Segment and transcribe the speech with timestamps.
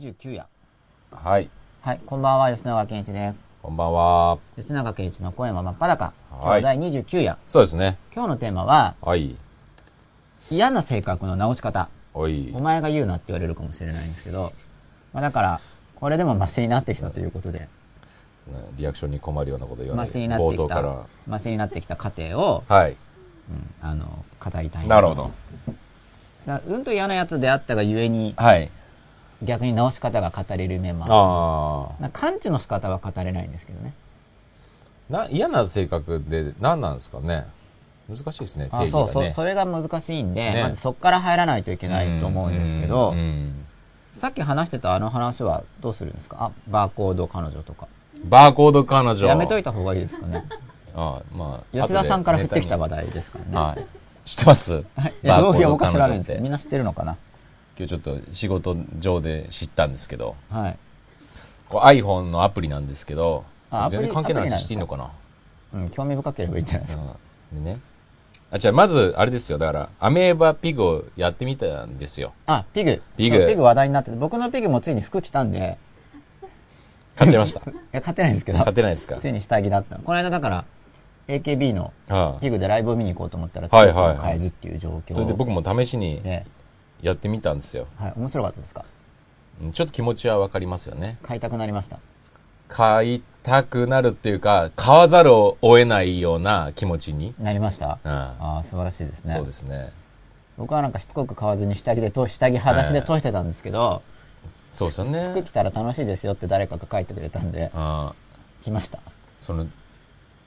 [0.00, 0.46] 29夜。
[1.12, 1.50] はい。
[1.82, 3.44] はい、こんばんは、吉永健一です。
[3.62, 4.38] こんばんは。
[4.56, 6.14] 吉永健一の声は真っ裸。
[6.30, 7.36] 今日ははい第29夜。
[7.46, 7.98] そうですね。
[8.14, 9.36] 今日のテーマは、はい。
[10.50, 11.90] 嫌な性格の直し方。
[12.14, 12.62] おいお。
[12.62, 14.54] 前が言うなって言われるかもしれないんですけど、
[15.12, 15.60] まあだから、
[15.96, 17.68] これでもマシになってきたということで、
[18.78, 20.06] リアクションに困るようなこと言わない。
[20.06, 22.76] マシになってきたマシになってきた過程を、ら。
[22.76, 22.92] はい。
[22.92, 25.30] うんあの、語りたいなるほど。
[26.46, 28.70] だうんと嫌なやつであったがゆえに、はい。
[29.42, 32.06] 逆に直し方が語れる面もある。
[32.06, 33.92] あ感知の仕方は語れないんですけどね。
[35.10, 35.12] あ。
[35.12, 37.46] な、嫌な性格で何なんですかね。
[38.08, 38.70] 難しいですね、ね。
[38.88, 43.14] そうそう、それが難しいんで、ねまずそこから入らないといけないと思うんですけど、
[44.14, 46.36] さっき話してたあの話はどうするんですか？
[46.40, 47.86] あ、バーコード彼女とか。
[48.24, 49.26] バーコード彼女。
[49.28, 50.44] やめといた方がいいですかね。
[50.94, 51.76] ああまあ。
[51.76, 53.56] 吉田さんから降ってきた話場題ですからね。
[53.56, 54.28] はい。
[54.28, 54.74] 知ってます？
[54.74, 55.14] はい。
[55.22, 57.16] いや、僕バーコード僕は知らないんですみんな知ってるのかな？
[57.80, 60.76] 今日ちょっと仕事上で知ったんですけど、はい。
[61.70, 63.44] こう iPhone のアプリなんですけど
[63.88, 65.10] 全然関係ない話していいのかな？
[65.72, 67.16] うん、興味深ければいいんじゃないですか。
[67.52, 67.80] うんでね。
[68.52, 69.58] あ、じゃあまず、あれですよ。
[69.58, 72.32] だから、アメーバピグをやってみたんですよ。
[72.46, 73.00] あ、ピグ。
[73.16, 75.78] ピグピグ話題になってて、僕のピグもついに服着たんで、
[77.16, 77.60] 買っちゃいました。
[77.70, 79.16] いや、買ってないんですけど、買ってないですか？
[79.16, 80.02] ついに下着だったの。
[80.02, 80.64] この間だから、
[81.28, 85.14] AKB のはピグでライブを見に行こうと思ったら、はいはいはい買えずっていう状況い。
[85.14, 86.44] それで僕も試しにで、
[87.02, 87.86] やってみたんですよ。
[87.96, 88.84] はい、面白かったですか？
[89.62, 91.18] うんちょっと気持ちはわかりますよね。
[91.22, 91.98] 買いたくなりました。
[92.68, 97.34] 買いたくなるっていうか、買わざるを得ないような気持ちに。
[97.38, 97.98] なりました？
[98.04, 99.34] うんああ、素晴らしいですね。
[99.34, 99.92] そうですね。
[100.56, 104.02] 僕はなんかしつこく買わずに下着でと、下着裸足で通してたんですけど、
[104.68, 105.42] そうですよね服。
[105.42, 108.14] 着たら楽しいですよって誰かが書いてくれたんで、あ
[108.62, 109.00] 来ました。
[109.40, 109.66] その、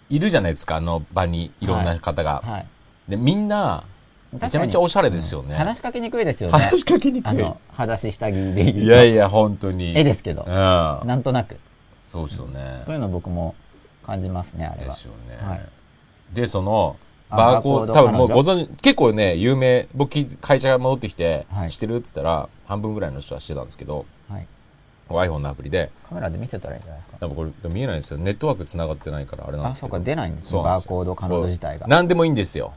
[0.10, 2.42] いるじゃないですか、あの場にいろんな方が。
[2.46, 2.66] はい。
[3.08, 3.84] で、みんな、
[4.42, 5.56] めちゃめちゃおしゃれですよね。
[5.56, 6.58] 話しかけにくいですよね。
[6.58, 9.98] 話しかけにくいあの、裸足下着でいいといやいや、本当に。
[9.98, 10.52] 絵ですけどう、ん。
[10.54, 11.58] なんとなく。
[12.12, 12.82] そうですよね。
[12.86, 13.56] そういうの僕も
[14.06, 14.94] 感じますね、あれは。
[14.94, 15.38] ですよね。
[15.42, 15.62] はい
[16.34, 16.98] で、その、
[17.30, 24.48] あバーコード、多分もうご存知、結構ね、有名、僕き会社が戻ってきて、はい知ってるって言ったら、半分ぐらいの人は知ってたんですけど、はい。
[25.10, 27.18] iPhone のアプリで、カメラで見せたらいいんじゃないですか。
[27.20, 28.18] 多分これ見えないんですよ。
[28.18, 29.92] ネットワーク繋がってないからあれなんあ、ですけど。
[29.94, 31.88] そうか、出ないんですね、バーコード彼女自体が。
[31.88, 32.74] 何でもいいんですよ。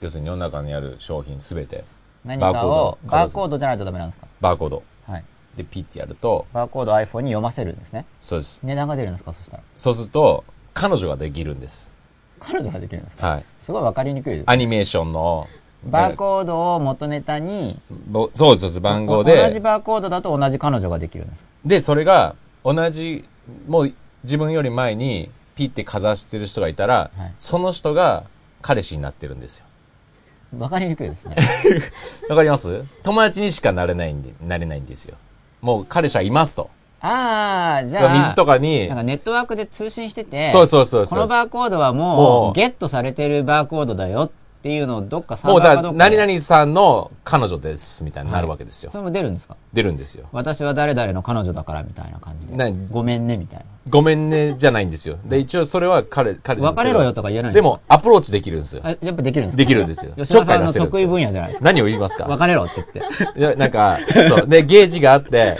[0.00, 1.84] 要するに世の中にある商品すべて、
[2.24, 4.26] 何かを、バーコードバーコードじゃないとダメなんですか？
[4.40, 4.82] バーコード。
[5.06, 5.24] はい。
[5.56, 8.04] で、ピッてやると、バーコードを iPhone に読ませるんですね？
[8.20, 8.60] そうです。
[8.62, 9.62] 値段が出るんですか、そしたら。
[9.78, 10.44] そうすると、
[10.74, 11.92] 彼女ができるんです。
[12.38, 13.26] 彼女ができるんですか？
[13.26, 13.44] はい。
[13.60, 14.44] すごいわかりにくいです。
[14.46, 15.48] アニメーションの、
[15.84, 21.48] バーコードを元ネタに、ぼそうです番号同じで、バーコードだと同じ彼女ができるんですか？
[21.64, 23.24] で、それが、同じ、
[23.66, 28.24] もう自分より前に、ピッてかざしてる人がいたら、はいその人が
[28.62, 29.66] 彼氏になってるんですよ。
[30.58, 31.36] わかりにくいですね。
[32.28, 32.84] わかります？
[33.02, 35.16] 友達にしかなれないんで、なれないんですよ。
[35.60, 36.70] もう彼氏はいますと。
[37.02, 44.30] ああ、じゃあ、水とかになん、かネットワークで通信してて、そうそうそうそうこのバーコードはもう、ゲットされてるバーコードだよっ
[44.62, 48.90] ていうのをどっかサから、バーかどっかで何々さんの彼女です、みたいになるわけですよ。
[48.90, 49.56] それも出るんですか？
[49.72, 50.28] 出るんですよ。
[50.32, 52.54] 私は誰々の彼女だからみたいな感じで。
[52.54, 52.88] 何？
[52.90, 55.18] ごめんねみたいごめんね、じゃないんですよ。
[55.24, 59.56] で、一応それは彼、彼別れろよとか言えないんですも、アプローチできるんですよやっぱできるんですか？
[59.56, 60.12] できるんですよ。
[60.16, 61.64] 吉田さんの得意よ分野じゃないですか？
[61.64, 62.26] 何を言いますか？
[62.26, 63.38] 別れろって言って。
[63.38, 63.98] いや、なんか、
[64.28, 64.46] そう。
[64.46, 65.56] で、ゲージがあって、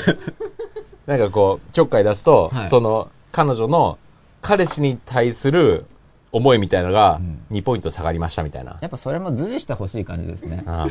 [1.06, 3.99] なんかこう、ちょっかい出すと、はいその、彼女の、
[4.43, 5.87] 彼氏に対する
[6.32, 7.20] 思いみたいなのが、
[7.50, 8.78] 2ポイント下がりましたみたいな。
[8.80, 10.62] やっぱそれも図示してほしい感じですね。
[10.66, 10.88] は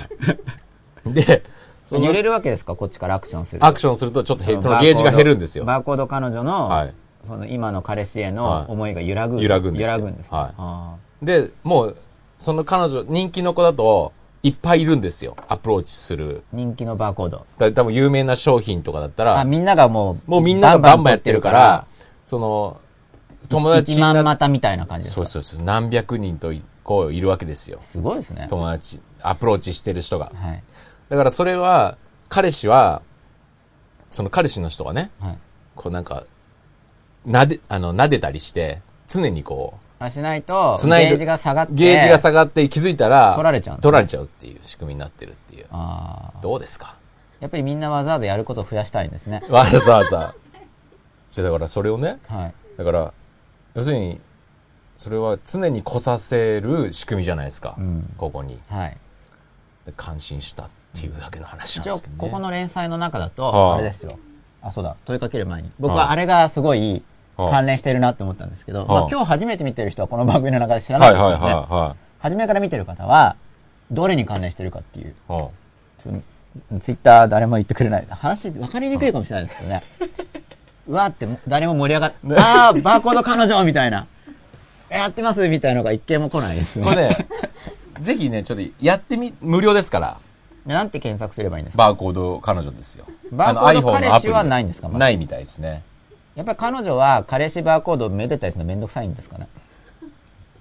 [1.05, 1.44] い で、
[1.91, 2.75] 揺れるわけですか？
[2.75, 3.66] こっちからアクションすると。
[3.66, 5.66] アクションすると、ちょっとへそのゲージが減るんですよ。
[5.66, 9.41] バーコード彼女の、はいその今の彼氏へはいの思いが揺らぐ。
[9.41, 10.38] 揺らぐんですよ揺らぐんですね。
[10.38, 11.97] はいあで、もう、
[12.38, 15.35] その彼女、人気の子だと、いっぱいいるんですよ。
[15.49, 16.38] アプローチする。
[16.38, 17.45] ー人気のバーコード。
[17.57, 21.85] だ多分有名な商品とかだったあ、ら、みんながもう、もうみんながバンバンやってるから、
[22.25, 22.78] その、
[23.49, 25.25] 友達一万股みたいな感じですか？
[25.25, 25.66] そうそうそう。
[25.66, 26.53] 何百人と
[26.84, 27.79] こういるわけですよ。
[27.81, 28.47] すごいですね。
[28.49, 30.31] 友達、アプローチしてる人が。
[30.35, 30.63] はい。
[31.09, 31.97] だからそれは、
[32.29, 33.01] 彼氏は、
[34.09, 35.37] その彼氏の人がね、はい。
[35.75, 36.25] こうなんか、
[37.25, 45.66] なで、あの、撫でたりして、常にこあしないと、う、繋いでゲージが下がって、ゲージが下がって気づいたら、取られちゃうね取られちゃうっていう仕組みになってるっていう。
[45.72, 46.95] あーどうですか？
[47.40, 49.43] やっぱりみんなわざわざやることを増やしたいんですね。
[49.49, 50.35] わざわざ。
[51.31, 52.53] じゃあだからそれをね、はい。
[52.78, 53.13] だから、
[53.75, 54.19] 要するに、
[54.97, 57.75] それは常に来させる仕組みじゃないですか。
[57.77, 58.59] うんここに。
[58.69, 58.97] はい。
[59.85, 62.17] で感心したっていうだけの話なんですけど、ね。
[62.17, 64.19] ここの連載の中だはと、ああれですよ。
[64.61, 64.97] あ、そうだ。
[65.05, 65.71] 問いかける前に。
[65.79, 67.01] 僕ははあれがすごい
[67.37, 71.53] はあ関連してるなって思ったんですけど、はあまあ今日初めて見てる人はこの番組の中で知らないはいはいですよね。
[71.53, 73.37] は初めから見てる方は、
[73.91, 75.16] どれに関連してるかっていう、
[76.81, 78.07] ツイッター誰も言ってくれない。
[78.09, 79.83] 話分かりにくいかもしれないですけどね。
[80.90, 84.08] うわーって誰も盛り上がっ、あー、バーコード彼女みたいな。
[84.90, 86.84] やってますみたいなのが一件も来ないですね。
[86.84, 87.18] これね、
[88.02, 90.18] ぜひね、ちょっとやってみ、無料ですから。
[90.66, 91.84] なんて検索すればいいんですか？
[91.84, 93.06] バーコード彼女ですよ。
[93.32, 94.90] バーコード彼氏はないんですか？
[94.90, 95.84] ないみたいですね。
[96.36, 99.47] やっぱり彼女は彼氏バーコードをめでたりするのめんどくさいんですかね？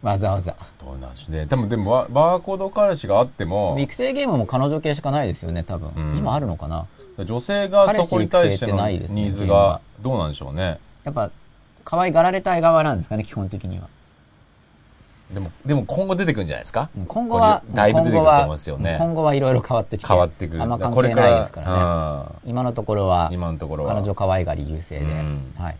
[0.02, 0.54] わざわざ。
[0.78, 1.46] どうなんしね。
[1.46, 5.90] でも、でも、ババーコード彼氏があっても、育成ゲームも彼女系しかないですよね、多分。
[5.96, 6.86] うん今あるのかな？
[7.24, 10.78] 女性がそこに対してのないですねニーズがどうなんでしょうね。
[11.04, 11.30] やっぱ、
[11.84, 13.88] 可愛がられたい側なんですかね、基本的には。
[15.32, 16.88] でも、でも今後出てくるんじゃないですか？
[17.06, 18.96] 今後はだいぶ出てくると思うんですよね。
[18.98, 20.06] 今後はいろいろ変わってきて。
[20.06, 20.62] 変わってくる。
[20.62, 21.72] あんま関係ないですからね。
[21.74, 23.94] ら今のところはうん、今のところは。
[23.94, 25.04] 彼女可愛がり優勢で。
[25.04, 25.76] うんはい。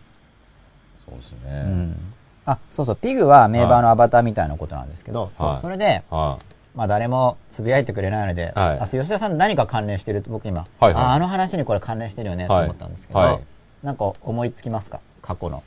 [1.07, 1.61] そうですうね。
[1.63, 2.13] ん。
[2.45, 6.37] あ、そうそう、ピグはメーバーのアバターみたいなことなんですけど、それで、は
[6.75, 13.43] まあ誰もつぶやいてくれないので、はいあ吉田さん何か関連してると僕今、はいはいああの話にこれ関連してるよねと思ったんですけど、はいはい
[13.83, 14.99] なんか思いつきますか？
[15.21, 15.63] 過去の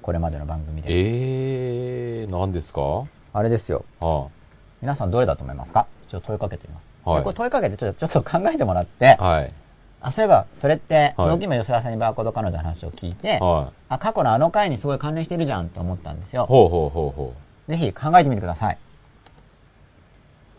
[0.00, 0.82] これまでの番組い。
[0.82, 0.88] で。
[0.90, 2.80] えー、何ですか？
[2.80, 3.84] はあれですよ。
[4.00, 4.26] あ
[4.80, 5.86] 皆さんどれだと思いますか？
[6.06, 6.88] 一応問いかけてみます。
[7.04, 9.52] はいでこれ問いかけてちょっとちょっと考えてもらって、はい。
[10.00, 13.74] あ、そういえばそれって、はい僕今吉田さんにバーコード彼女の話を聞いて、はい。
[13.88, 16.46] あ、過去のあの回にすごい関連してるじゃんと思ったんですよ。
[16.46, 17.34] ほうほうほうほ
[17.68, 18.78] ぜひ考えてみてください。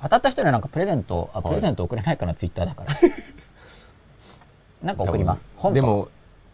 [0.01, 2.93] 当たった人にはなんかプレゼント、あ、はいプレゼント送れないかな、ツイッターだから。
[4.83, 5.07] なんかう。
[5.07, 5.47] 送ります。
[5.57, 6.09] 本でも、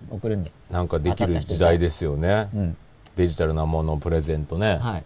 [0.10, 0.51] 送るんで。
[0.72, 2.57] なんかできる時代ですよねう。
[2.57, 2.78] ん。
[3.16, 4.78] デジタルなものプレゼントね。
[4.78, 5.04] はい。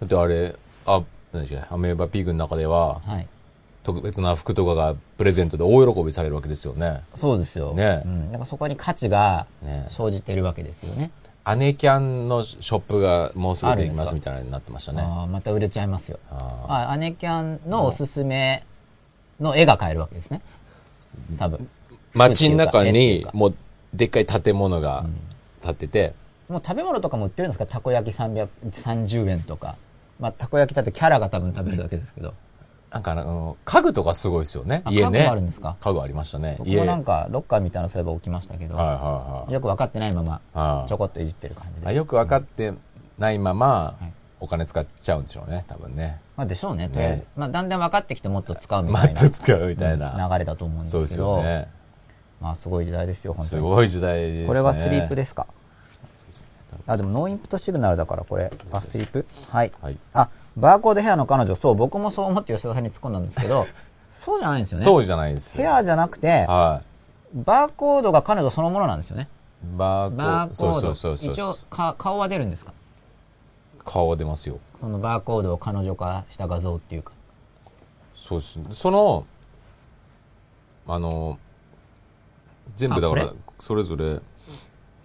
[0.00, 1.02] だってあれ、あ、
[1.32, 1.74] 何でしたっけ？
[1.74, 3.26] アメーバピグの中では、はい。
[3.84, 7.02] 特別な服とかがプレゼントで大喜びされるわけですよね。
[7.16, 7.74] そうですよ。
[7.74, 8.30] ねうん。
[8.30, 11.10] なんかそこに価値がね生じてるわけですよね。
[11.44, 15.02] アネキャンのショップがもうすぐできますみたいなのになってましたね。
[15.02, 16.18] ああ、また売れちゃいますよ。
[16.30, 18.64] ああ、アネキャンのおすすめ
[19.40, 20.40] の絵が買えるわけですね。
[21.38, 21.58] 多分。
[21.58, 21.66] ー
[22.14, 23.54] 街の中にもう
[23.92, 25.06] でっかい建物が
[25.62, 26.14] 建ってて、
[26.48, 27.66] もう食べ物とかも売ってるんですか？
[27.66, 29.76] たこ焼き300 30円とか。
[30.20, 32.34] まあ、たこ焼きだってキャラが多分食べるだけですけど。
[32.92, 34.82] なんかあの、家具とかすごいですよね。
[34.84, 35.20] あ家ね。
[35.20, 35.76] 家具あるんですか？
[35.80, 36.56] 家具ありましたね。
[36.58, 36.78] 僕家。
[36.78, 39.52] もなんか、ロッカーみたいなのそういえば置きましたけど、はいはいはい。
[39.52, 41.86] よく分かってないまま、あちょこっといじってる感じで。
[41.86, 42.74] あよく分かって
[43.18, 46.20] ないままはい、お金使っちゃうんでしょうね、多分ね。
[46.36, 47.18] まあでしょうね、とりあえず。
[47.20, 50.28] ねまあだんだん分かってきてもっと使うみまたいなた使うみたいな。
[50.30, 51.68] 流れだと思うんでそうですすけど、よね。
[52.42, 53.48] まあすごい時代ですよ、本当に。
[53.48, 54.46] すごい時代ですね。
[54.48, 55.46] これはスリープですか？
[56.14, 56.48] そうですね。
[56.86, 59.24] あ、でもノーインプットシグナルだからこれ、バスリープ？
[59.50, 59.72] はい。
[59.80, 59.96] はい。
[60.12, 63.64] あ、バーコードヘアの彼女、そう、僕もそう思って吉田さんに突っ込んだんですけど、
[64.12, 64.84] そうじゃないんですよね。
[64.84, 65.56] そうじゃないです。
[65.56, 66.82] ヘアじゃなくて、は
[67.34, 69.28] バーコードが彼女そのものなんですよね。
[69.64, 69.76] い。
[69.76, 70.80] バーコバーコード。
[70.80, 71.64] そうそうそう一応そう。
[71.70, 72.72] か、顔は出るんですか？
[73.84, 74.58] 顔は出ますよ。
[74.76, 77.12] そのバーコードを彼女化した画像っていうか。
[78.16, 78.58] そうです。
[78.72, 79.24] その、
[80.86, 81.38] あの、
[82.76, 84.20] 全部だからそれぞれ、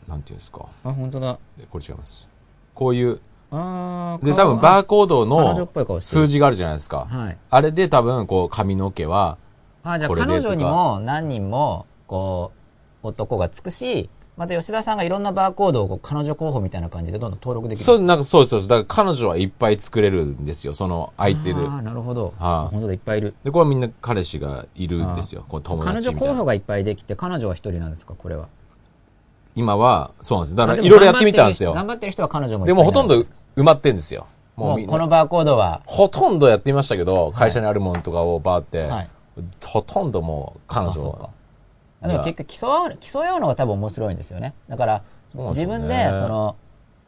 [0.08, 0.68] なんていうんですか。
[0.84, 1.40] あ、本当だ。
[1.60, 2.28] えこれ違います。
[2.74, 7.08] こういう、で、多分バーココードの数字があるじゃないですか。
[7.10, 7.38] はい。
[7.50, 9.38] あれで多分、こう、髪の毛は、
[9.84, 12.52] あ、じゃあ彼女にも何人も、こ
[13.04, 17.84] う、男がつくし、また吉田さんがいろんなバーコードをこう彼女候補みたいな感じでどんどん登録できる。
[17.84, 18.62] そう、なんかそうそう。
[18.62, 20.76] だから彼女はいっぱい作れるんですよ。
[20.76, 21.68] その空いてる。
[21.68, 22.36] ああ、なるほど。
[22.38, 23.34] はい本当だ、いっぱいいる。
[23.44, 25.44] で、これはみんな彼氏がいるんですよ。
[25.50, 26.34] この友彼女達みたいな。
[26.34, 28.48] 候補がいっぱいできて、彼女は一人なんですか、これは。
[29.58, 30.56] 今は、そうなんです。
[30.56, 31.74] だからあいろいろやってみたんですよ。
[31.74, 33.16] 頑張ってる人は彼女もでもほとんど
[33.56, 34.28] 埋まってんですよ。
[34.56, 39.10] ももうこのバーコードは、ほとんどやってみましたけど、会社にあるものとかをバーって、はい
[39.64, 41.30] ほとんどもう彼女
[42.02, 44.54] あでも結局競う、競い合うのが多分面白いんですよね。
[44.70, 46.56] だから、自分で、その、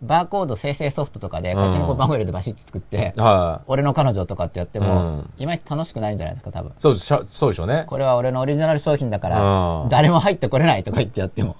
[0.01, 3.63] バーコード生成ソフトとかで、勝手にこう番号入れてバシッて作って、はい。
[3.67, 6.71] 俺の彼女とかってやっても、うんいまいち楽しくないんじゃないですか、多分。
[6.79, 7.83] そうそうでしょうね。
[7.87, 9.41] これは俺のオリジナル商品だから
[9.83, 11.55] う、ん誰も入ってこれないとか言ってやっても、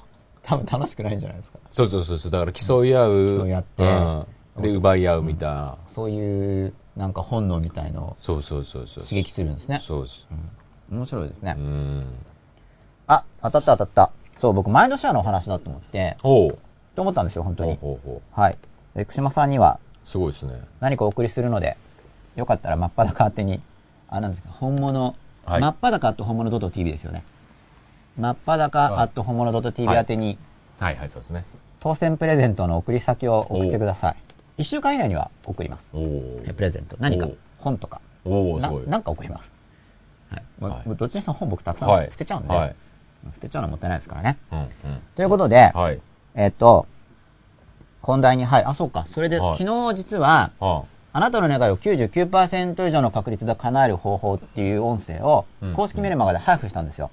[0.50, 1.60] 多分楽しくないんじゃないですか。
[1.70, 2.32] そうそうそうそう。
[2.32, 3.38] だから競い合う。
[3.38, 5.78] 競い合ってうんで、奪い合うみたいな。
[5.86, 9.04] そういう、なんか本能みたいのをそうそうそうそう。
[9.04, 9.80] 刺激するんですね。
[9.80, 10.28] そうです。
[10.92, 11.62] 面白いですねう。
[11.62, 12.26] ん。
[13.06, 14.12] あ、当たった当たった。
[14.40, 16.58] そう、僕、マインドシェアのお話だと思って、おう
[16.96, 17.78] と思ったんですよ、本当ほうに。
[17.80, 18.58] ほうほはい。
[18.96, 20.08] で、福島さんにはう。
[20.08, 20.60] すごいですね。
[20.80, 21.78] 何かお送りするので、
[22.36, 23.62] よかったら真っ裸宛てに、
[24.08, 25.16] あ、なんですか、本物、
[25.46, 27.24] はい真っ裸アット本物 .tv ですよね。
[28.20, 30.38] 真っ裸アット本物 .tv 宛てに、
[30.78, 31.46] はいはい、そうですね。
[31.80, 34.16] 当選プレゼントの送り先を送ってください。
[34.58, 35.88] 一週間以内には送ります。
[35.92, 36.98] プレゼント。
[37.00, 37.28] 何か？
[37.28, 38.60] お、本とか、お。
[38.60, 39.52] ななんか送ります。
[40.30, 40.44] はい。
[40.60, 42.76] まあはいどっちにしても本僕たくさんはい捨てちゃうんで、はい。
[43.32, 44.38] 捨てちゃうのはもったいないですからね。
[44.52, 44.68] うんうん。
[45.16, 46.02] ということで、はい。
[46.36, 46.88] えっと、
[48.02, 48.66] 本題に、はい。
[48.66, 49.06] あ、そうか。
[49.08, 57.10] それで、はい昨日実は、ああなたの願いを99%以上の確率で叶える方法っていう音声をうん公式メルマガで配布したんですよ。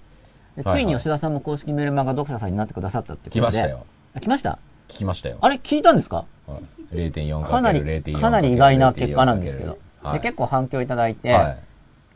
[0.63, 3.41] ついに吉田さんも公式メルマガ読者さんになってくださったってことで。
[3.41, 3.87] 来ましたよ。
[4.15, 4.21] あ。
[4.21, 4.59] 来ました？
[4.89, 5.39] 聞きましたよ。
[5.41, 6.25] あれ聞いたんですか？
[6.47, 6.59] は
[6.93, 9.71] い0.4かなり、0.4かなり意外な結果なんですけど。
[9.71, 11.59] はいで、結構反響いただいて、はい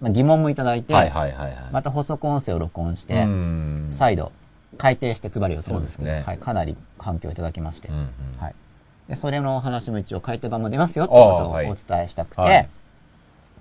[0.00, 1.56] まあ、疑問もいただいて、はいはいはいはい。
[1.72, 3.88] また補足音声を録音しうて、ん。
[3.90, 4.30] 再度
[4.78, 8.54] 改訂して配る予定なんですけど、そうですねはい、かなり反響いただきまして、うんうんはい。
[9.08, 12.68] で、それのお話も一応改訂版も出ますよってことをお伝えしたくて、はい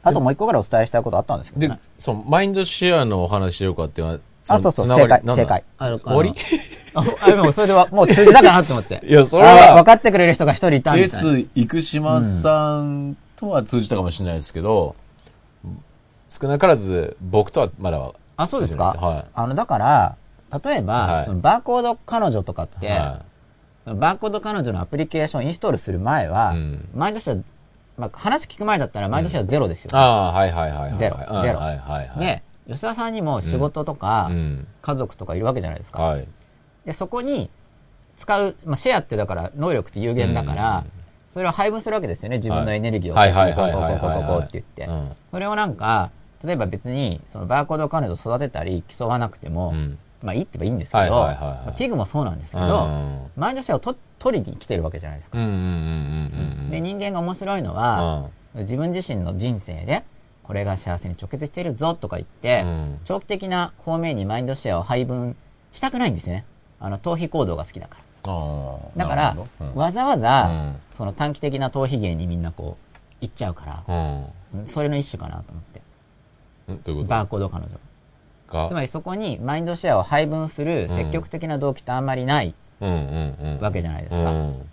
[0.01, 4.19] あともう一個ぐらいお伝えしたいことあったんですけどでね。、その、マインドシェアのお話しようかっていうのは、
[4.55, 5.63] あ、そうそう、正解、正解。
[5.77, 6.33] あの終わり？
[6.95, 9.01] あでもそれではもう通じたかなと思って。
[9.05, 14.95] いやそれはあ分かってくれる人が一人いたんです S 生島さんとは通じたかもしれないですけど、
[16.29, 18.85] 少なからず僕とはまだはあ、そうですか？
[18.85, 19.25] はい。
[19.33, 20.15] あの、だから、
[20.63, 21.25] 例えば、はい。
[21.25, 23.21] そのバーコード彼女とかって、は
[23.83, 26.89] そのバーコード彼女のアプリケーションインストールする前は、うん。
[26.95, 27.35] 毎年は、
[27.97, 30.97] まあ、話聞く前だったら毎年はゼロですよ、ああ、はいはいはいはい。
[30.97, 31.17] ゼロ。
[31.17, 31.59] はいゼロ。
[31.59, 32.19] はいはいはい。
[32.19, 34.67] で、吉田さんにも仕事とか、うん。
[34.81, 36.03] 家族とかいるわけじゃないですか。
[36.03, 36.27] はい。
[36.85, 37.49] で、そこに
[38.17, 40.85] 使う、まあ、シェアってだから能力って有限だから、
[41.31, 42.37] それを配分するわけですよね。
[42.37, 43.15] 自分のエネルギーを。
[43.15, 44.85] はいはいこうこうこうこうこうこうって言って。
[44.85, 46.11] うんそれをなんか、
[46.43, 55.37] 例えば別に、そのバーコード彼女育てたり競わなくても、うんまあいいって言えばいいんですけど、まあピグもそうなんですけうど、んマインドシェアをと取りに来てるわけじゃないですか。
[55.37, 55.61] うんうんうんうん
[56.65, 56.71] うん。
[56.71, 60.03] で、人間が面白いのは、自分自身の人生で、
[60.49, 65.35] これが幸せに直結してるぞとか言って、うん長期的な方面にマインドシェアを配分
[65.73, 66.45] したくないんですよね。
[66.79, 68.33] あの、逃避行動が好きだから。
[68.97, 74.23] だからうんわざわざ、うんその短期的な逃避芸にみんなこう、行っちゃうから、
[74.55, 74.65] うん。
[74.65, 75.81] それの一種かなと思って。
[76.67, 77.03] うういうこと？
[77.03, 77.75] バーコード彼女。
[78.51, 83.59] がつまりそこにマインドシェアを配分する積極的な動機ってあんまりないうんうんうん。
[83.59, 84.31] わけじゃないですか。
[84.31, 84.69] うん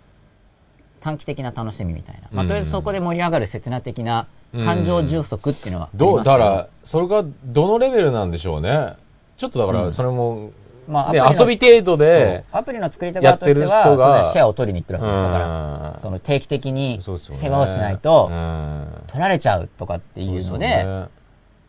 [1.01, 2.27] 短期的な楽しみみたいな。
[2.31, 8.95] まあ、うんとりあえずそこで盛り上がる切な的な感情充足っていうのはどう、だから、それがどのレベルなんでしょうね。
[9.35, 9.91] ちょっとだから、うん。
[9.91, 10.51] それも、
[10.87, 15.99] まあ、遊び程度で、アプリの作り手側としてやってる人がは、シェアを取りに行ってるわけですだから、うん。
[15.99, 17.11] その定期的に世
[17.49, 18.87] 話をしないとう、ん。
[19.07, 21.07] 取られちゃうとかっていうので、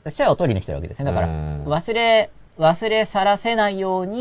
[0.08, 1.04] シェアを取りに来てるわけですね。
[1.04, 1.64] だから、うん。
[1.64, 4.20] 忘れ、忘れ去らせないように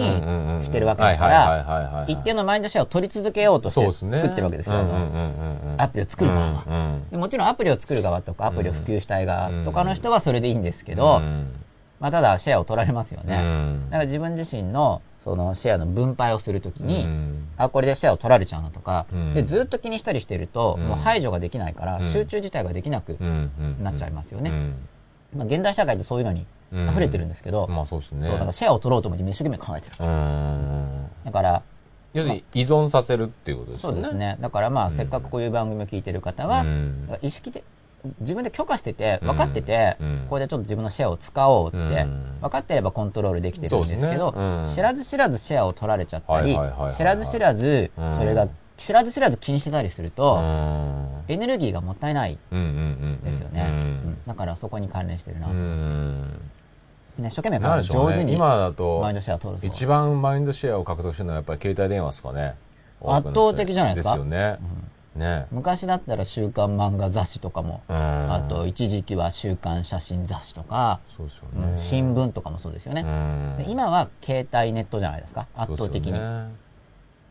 [0.64, 3.92] してるわけだから、一定のマインドシェアを取り続けようとして。
[3.92, 4.76] 作ってるわけですよ。
[4.76, 5.72] うんうんうんうん。
[5.74, 6.64] うんアプリを作る側は。
[6.68, 11.48] うんうんでもちろんアプリを作る側とか、アプリを普及したい側とかの人はそれでいいんですけど、うん
[12.00, 13.38] まあただシェアを取られますよね。
[13.38, 13.86] うん。
[13.86, 17.48] だから自分自身のそのシェアの分配をするときに、うん。
[17.58, 19.34] あ、これでシェアを取られちゃうのとか、うん。
[19.34, 20.88] で、ずっと気にしたりしてると、うん。
[20.88, 22.04] もう排除ができないから、うん。
[22.04, 23.18] 集中自体ができなく
[23.82, 24.52] なっちゃいますよね。
[24.52, 24.76] うん。
[25.40, 28.28] まあ現代社会ってそういうのに溢れてるんですけど、まあそうですね。
[28.28, 29.96] そう、だからシェアを取ろうと思って一生懸命考えてる。
[30.00, 31.08] うん。
[31.26, 31.62] だから、
[32.14, 33.96] 要するに依存させるっていうことですよね。
[33.96, 34.38] そうですね。
[34.40, 36.66] だからまあ、せっかくこういう番組を聞いてる方は、
[37.22, 37.64] 意識的、
[38.22, 44.34] 自分で許可してて、分かってて、うんこれでちょっと自分のシェアを使おうって、うん分かってればコントロールできてるんですけど、
[44.74, 46.58] 知らず知らずシェアを取られちゃったり
[46.96, 48.48] 知らず知らず、うんそれが、
[48.78, 52.38] 知らず知らず気にしてたりすると、うんエネルギーがもったいない。
[52.52, 53.82] ですよね。
[54.26, 55.48] だからそこに関連してるな。
[57.18, 57.24] うん。
[57.24, 58.16] ね、一生懸命考えてなんでしょうね。
[58.16, 59.68] 上手に今だとマインドシェアを取るぞ。
[59.68, 62.56] 一番マインドシェアを獲得してるのはやっぱり携帯電話ですかね。
[63.04, 64.16] 圧倒的じゃないですか？
[64.16, 64.58] ですよね。
[65.16, 65.48] ね。
[65.52, 71.78] 昔だったら週刊漫画雑誌とかも、うんあと一時期は週刊写真雑誌とか、そうですようんね。
[71.78, 73.06] 新聞とかもそうですよね。
[73.68, 75.48] 今は携帯ネットじゃないですか？
[75.56, 76.12] 圧倒的に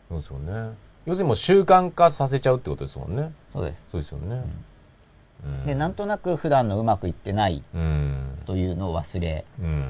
[0.08, 0.52] そうですよね。
[0.52, 0.70] ね。
[1.06, 3.32] 要するにもう習慣化させちゃうってことですもんね。
[3.52, 4.34] そうですそうですよね。
[4.34, 4.42] うん
[5.64, 8.38] でなんとなく普段のうまくいってないうん。
[8.46, 9.86] というのを忘れうん。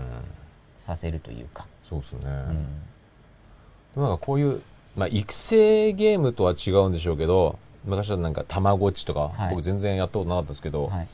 [0.78, 2.26] させるというか、そうですよね。
[2.26, 4.62] うんなんかこういう、
[4.94, 11.08] まあ、育成ゲームとは違うんでしょうけど、昔はなんか、たまごっちとか、はい僕全然やったことなかったですけど、はい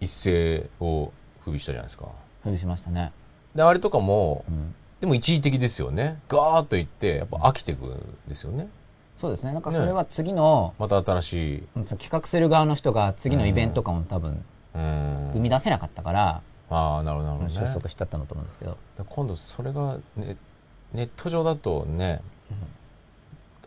[0.00, 2.08] 一斉を不備したじゃないですか。
[2.42, 3.10] 封じしましたね、
[3.54, 6.20] で、あれとかもう、ん、でも一時的ですよね。
[6.28, 8.68] ガーッといって、やっぱ飽きてくんですよね。
[9.24, 9.54] そうですね。
[9.54, 15.30] なんかそれは次の、また新しい、うん企画する側の人が次のイベント感を多分うん。
[15.32, 17.54] 生み出せなかったから、ああ、なるほど、なるほど、ね。
[17.54, 20.36] 収束しちゃったんだと思うんですけど、で今度それがネ
[20.92, 22.20] ネット上だとね、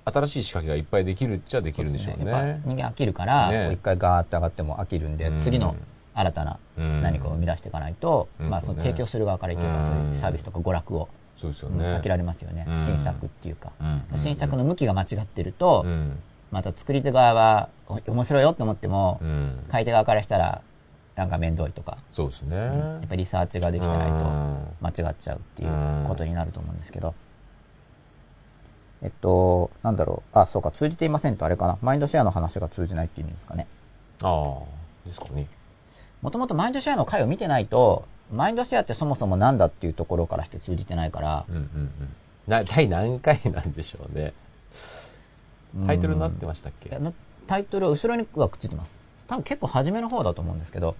[0.06, 2.30] 新しい仕掛けがいっぱいできるっちゃできるんでしょうね。
[2.32, 3.74] やっぱ人間飽きるから、ね。
[3.74, 5.40] 一回ガーって上がっても飽きるんで、うん。
[5.40, 5.76] 次の
[6.14, 7.02] 新たなうん。
[7.02, 11.86] 何かを生み出していかないと、まあその提供する側からいけばそういうサービスとか娯楽を、そうですようんね。
[11.86, 12.77] 飽きられますよね、うん。
[12.77, 16.20] 新作っていうか、うん新作の向きが間違ってると、うん。
[16.51, 19.65] また作り手側はお面白いよって思っても、うん。
[19.70, 20.62] 買い手側からしたら
[21.15, 22.56] なんか面倒いとか、そうですね。
[22.56, 24.67] やっぱりリサーチができてないとうん。
[24.82, 27.15] 間違っちゃうっていうことになると思うんですけど、
[29.01, 33.67] えっと、なんだろう、あ、そうか、通じていませんとあれかな、マインドシェアの話が通じないっていう意味ですかね。
[34.24, 35.48] ああ、ですかね。
[36.22, 41.92] もともとマインドシェアの回を見てないと、マインドシェアってそもそもなんだっていうところからして通じてないからうんうんうん。
[42.48, 44.34] な、第何回なんでしょうね。
[45.86, 46.90] タイトルになってましたっけ？
[46.90, 47.14] いやな
[47.46, 48.96] タイトルは後ろにはくっついてます。
[49.28, 50.96] 多分結構初めの方だと思うんですけど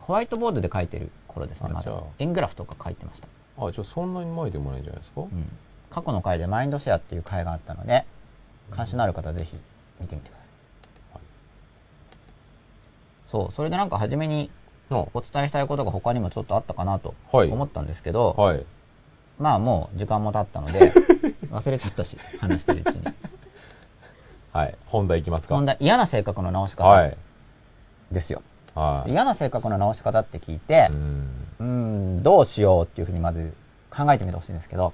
[0.00, 1.92] ホワイトボードで書いてる頃ですねまだ。
[2.18, 5.28] 円グラフとか書いてました、あ、じゃあそんなに前でもないんじゃないですか、うん、
[5.90, 8.04] 過去の回でマインドシェアっていう回があったので
[8.70, 9.56] 関心のある方はぜひ
[10.00, 11.22] 見てみてください、はい。
[13.30, 14.50] そうそれでなんか初めに
[14.90, 18.64] のお伝えしたいことが他にもちょっとあったかなとはい思ったんですけど、はい。
[19.38, 20.92] まあもう時間も経ったので
[21.50, 23.04] 忘れちゃったし話してるうちに
[24.52, 24.74] はい。
[24.86, 27.16] 本題いきますか問題嫌な性格の直し方はい。
[28.12, 28.42] ですよ、
[28.74, 29.10] はい。
[29.12, 30.90] 嫌な性格の直し方って聞いて
[31.60, 33.54] う、ん、どうしようっていうふうにまず
[33.90, 34.92] 考えてみてほしいんですけど、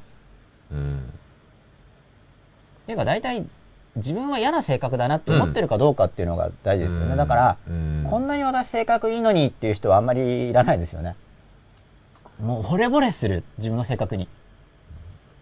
[0.71, 0.99] うん。
[0.99, 3.45] っていうか大体
[3.97, 7.17] 自分は嫌な性格だなって思ってるかどうかっていうのが大事ですよね。
[7.17, 11.17] だから、うん、こんなに私性格いいのにっていう人はあんまりいらないですよね。
[12.41, 14.29] もう惚れ惚れする、自分の性格に。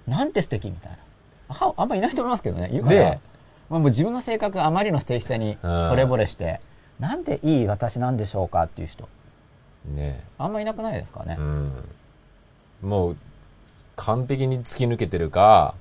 [0.06, 0.98] なんて素敵みたいな。
[1.48, 2.68] ああんまいないと思いますけどね。
[2.70, 3.20] 言うから、ね
[3.68, 6.60] まあもう自分の性格あまりの素敵さに惚れ惚れして、
[7.00, 9.08] なんていい私なんでしょうかっていう人。
[9.84, 11.42] ねあんまいなくないですかねう。
[11.42, 11.72] ん。
[12.82, 13.16] もう、
[13.96, 15.74] 完璧に突き抜けてるか、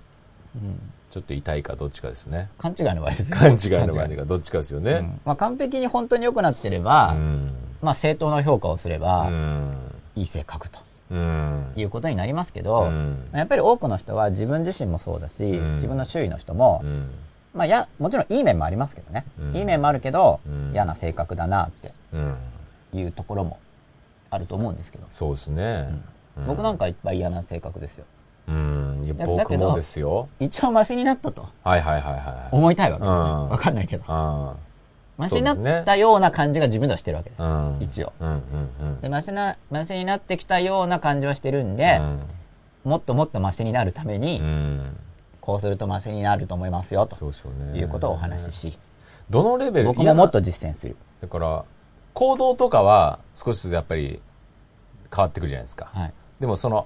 [0.55, 0.79] うん
[1.13, 2.49] ちょっと痛いかどっちかですね。
[2.57, 3.37] 勘違いの場合ですね。
[3.37, 3.53] 勘違
[3.83, 5.01] いの場合勘違かどっちかですようね。
[5.01, 7.51] んまあ完璧に本当に良くなってれば、うん。
[7.83, 9.75] まあ正当な評価をすれば、うん。
[10.15, 10.79] いい性格と
[11.11, 11.71] うん。
[11.75, 17.11] いうことになりますけど、うんやっぱり多くの人は自分自身もそうだし、うん自分の周囲の人も、うん。
[17.53, 19.23] まあや、もちろんいい面もありますけどね。
[19.39, 22.35] うんいい面もあるけど、うん嫌な性格だなってうん。
[22.91, 23.59] いうところも
[24.31, 25.89] あると思うんですけど、そうですね。
[26.37, 28.05] うん僕なんかいっぱい嫌な性格ですよ。
[28.47, 29.15] うん。
[29.17, 30.27] 僕もですよ。
[30.39, 32.55] 一応マシになったとはいはいはいはい。
[32.55, 33.19] 思いたいわけですね。
[33.19, 34.03] うんわかんないけど。
[34.07, 34.55] あ
[35.17, 37.41] マシになったような感じが自分ではしてるわけです。
[37.41, 37.45] あ。
[37.45, 37.81] うん。
[37.81, 38.37] 一応うんうん
[38.81, 39.01] うん。
[39.01, 42.01] でマシな、マシになってきたような感じはしてるんで、
[42.83, 44.45] もっともっとマシになるために、うん。
[44.45, 44.97] うん。
[45.39, 47.15] こうするとマシになると思いますよ、と。
[47.75, 48.79] いうことをお話しし、
[49.29, 50.95] どのレベル僕ももっと実践する。
[51.21, 51.65] だから、
[52.13, 54.21] 行動とかは少しずつやっぱり
[55.13, 55.89] 変わってくるじゃないですか。
[55.93, 56.13] はい。
[56.39, 56.85] でもその、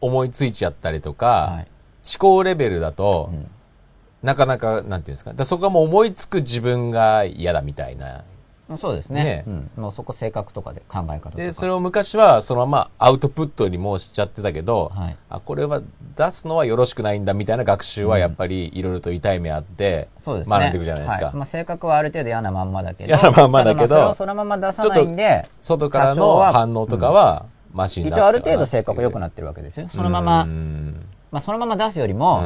[0.00, 1.66] 思いついちゃったりとか、はい。
[2.08, 3.50] 思考レベルだと、うん
[4.22, 5.34] なかなか、なんていうんですか。
[5.34, 8.24] だそこはもう思いつく自分が嫌だみたいな。
[8.76, 9.70] そうですねねうん。
[9.76, 11.36] もうそこ性格とかで考え方とか。
[11.36, 15.16] で、それを昔はそのままアウトプットにもうしちゃってたけど、はい。
[15.30, 15.80] あ、これは
[16.16, 20.58] 出すのはよろしくないんだみたいな学習はやっぱりいろいろと痛い目あって、そうですね。
[20.58, 21.26] 学んでいくじゃないですか。
[21.26, 23.14] はいまあ、性格はある程度嫌なまんまだけど。
[23.14, 29.88] 嫌なまんまだけどそれをそのまま出さないんで、外からの反応とかは、マシ一応ある程度性格良くななってるわけですよ。
[29.88, 30.46] そのまま、
[31.30, 32.40] まあそのまま出すよりも、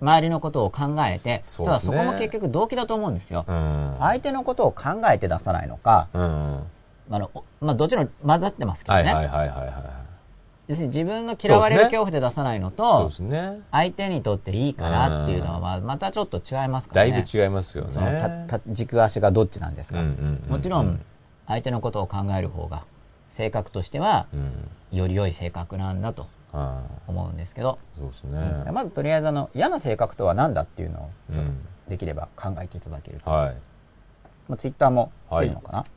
[0.00, 3.44] 周りのことを考えて、ただそこも結局動機だと思うんですよ。
[3.46, 3.96] うん。
[4.00, 6.62] 相手のことを考えて出さないのか、うん。
[7.10, 9.02] あの、おまあどっちも混ざってますけどね。
[9.04, 9.72] はいはいはいはいはい。
[10.68, 13.10] 要するに自分が嫌われる恐怖で出さないのと。
[13.70, 17.10] 相手にとっていいかなっていうのはまたちょっと違いますからね。
[17.12, 18.46] だいぶ違いますよね。
[18.68, 20.00] 軸足がどっちなんですか、
[20.48, 21.00] もちろん
[21.46, 22.84] 相手のことを考える方が
[23.32, 24.96] 性格としてはうん。
[24.96, 26.28] より良い性格なんだと
[27.06, 28.70] 思うんですけど、そうですね。
[28.72, 31.66] まずとりあえずあの嫌な性格とは何だっていうのをうん。
[31.88, 33.56] できれば考えていただけると、はい。
[34.48, 35.88] まあ、ツイッターも出るのかな、だか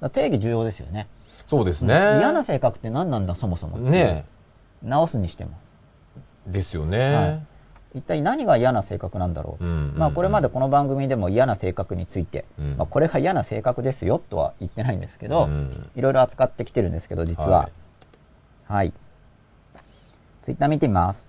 [0.00, 1.08] ら定義重要ですよね
[1.46, 2.18] そうですね。
[2.18, 4.24] 嫌な性格って何なんだそもそもね
[4.82, 5.52] 直すにしても
[6.46, 7.46] ですよはね。
[7.94, 12.76] 一体何が嫌な性格なんだろう、うんまあこれまでこの番組でも嫌な性格について、うん。
[12.76, 15.90] まあ、これが嫌な性格ですよとは言ってないんですけど、うん。
[15.96, 17.68] いろいろ扱ってきてるんですけど実は。
[18.66, 18.92] はい、
[20.42, 21.26] ツイッター見てみます。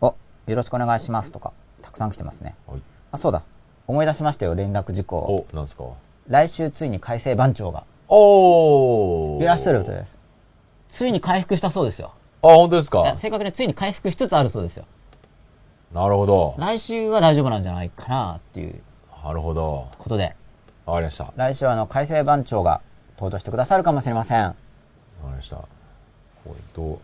[0.00, 0.14] お
[0.46, 2.54] よろしくお願いしますとかたくさん来てますね。
[2.66, 2.80] はい。
[3.12, 3.42] あそうだ。
[3.86, 5.18] 思い出しましたよ連絡事項。
[5.18, 5.84] お、なんですか？
[6.28, 9.42] 来週ついに改正番長がおー。
[9.42, 10.18] いらっしゃるとです。
[10.88, 12.12] ついに回復したそうですよ。
[12.40, 13.16] あ、本当ですか？
[13.16, 14.86] 正確についに回復しつつあるそうですよ
[15.92, 16.54] なるほど。
[16.58, 18.80] 来週は大丈夫なんじゃないかなっていう
[19.24, 19.88] なるほど。
[19.98, 20.34] ことで
[20.86, 21.24] わかりました。
[21.24, 22.80] わか来週はあの改正番長が
[23.16, 24.54] 登場してくださるかもしれません
[25.24, 25.56] りました。
[25.56, 25.66] こ
[26.46, 27.00] れと、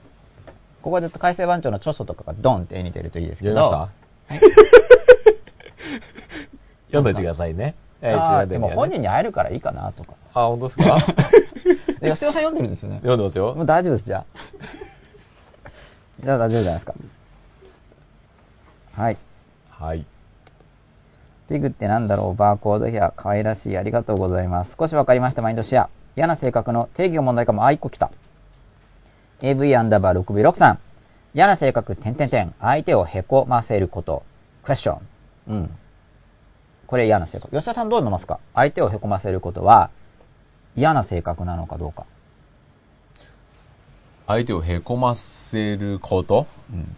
[0.82, 3.88] ここで改正番長の著書とかがドンって絵に出るといいですけど読
[4.28, 4.44] みました？
[6.88, 7.74] 読んどいてくださいね。
[8.00, 10.98] 来週あでも本人に会えるからいいかなとかあ、本当ですか？
[12.00, 13.62] で吉田さん読んでるんですよね読んでますよも。
[13.62, 14.24] う大丈夫です、じゃあ。
[16.22, 16.94] じゃあ大丈夫じゃないですか。
[18.96, 19.16] はい。
[19.70, 20.04] はい。
[21.48, 22.34] ティグってなんだろう？
[22.34, 23.12] バーコードヘア。
[23.16, 23.76] 可愛らしい。
[23.76, 24.76] ありがとうございます。
[24.78, 25.42] 少しわかりました。
[25.42, 25.90] マインドシェア。
[26.16, 27.66] 嫌な性格の定義が問題かも。
[27.66, 28.10] あ、1個来た。
[29.42, 30.78] AV アンダーバー 6V6 さん。
[31.34, 32.54] 嫌な性格、点点点。
[32.60, 34.22] 相手をへこませること。
[34.62, 35.00] クエスチョン。
[35.48, 35.70] うん。
[36.86, 37.50] これ嫌な性格。
[37.50, 38.38] 吉田さんどう思いますか？
[38.54, 39.90] 相手をへこませることは
[40.76, 42.06] 嫌な性格なのかどうか。
[44.26, 46.46] 相手をへこませること？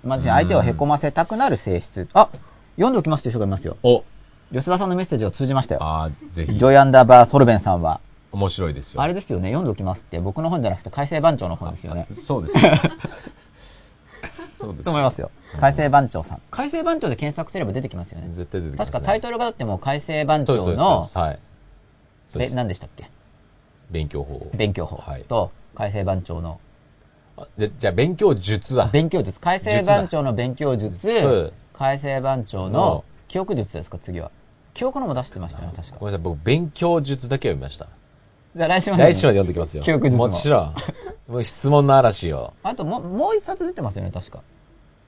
[0.05, 2.09] まあ、相手をへこませたくなる性質。
[2.15, 2.29] あ
[2.77, 3.77] 読んでおきますという人がいますよ。
[3.83, 4.05] お
[4.53, 5.83] 吉田さんのメッセージが通じましたよ。
[5.83, 6.59] ああ、ぜひジ。
[6.59, 9.03] ョイアンダーバーソルベンさんは、面白いですよ。
[9.03, 12.07] あれですよね、読んでおきますって、僕の本じゃなくて改正番長の本ですよね。
[12.11, 12.73] そうですよ。
[14.53, 14.85] そうですよ。
[14.85, 15.31] と思いますよ。
[15.59, 16.43] 改正番長さん。
[16.51, 18.29] 改正番長で検索すれば出てきますよね。
[18.29, 18.93] 絶対出てきます、ね。
[18.93, 21.39] 確かタイトルがだってもう改正番そうです、そう長のそうはい。
[22.39, 22.55] え、す。
[22.55, 23.11] 何でしたっけ？
[23.91, 24.49] 勉強法。
[24.55, 26.61] 勉強法はいと改正番長の
[27.37, 28.87] あでじゃあ、勉強術だ。
[28.87, 29.38] 勉強術。
[29.40, 34.31] 改正番長の勉強術術、改正番長のの記憶術ですか、次は。
[34.72, 35.96] 記憶のも出してましたよね、確か。
[35.99, 37.88] ごめんなさい、僕、勉強術だけ読みました。
[38.55, 39.12] じゃあ来週までに。
[39.12, 39.83] 来週まで読んできますよ。
[39.83, 40.75] 記憶術ももちろん。
[41.29, 42.55] もう質問の嵐を。
[42.62, 44.40] あともう、もう一冊出てますよね、確か。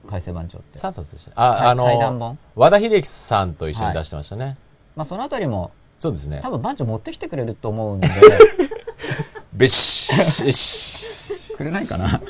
[0.08, 0.78] 改正番長って。
[0.78, 1.32] 3冊でした。
[1.34, 4.56] あ、あの、和田秀樹さんと一緒に出してましたね。
[4.96, 6.50] まあそのあたりも、そうですね多。
[6.50, 8.08] 分番長持ってきてくれると思うんで、
[9.52, 11.17] べっし、よし。
[11.58, 12.20] くれないかな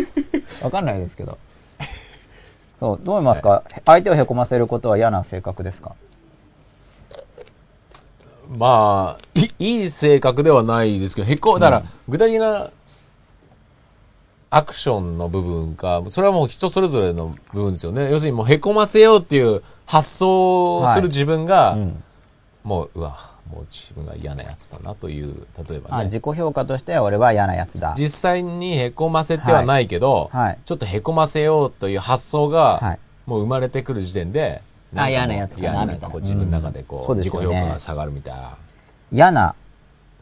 [0.62, 1.38] わかんないですけど。
[2.78, 5.92] そう、どう思いますか、相手をへこませることは嫌な性格ですか？
[8.56, 12.70] まあ、いいい性格ではないですけど、へこ、だから、具体的な
[14.50, 18.10] アクションの部分か、それはもう人それぞれの部分ですよね。
[18.10, 22.02] 要するにもうへこませようっていう発想をする自分が、うん。
[22.62, 26.04] もう、うわ、もう自分が嫌なやつだなという、例えばあ、ね。
[26.06, 27.94] 自己評価としては俺は嫌なやつだ。
[27.96, 34.62] 実際にへこませてはないけど、はいはいちょっとへこませようという発想が、はいもう生まれてくる時点で、
[34.94, 38.56] あ嫌なやつかな嫌みたいな自分の中でこう、うん自己評価が下がるみたいな。
[39.12, 39.54] 嫌な。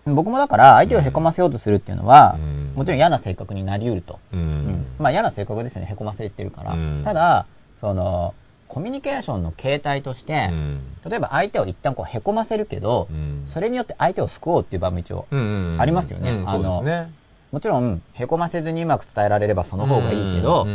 [0.06, 4.18] 僕もだから相手をへこませようとするっていうのは、うんもちろん嫌な性格になり得ると。
[4.32, 4.40] うん。
[4.40, 6.72] うんまあ嫌な性格ですよね、へこませってるから。
[6.72, 7.46] うんただ、
[7.80, 8.34] その、
[8.74, 10.80] コミュニケーションの形態として、うん。
[11.08, 13.44] 例えば相手を一旦こうへこませるけど、うん。
[13.46, 16.30] それによって相手を救おうっていう場も一応、ありますよね。
[16.30, 17.12] うんあのね。
[17.52, 20.66] もちろん、へこませずにうまく伝えられればその方がいいけど、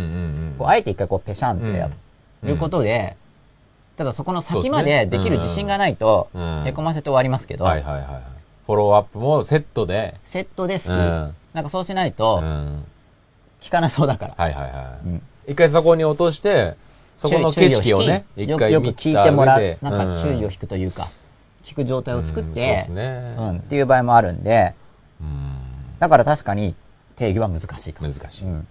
[0.58, 1.90] こうあえて一回こうペシャンってや
[2.42, 3.18] ることで、
[3.98, 6.64] ただそこの先までできる自信がないと、うん。
[6.66, 7.66] へこませて終わりますけど。
[7.66, 11.36] フォローアップもセットで、セットで好き、うん。
[11.54, 12.14] なんかそうしないうん。
[12.14, 12.44] と、はい
[13.62, 14.36] 効かなそうだから。
[14.38, 15.08] はいはい。
[15.08, 15.22] うん。
[15.46, 16.78] 一回そこに落として、
[17.20, 21.10] そこの景色をね、一回よく聞いてもらうなんか注意をうん引くというか、
[21.66, 22.86] 聞く状態を作って。
[22.90, 24.74] うん、っていう場合もあるんで、
[25.20, 25.60] うん
[26.00, 26.76] だから確かに
[27.18, 28.10] 定義は難しいかも。
[28.10, 28.68] 難しいうん。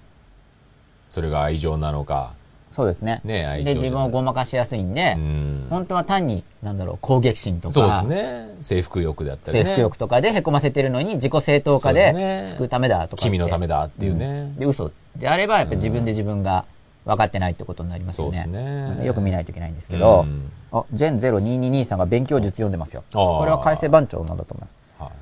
[1.10, 2.32] それが愛情なのか。
[2.72, 3.20] そうですね。
[3.22, 8.56] ね愛情で、自分をごまかしやすいんで、うん本当は単に、なんだろう、攻撃心とか、そうですね。
[8.62, 9.64] 征服欲であったりね。
[9.64, 13.22] 征服欲とかで凹ませてるのに自己正当化で救うためだとか。
[13.22, 16.64] 君のためだっていうねんで、嘘であれば、やっぱ自分で自分が
[17.08, 18.42] 分かってないってことになりますよね。
[18.42, 23.02] そうですねうんよく見ないといけないんですけど、うんあ、ジェン0222さんが勉強術読んでますよ。
[23.10, 24.74] これは改正番長なんだと思います。
[24.98, 25.12] はい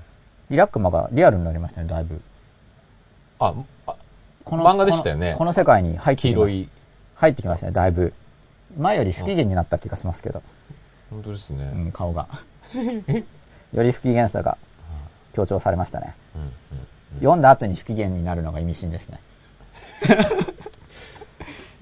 [0.51, 2.21] リラックマがリアルになりましたね、だいぶ。
[3.41, 3.55] あ、
[3.87, 3.97] あ
[4.45, 6.69] こ漫画でしたよねこのこの世界に入ってきまし黄色い。
[7.17, 8.13] 入ってきましたね、だいぶ。
[8.79, 10.43] 前より不機嫌になった気がしますけど、
[11.11, 11.71] 本当ですね。
[11.73, 12.29] うん、顔が。
[13.73, 14.57] より不機嫌さが
[15.33, 16.15] 強調されましたね。
[16.35, 16.51] うんうん
[17.21, 19.21] 読んだ後に不機嫌になるのが意味深ですね。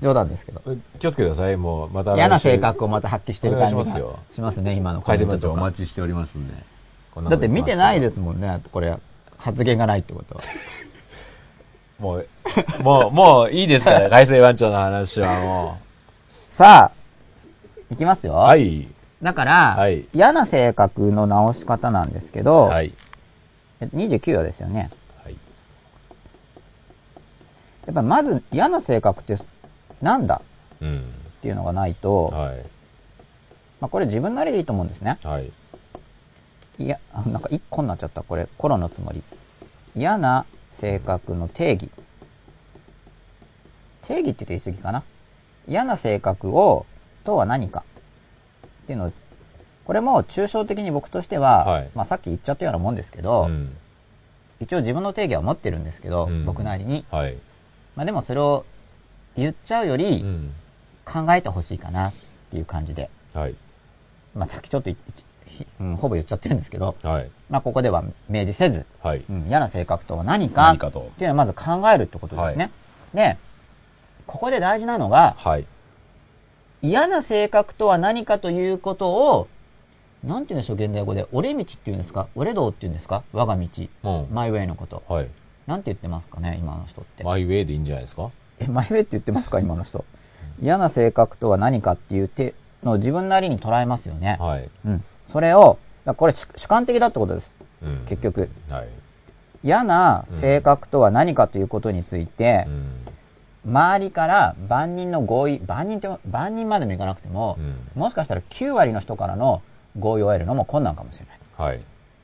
[0.00, 0.62] 冗談ですけど。
[0.98, 1.56] 気をつけてください。
[1.56, 6.54] もう、また嫌な性格をまた発揮してる感じがしますよしますね、今のコ改メントお待ちしておりますんで。
[7.30, 8.96] だって見てないですもんね、これ。
[9.38, 10.42] 発言がないってことは。
[11.98, 12.26] もう、
[12.82, 15.78] もう、もういいですから、 改正番長の話はも
[16.48, 16.92] さあ、
[17.90, 18.32] いきますよ。
[18.32, 18.36] う。
[18.36, 18.88] はい。
[19.22, 22.92] だから、はい嫌な性格の直し方なんですけど、はい。
[23.80, 24.90] え29話ですよね。
[25.22, 25.36] はい。
[27.86, 29.38] やっぱまず嫌な性格って
[30.04, 30.42] なんだ？
[30.80, 30.98] うん。
[30.98, 31.00] っ
[31.42, 32.58] ていうのがないと、はい。
[33.80, 35.18] まあこれ自分なりでいいと思うんですね。
[35.24, 35.50] はい。
[36.78, 38.22] いや、あなんか一個になっちゃった。
[38.22, 39.22] これ、コロのつもり。
[39.96, 41.88] 嫌な性格の定義。
[44.06, 45.02] 定義って言うと言い過ぎかな。
[45.68, 46.84] 嫌な性格を、
[47.24, 47.84] とは何か。
[48.82, 49.12] っていうのを、
[49.84, 53.76] これも抽象的に僕としては、はいまあさっき言っちゃったようなもんですけど、うん。
[54.60, 57.04] 一応自分の定義は持ってるんですけど、うん僕なりに。
[57.10, 57.36] はい。
[57.94, 58.64] まあでもそれを
[59.36, 60.54] 言っちゃうようりん。
[61.04, 62.12] 考えてほしいかなっ
[62.50, 63.10] ていう感じで。
[63.34, 63.54] はい。
[64.34, 64.90] まあさっきちょっと
[65.80, 67.30] うんほぼ言っちゃってるんですけど、はい。
[67.50, 69.24] まあここでは明示せず、はい。
[69.28, 72.70] うん、嫌な性格とは何か何かとっていうのはまず考えるってことですね。
[73.12, 73.36] で、
[74.26, 75.66] ここで大事なのが、はい。
[76.82, 79.48] 嫌な性格とは何かということを、
[80.22, 81.26] なんて言うんでしょう、現代語で。
[81.32, 82.28] 俺道って言うんですか？
[82.34, 83.22] 俺道って言うんですか？
[83.32, 83.68] 我が道。
[84.04, 84.34] うん。
[84.34, 85.02] マイウェイのこと。
[85.06, 85.30] はい。
[85.66, 87.24] なんて言ってますかね今の人って。
[87.24, 88.30] マイウェイでいいんじゃないですか？
[88.60, 90.04] え、マイウェイって言ってますか今の人。
[90.62, 94.36] 嫌な性格とは何かっていう手のを自分なりに捉えますよね。
[94.40, 94.68] はい。
[94.86, 95.04] うん。
[95.32, 97.54] それを、だこれ主主観的だってことです。
[97.82, 98.04] うん。
[98.06, 98.48] 結局。
[98.70, 98.88] はい。
[99.64, 102.66] 嫌な性格とは何かということについて
[103.64, 103.72] う、ん。
[103.72, 109.62] 周りから万人の合意、万人って、万人までもいかなくても、うんもしかしたら9割の人からの
[109.98, 111.38] 合意を得るのも困難かもしれない。
[111.56, 111.80] はい。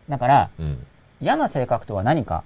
[0.08, 0.86] だから、うん。
[1.20, 2.44] 嫌な性格とは何か、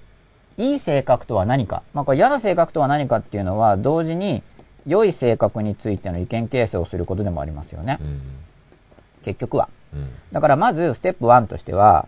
[0.57, 4.41] いい性格とは何か、まあこれ嫌な性格とは何かっていうのは、同時に
[4.85, 7.97] 良い性格についての意見形成をすることでもありますよね。
[8.01, 8.21] うん。
[9.23, 9.69] 結局は。
[9.93, 10.09] うん。
[10.31, 12.07] だからまず、ステップ1としては、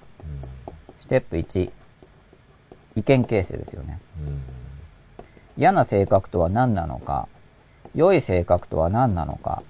[1.02, 1.72] ステップ1、
[2.96, 4.00] 意見形成ですよね。
[4.26, 4.42] うん。
[5.58, 7.28] 嫌な性格とは何なのか、
[7.96, 9.64] 良い性格とは何なのか、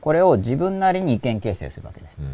[0.00, 2.16] これを自分なりに意見形成するわけです。
[2.18, 2.26] うん。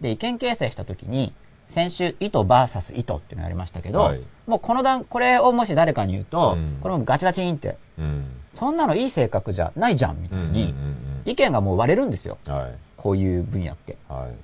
[0.00, 1.34] で、意見形成したときに、
[1.68, 8.26] 先週、意図 VS 意図っていうのをやりましたけど、はいもうこの段、これをもし誰かに言うと、うんこれもガチガチンって、うん。
[8.52, 10.52] そんなのいい性格じゃないじゃん、みたいうん。
[10.52, 10.74] に、
[11.24, 12.36] 意見がもう割れるんですよ。
[12.46, 12.54] うん。
[12.54, 12.74] はい。
[12.98, 13.96] こういう分野って。
[14.08, 14.34] はい。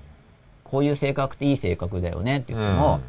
[0.65, 3.01] こういう性格っていい性格だよねって言っても、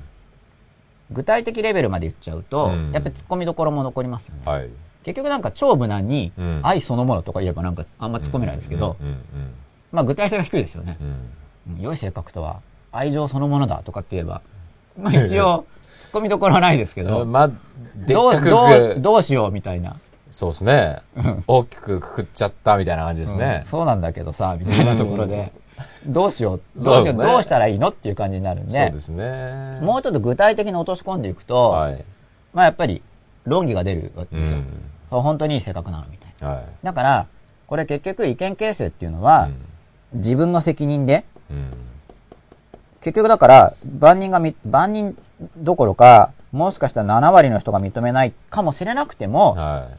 [1.11, 4.69] 具体的レベルまで言っちゃうと、うんやっぱり突っ込みどころも残りますよね。
[5.03, 9.07] 結局なんか超無難にうん愛そのものとか言えばなんかあんま突っ込めないですけど、うん。
[9.07, 9.17] うん。
[9.91, 11.03] まあ具体性が低いですよねう。
[11.03, 11.07] ん。
[11.75, 14.41] うん良い性格とは愛情そのものだとかって言えば、
[14.99, 15.65] まあ一応
[16.13, 17.31] 突っ込みどころはないですけうどん。
[17.31, 17.53] まあ、で
[18.13, 19.95] っどう、どう、どうしようみたいな。
[20.29, 21.01] そうですね。
[21.47, 23.63] 大きくくくっちゃったみたいな感じですうんね。
[23.65, 25.51] そうなんだけどさ、みたいなところで、
[26.05, 29.79] どうしよう、どそうしよう、どうしたらいいのっていう感じになるんでそうで、すね。
[29.81, 32.03] もうちょっと具体的に落とし込んでいくと、はい。
[32.53, 33.01] まあやっぱり
[33.45, 34.57] 論議が出るわけですよ。
[35.11, 35.21] うん。
[35.21, 36.47] 本当にいい性格なのみたいな。
[36.55, 36.63] はい。
[36.83, 37.27] だから、
[37.67, 39.49] これ結局意見形成っていうのは、
[40.13, 41.71] 自分の責任で、うん。
[43.01, 45.17] 結局だから、万人がみ、万人
[45.57, 49.89] どころか、もしかしたら7割の人が認めないかもしれなくても、は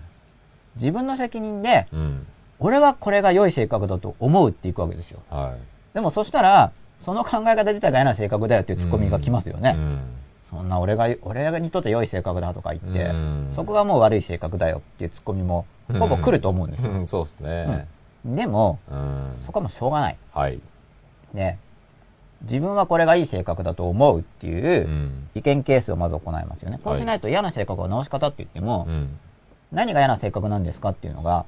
[0.76, 1.96] 自分の責任で、い。
[1.96, 2.26] うん。
[2.58, 5.20] 俺はこれが良い性格だと思うっていくわけですよ。
[5.30, 5.56] は
[5.94, 9.62] でもそしたら、その考え方自体が嫌な性格だよっていうツッコミが来ますよい。
[9.62, 9.74] ね。
[9.76, 10.00] うん。
[10.48, 15.66] そんな俺が、俺にとって良い性格だとか言って、うんそこがもう悪い性格だよっていうツッコミも、
[15.98, 16.92] ほぼ来ると思うんですよ。
[16.92, 17.88] うん、そうですね。
[18.24, 19.38] でも、うん。
[19.44, 20.16] そこはもうしょうがない。
[20.32, 20.60] はい。
[21.34, 21.58] で、
[22.42, 26.80] 自分はこれがいい性格だと思うっていううん意見ケースをまず行いますよね。
[26.82, 29.18] こうしないと嫌な性格は直し方って言っても、うん。
[29.70, 31.46] 何が嫌な性格なんですかっていうのが、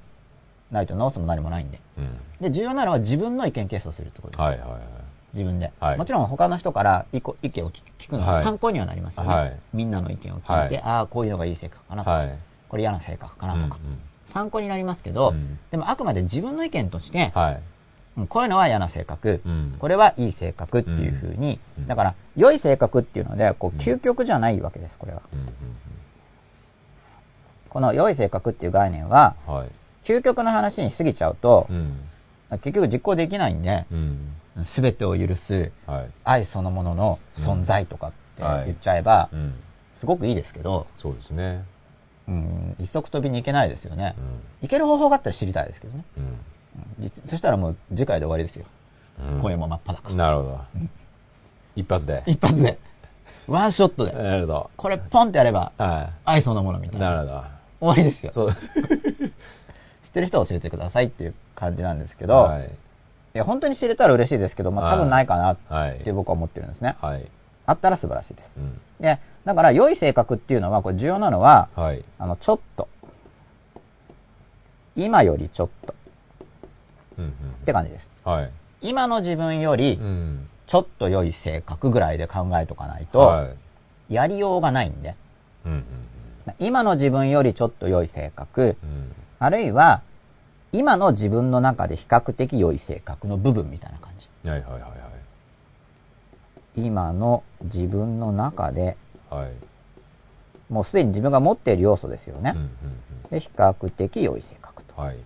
[0.70, 1.80] ないと直すも何もないんで。
[1.98, 2.18] うん。
[2.40, 4.40] で、重要なのは自分の意見ケースをするってことです。
[4.40, 4.80] はいはいはい。
[5.34, 7.34] 自分で、はいもちろん他の人から意見を
[7.70, 9.34] 聞聞くのははい参考にはなりますよね。
[9.34, 12.38] はいみんなの意見を聞いて、はいああ、こういうのがいい性格かなとか、はい。
[12.68, 17.30] これ嫌な性格かなとか、うんうん参考になりますけど、うんでもあくまで自分の意見として、
[18.28, 25.22] こういうのは嫌な性格、うんこれはいい性格っていうふうに、うんだから、良い性格っていうので、こう、究極じゃないわけです、これは。
[25.32, 25.46] うん
[27.68, 29.68] この良い性格っていう概念は、うんはい。
[30.04, 32.08] 究極の話に過ぎちゃうとう、ん。
[32.58, 34.64] 結局実行できないんで、うん。
[34.64, 36.10] すべてを許すはい。
[36.22, 39.54] 愛そのものの存在とかってはい言っちゃえば、うん。
[39.96, 41.64] すごくいいですけど、そうですね。
[42.28, 44.20] うん、一足飛びに行けないですよねう。
[44.20, 44.24] ん。
[44.62, 46.04] 行ける方法があったら知りたいですけどね。
[47.28, 48.64] そしたらもう次回で終わりですよ。
[49.32, 50.10] うん声も真っ裸。
[50.14, 50.60] なるほど。
[51.76, 52.22] 一発で。
[52.26, 52.78] 一発で。
[53.46, 54.12] ワンショットで。
[54.12, 54.70] なるほど。
[54.76, 56.98] これポンってやれば、は愛そのものみたい。
[56.98, 57.10] いな。
[57.10, 57.44] なるほど。
[57.80, 58.32] 終わりですよ。
[58.32, 58.52] そう。
[60.04, 62.64] 知ってる人は教えてくださいっていう感じなんですけど、はい。
[62.64, 62.68] い
[63.34, 65.98] や、本当に知れたら嬉しいですけど、まあ多分ないかなっはい。
[66.00, 66.96] て僕は思ってるんですね。
[67.00, 67.26] はい。
[67.66, 68.60] あったら素晴らしいですう。
[68.60, 68.80] ん。
[69.00, 72.04] で、だから良い性格っていうのは、これ重要なのは、はい。
[72.18, 72.88] あの、ちょっと。
[74.96, 75.94] 今よりちょっと。
[77.18, 77.28] うん。
[77.28, 77.30] っ
[77.64, 78.08] て感じです。
[78.24, 78.32] うん。
[78.32, 78.50] はい。
[78.82, 80.48] 今の自分よりう、ん。
[80.66, 83.48] ちょっと良い性格ぐらいで考えとかないと、は
[84.10, 84.14] い。
[84.14, 85.14] やりようがないんで。
[85.64, 85.72] うん。
[85.72, 85.84] うん。
[86.58, 89.12] 今の自分よりちょっと良い性格、うん。
[89.38, 90.02] あるいは、
[90.72, 94.28] 今の自分の中で比較的良い性格の部分みたいな感じ。
[94.48, 94.92] はいはいはいはい。
[96.76, 98.96] 今の自分の中で、
[99.30, 99.52] はい。
[100.72, 102.62] もうすでに自分が持っている要素ですよねうん。
[102.62, 102.70] うん
[103.30, 104.94] で、比較的良い性格と。
[104.98, 105.04] うん。
[105.04, 105.16] はい。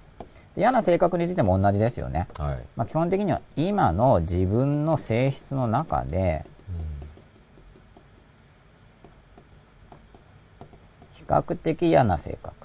[0.59, 2.27] で嫌な性格についても同じですよね。
[2.37, 2.59] はい。
[2.75, 6.45] まあ、基本的には今の自分の性質の中で、
[11.13, 12.57] 比較的嫌な性格。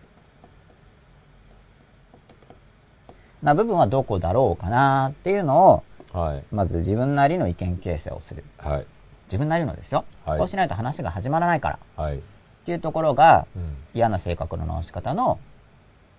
[3.43, 6.43] な部分はどこだろうかなっていうのを、はい。
[6.51, 8.43] まず自分なりの意見形成をする。
[8.57, 8.87] はい。
[9.27, 10.05] 自分なりのですよ。
[10.25, 12.03] はいこうしないと話が始まらないから。
[12.03, 12.17] はい。
[12.17, 12.19] っ
[12.65, 13.77] ていうところがうん。
[13.93, 15.37] 嫌な性格の直し方の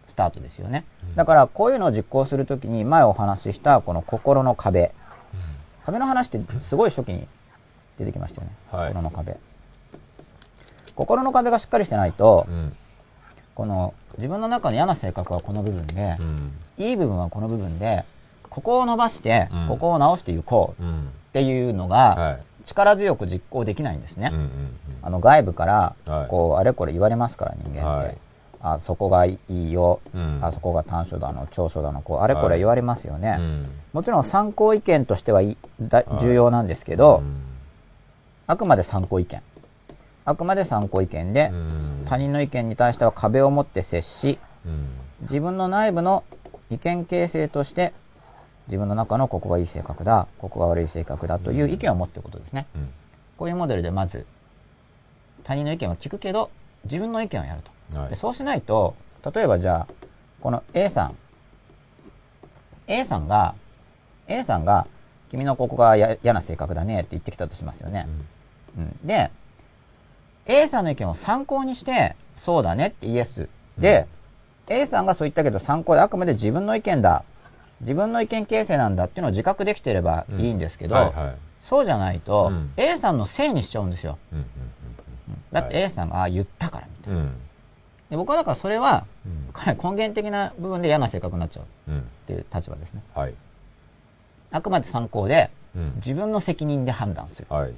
[0.08, 0.84] スタートですよね。
[1.08, 4.92] うんだからこういうのを実行するときに前お話ししたこの心の壁。
[5.86, 7.26] 壁の話ってすごい初期に
[7.98, 8.54] 出てきましたよね。
[8.72, 9.36] はい心の壁。
[10.96, 12.76] 心の壁がしっかりしてないとう、ん。
[13.54, 16.52] この自分の中の嫌な性格はこの部分でう、ん。
[16.78, 18.04] いい部分はこの部分で、
[18.50, 21.08] ここを伸ばしてうん、ここを直していこうっうん。
[21.32, 22.42] ていうのが、はい。
[22.64, 24.32] 力強く実行できないんですね。
[25.02, 28.16] あの外部からはいこうあれこれ言われますから人間って、はい
[28.66, 30.38] あそこがいいよ、うん。
[30.40, 33.44] あそこが短所だの長所だのこうあれこれ言われますよね、うん。
[33.44, 33.66] うん。
[33.92, 36.20] もちろん参考意見としてはいいだはい。
[36.22, 37.42] 重要なんですけど、うん。
[38.46, 39.42] あくまで参考意見。
[40.24, 42.02] あくまで参考意見で、うん。
[42.06, 44.88] 他人の意見に対しては壁を持って接しうん。
[45.22, 46.24] 自分の内部の
[46.70, 47.92] 意見形成として
[48.66, 52.88] 自分の中のここがいい性格だここが悪い性格だという意見を持つということですね、うん。
[53.36, 54.24] こういうモデルでまず
[55.44, 56.50] 他人の意見は聞くけど
[56.84, 58.08] 自分の意見をやるとはい。
[58.10, 58.94] でそうしないと
[59.34, 59.94] 例えばじゃあ
[60.40, 61.16] この A さん。
[62.86, 63.54] A さんが
[64.28, 64.86] A さんが
[65.30, 68.06] 君のここがや嫌な性格だねって言ってきたとしますよね、
[68.76, 68.98] うん。
[69.06, 69.30] で
[70.46, 73.48] A さんの意見を参考にしてそうだねってイエス。
[73.78, 74.06] で、
[74.68, 77.24] A さんがそう言ったけど参考であくまで自分の意見だ。
[77.80, 81.36] 自分の意見形成なんだっていうのを自覚できてればいいんですけど、はいはい。
[81.62, 82.72] そうじゃないと、うん。
[82.76, 84.18] A さんのせいにしちゃうんですよ。
[84.32, 84.46] うんうん
[85.52, 85.84] だってはい。
[85.84, 87.20] A さんがああ言ったからみたいな。
[87.20, 87.40] うんうん
[88.14, 89.52] で僕はだからそれはうん。
[89.52, 91.98] かなり根源的な部分で嫌な性格になっちゃううん。
[91.98, 93.02] っていう立場ですね。
[93.12, 93.34] はい。
[94.52, 95.92] あくまで参考でうん。
[95.96, 97.48] 自分の責任で判断する。
[97.50, 97.72] はい。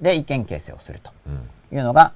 [0.00, 1.76] で意見形成をするとうん。
[1.76, 2.12] いうのが、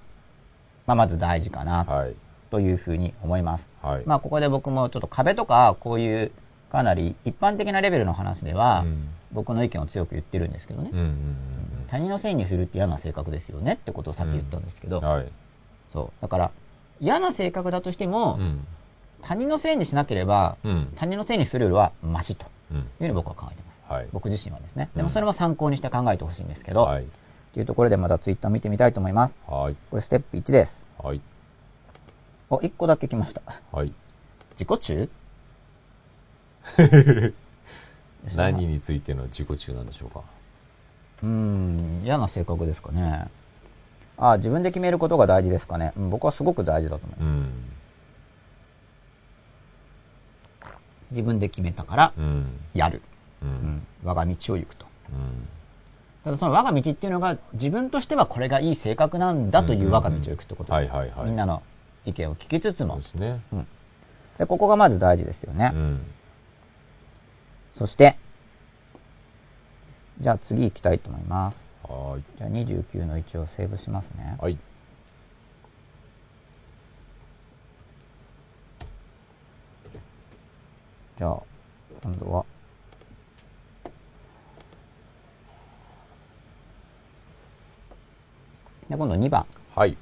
[0.87, 2.15] まあ、まず大事かなはい。
[2.53, 3.67] というふうに思います。
[3.83, 4.03] はい。
[4.07, 6.31] まあここで僕もちょっと壁とかこういう
[6.71, 9.09] かなり一般的なレベルの話では、うん。
[9.33, 11.37] 僕の意見を強く言ってるんですけどね、うんうん。
[11.89, 15.05] 他人のせいにするって嫌な性格ですよねってことをさっき言ったんですけど、うん。
[15.05, 15.27] はい。
[15.93, 16.23] そう。
[16.23, 16.51] だから
[17.01, 18.67] 嫌な性格だとしても、うん。
[19.23, 20.93] 他人のせいにしなければ、うん。
[20.97, 22.77] 他人のせいにするよりはマシとうん。
[22.79, 23.93] いうふうに僕は考えてます。
[23.93, 24.09] はい。
[24.13, 24.89] 僕自身はですね。
[24.95, 24.99] うん。
[24.99, 27.05] でもそれも参考にして考えてほしいんですけど、はい。
[27.55, 29.37] というところでまたツイッター見てみたいと思います。
[29.47, 29.77] はい。
[29.91, 30.85] これステップ1です。
[31.03, 31.21] はい。
[32.51, 33.43] お1個だけ来ました。
[33.73, 33.93] はい。
[34.59, 35.09] 自己中？
[38.37, 40.23] 何についての自己中なんでしょうか？
[41.23, 43.29] うーん嫌な性格ですかね
[44.19, 47.31] あ自分で決めることが大事ですかね、うん僕はすごく大事だと思います。
[47.31, 47.51] うん。
[51.11, 52.47] 自分で決めたからうん。
[52.75, 53.01] やる、
[53.43, 53.53] ううん。
[53.53, 54.87] ん、我が道を行くと。
[55.13, 55.49] うん。
[56.25, 60.93] ただその我が道っていうのが自分としてはこれがいい性格なんだという我が道を行くってことです、
[61.25, 61.63] みんなの
[62.05, 62.99] 意見を聞きつつも。
[62.99, 63.41] ですね。
[64.37, 66.01] でここがまず大事ですよね、うん。
[67.73, 68.17] そして
[70.21, 72.23] じゃあ次行きたいと思いますはい。
[72.37, 74.37] じゃあ29の1をセーブしますね。
[74.39, 74.59] はい。
[81.19, 81.43] じゃあ
[82.03, 82.45] 今度は。
[88.89, 89.47] で今度2番。
[89.75, 89.97] はい。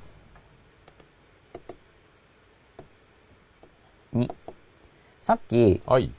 [4.12, 4.30] に
[5.20, 6.10] さっき、はい。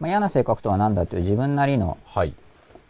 [0.00, 2.34] まあ、嫌な性格とは何だという自分なりのはい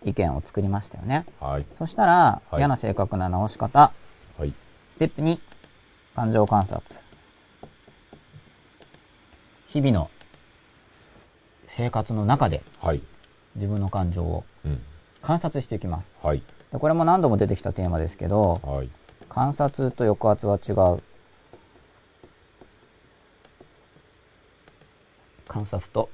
[0.04, 1.26] 意見を作りましたよね。
[1.40, 1.66] はい。
[1.78, 2.58] そしたら、はい。
[2.58, 3.92] 嫌な性格な直し方。
[4.38, 4.52] はい。
[4.96, 5.38] ステップ2
[6.14, 6.82] 感情観察。
[9.68, 10.10] 日々の
[11.68, 13.00] 生活の中ではい。
[13.54, 14.78] 自分の感情をうん。
[15.22, 16.12] 観察していきます。
[16.22, 16.42] はい。
[16.72, 18.88] でこれも何度も出てきたテーマですけどはい。
[19.28, 21.00] 観察と抑圧は違う。
[25.48, 26.10] 観察と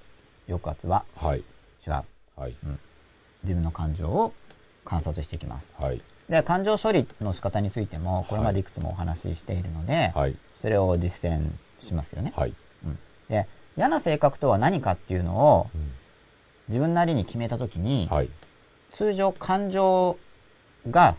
[0.47, 1.41] 抑圧ははい。
[1.85, 1.93] 違う。
[2.37, 2.57] はい
[3.43, 4.33] 自分の感情を
[4.85, 5.73] 観察していきます。
[5.79, 6.01] はい。
[6.29, 10.37] で感情処理の仕方についてもこれまでいくつもお話ししているので、はい。
[10.61, 12.55] それを実践しますよね、はい。
[12.85, 12.99] うん。
[13.29, 13.47] で
[13.77, 15.93] 嫌な性格とは何かっていうのをうん。
[16.69, 18.29] 自分なりに決めた時に、はい。
[18.93, 20.19] 通常感情
[20.91, 21.17] が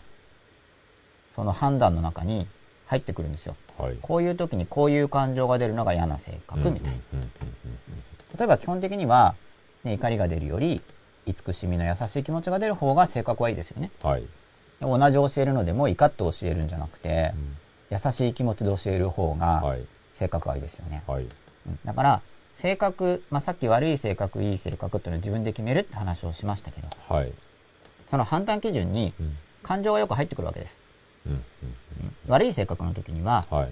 [1.34, 2.46] その判断の中に
[2.86, 3.56] 入ってくるんですよ。
[3.78, 3.96] はい。
[4.00, 7.30] こういう時にこういう感情が出るのが嫌な性格みたいな、うんうんうん
[8.38, 9.34] 例えば基本的には、
[9.82, 10.80] ね、怒りが出るより
[11.26, 13.90] 慈しみの優しい気持ちが出る方が性格はいいですよね。
[14.02, 14.22] うんはい。
[14.80, 17.34] 同じ教えるのでも怒って教えるんじゃなくて、
[17.90, 19.86] 優しい気持ちで教える方がはい。
[20.14, 21.24] 性格はいいですよね、はい。
[21.66, 21.78] うん。
[21.84, 22.22] だから
[22.56, 27.32] 性格、まあ、さっき悪い性格いい性格っていうのを自分で決めるって話をしましたけどはい。
[28.10, 29.36] その判断基準にうん。
[29.62, 30.78] 感情がよく入ってくるわけです、
[31.26, 31.32] うん。
[31.32, 31.42] うん。
[32.28, 33.68] 悪い性格の時にははい。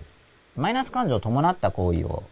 [0.56, 2.22] マイナス感情を伴った行為を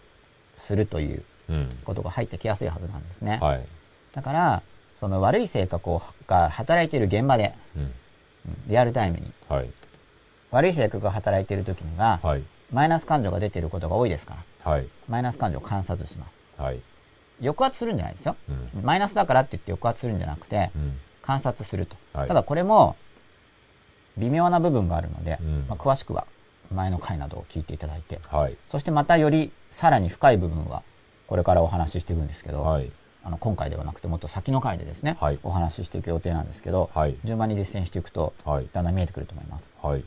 [0.58, 1.68] するといううん。
[1.84, 3.66] ことが入ってきやすいはずなんですね、はい。
[4.12, 4.62] だから
[5.00, 7.82] その悪い性格をが働いている現場で、うん。
[7.82, 7.92] うん
[8.68, 9.32] リアルタイムに。
[9.48, 9.70] はい。
[10.52, 12.42] 悪い性格が働いている時には、はい。
[12.72, 14.70] マイナス感情が出ていることが多いですから。
[14.70, 14.88] はい。
[15.08, 16.38] マイナス感情を観察します。
[16.56, 16.80] はい。
[17.40, 18.36] 抑圧するんじゃないですよ。
[18.48, 18.82] うん。
[18.82, 20.98] マイナスだからって言って抑圧するんじゃなくてうん。
[21.22, 22.28] 観察すると、はい。
[22.28, 22.96] ただこれも
[24.16, 25.66] 微妙な部分があるので、うん。
[25.68, 26.26] まあ、詳しくは
[26.72, 28.20] 前の回などを聞いていただいて。
[28.28, 28.56] はい。
[28.70, 30.82] そしてまたよりさらに深い部分は
[31.26, 32.92] これからお話ししていくんですけど、はい
[33.26, 38.68] あの、今回ではなくてもっと先の回でですね、はいお話ししていく予定なんですけど、はい順番に実践していくと、はい。
[38.72, 39.68] だんだん見えてくると思います。
[39.82, 40.04] はい。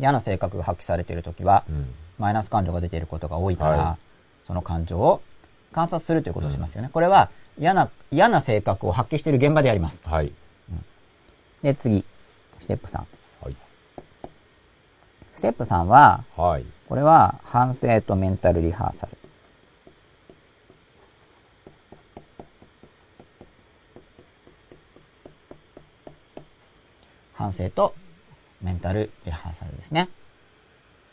[0.00, 1.94] 嫌な性格が発揮されているときは、うん。
[2.18, 3.98] マイナス感情が出ていることが多いから、は
[4.46, 5.20] その感情を
[5.72, 6.88] 観察するということをしますよね。
[6.90, 10.00] これは嫌な、嫌な性格を発揮している現場でやります。
[10.06, 10.32] はい。
[11.60, 12.02] で、次、
[12.60, 13.02] ステップ3。
[13.42, 13.56] はい。
[15.34, 16.64] ステップ3は、はい。
[16.88, 19.18] これは反省とメンタルリハーサル。
[27.34, 27.94] 反省と
[28.62, 30.08] メンタルリハーサルですね。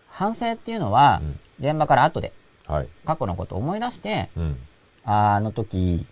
[0.07, 1.21] 反省っていうのは
[1.59, 2.33] うん、現場から後で
[2.67, 2.87] はい。
[3.05, 4.57] 過去のことを思い出して、うん。
[5.03, 6.05] あの時、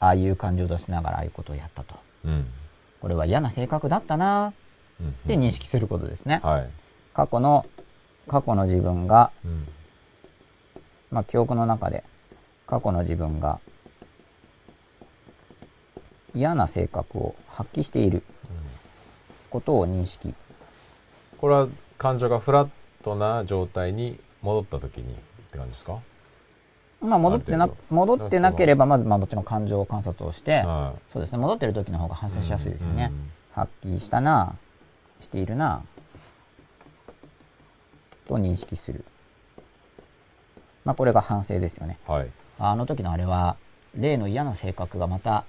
[0.00, 1.94] ああいう感情を出しながらああいうことをやったと。
[2.24, 2.46] うん。
[3.00, 4.52] これは嫌な性格だったな
[5.00, 5.08] うん。
[5.08, 6.40] って認識することですね。
[6.42, 6.70] はい。
[7.14, 7.66] 過去の、
[8.26, 9.68] 過去の自分がうん。
[11.10, 12.04] まあ、記憶の中で
[12.66, 13.60] 過去の自分が
[16.34, 18.22] 嫌な性格を発揮している
[19.52, 20.34] ことを認識。
[21.38, 22.68] これは感情がフラッ
[23.02, 25.16] トな状態に戻った時にっ
[25.50, 25.98] て感じですか？
[27.00, 33.10] まあ、戻ってな戻ってなければ、まず、まあ、もちろん感情観察をして、はそうですね、戻ってる時の方が反省しやすいですよね。
[33.12, 34.56] うん発揮したな、
[35.20, 35.82] しているな、
[38.26, 39.04] と認識する。
[40.86, 41.98] まあ、これが反省ですよね。
[42.06, 42.30] はい。
[42.58, 43.58] あの時のあれは、
[43.94, 45.44] 例の嫌な性格がまた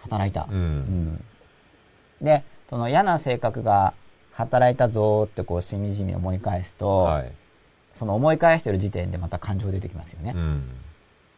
[0.00, 0.48] 働いた。
[0.50, 0.52] う。
[0.52, 1.24] うんん
[2.20, 3.94] で、その嫌な性格が
[4.32, 7.32] 働いたぞーってこうしみじみ思い返すと、はい。
[7.94, 10.32] その思い返してる時点でまた感情出てきますよね。
[10.36, 10.62] うん。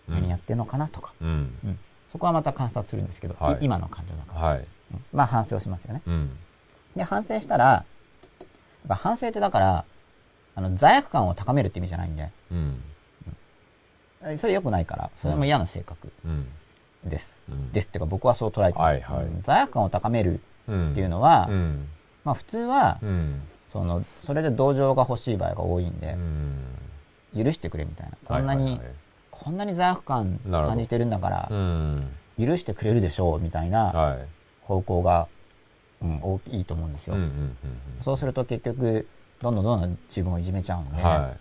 [0.09, 1.29] 何やってんのかなとか、うん。
[1.65, 4.59] うんそこはまた観察するんですけど、はいい今の感情だから、はい。
[4.61, 4.63] う
[4.97, 6.01] んまあ反省をしますよね。
[6.07, 6.31] うん。
[6.97, 7.85] で、反省したら、
[8.89, 9.85] 反省ってだから、
[10.55, 12.31] あの、罪悪感を高めるって意味じゃないんで、
[14.39, 16.49] それ良くないから、それも嫌な性格うん。
[17.05, 17.37] です。
[17.51, 18.87] うんですっていうか僕はそう捉えてます。
[18.87, 20.41] はいはいうん罪悪感を高めるうん。
[20.69, 21.87] っていうのは、うん。
[22.25, 23.41] まあ普通は、うん。
[23.67, 27.45] その、それで同情が欲しい場合が多いんうで、ん。
[27.45, 28.17] 許してくれみたいな。
[28.25, 28.81] こんなに、
[29.31, 32.09] こんなに罪悪感感じてるんだからう、ん。
[32.39, 34.19] 許してくれるでしょうみたいなはい。
[34.61, 35.29] 方向が、
[36.01, 37.17] うん、大きいと思うんですよ。
[38.01, 39.09] そうすると結局、
[39.41, 40.97] どんどんどんどん自分をいじめちゃうんうん。
[40.97, 41.37] で、は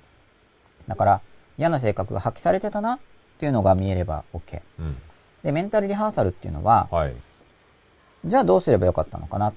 [0.88, 1.22] だから
[1.58, 3.00] 嫌な性格が発揮されてたなっ
[3.40, 4.58] ていうのが見えれば OK。
[4.58, 4.62] い。
[4.80, 4.96] うん。
[5.44, 7.14] で、メンタルリハーサルっていうのは、はい。
[8.28, 9.54] じゃあどうすればよかったのかなっ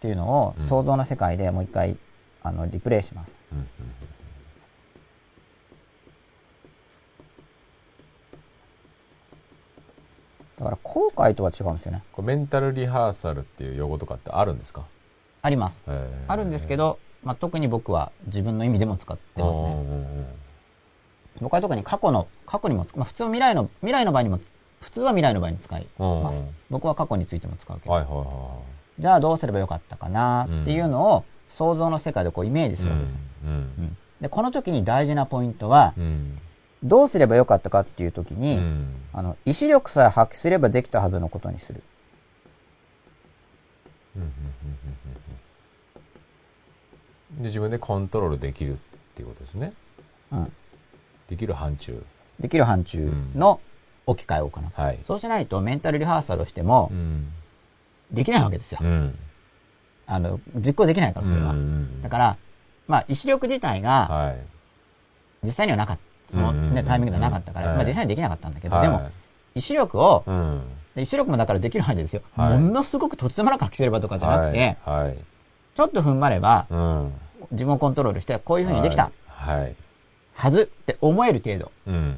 [0.00, 1.96] ていうのをうん想像の世界でもう一回、
[2.42, 3.36] あの、リプレイします。
[3.52, 3.66] うんうん
[10.58, 12.02] だから後悔とは違うんですよね。
[12.22, 14.84] メンタルリハーサルっていう用語とかってあるんですか？
[15.42, 15.84] あります。
[16.28, 19.76] あるんですけど、まあ、特に僕は自分の意味でも使ってますね。
[21.42, 24.40] 僕は特に過去の、過去にもつ、まあ、普通は未来の、未来の場合にも、
[24.80, 26.48] 普通は未来の場合に使いますうん。
[26.70, 28.60] 僕は過去についても使うけど、はいはいは
[28.98, 32.76] じゃあどうすればよかったかなっていうのを想像の世界でこうイメージ。
[32.76, 33.18] するわけですよ。
[33.44, 36.38] うんうんで、この時に大事なポイントは、うん。
[36.82, 38.94] どうすればよかったかっていう時に、うん。
[39.12, 41.82] あの、意志力さえ発揮すればできたはずのことにする。
[47.38, 48.76] で自分でコントロールできるっ
[49.14, 49.74] ていうことですね。
[50.32, 50.52] うん。
[51.28, 52.02] できる範疇。
[52.40, 53.60] できる範疇の
[54.06, 54.64] 置き換えを行う。
[54.80, 54.98] はい。
[55.06, 57.28] そうしないとメンタルリハーサルをしてもうん。
[58.10, 58.78] できないわけですよ。
[58.80, 59.18] うん。
[60.06, 61.50] あの、実行できないから、それは。
[61.50, 62.36] うんだから、
[62.86, 64.36] まあ、意志力自体がはい。
[65.42, 66.06] 実際にはなかった。
[66.32, 69.10] そのうんうんうんね、タイミングではなかったから、はいまあ実際にできなかったんだけど、はいでも、
[69.54, 70.62] 意志力を、うん。
[70.94, 72.22] で意志力もだからできる範囲でですよ。
[72.36, 75.04] はいものすごくとてつもなく発揮すればとかじゃなくて、はい。
[75.04, 75.18] はい。
[75.76, 77.12] ちょっと踏ん張れば、うん。
[77.52, 79.60] 自分をコントロールして、こういう風にできたはい。
[79.60, 79.76] はい。
[80.34, 81.70] はずって思える程度。
[81.86, 82.16] うん。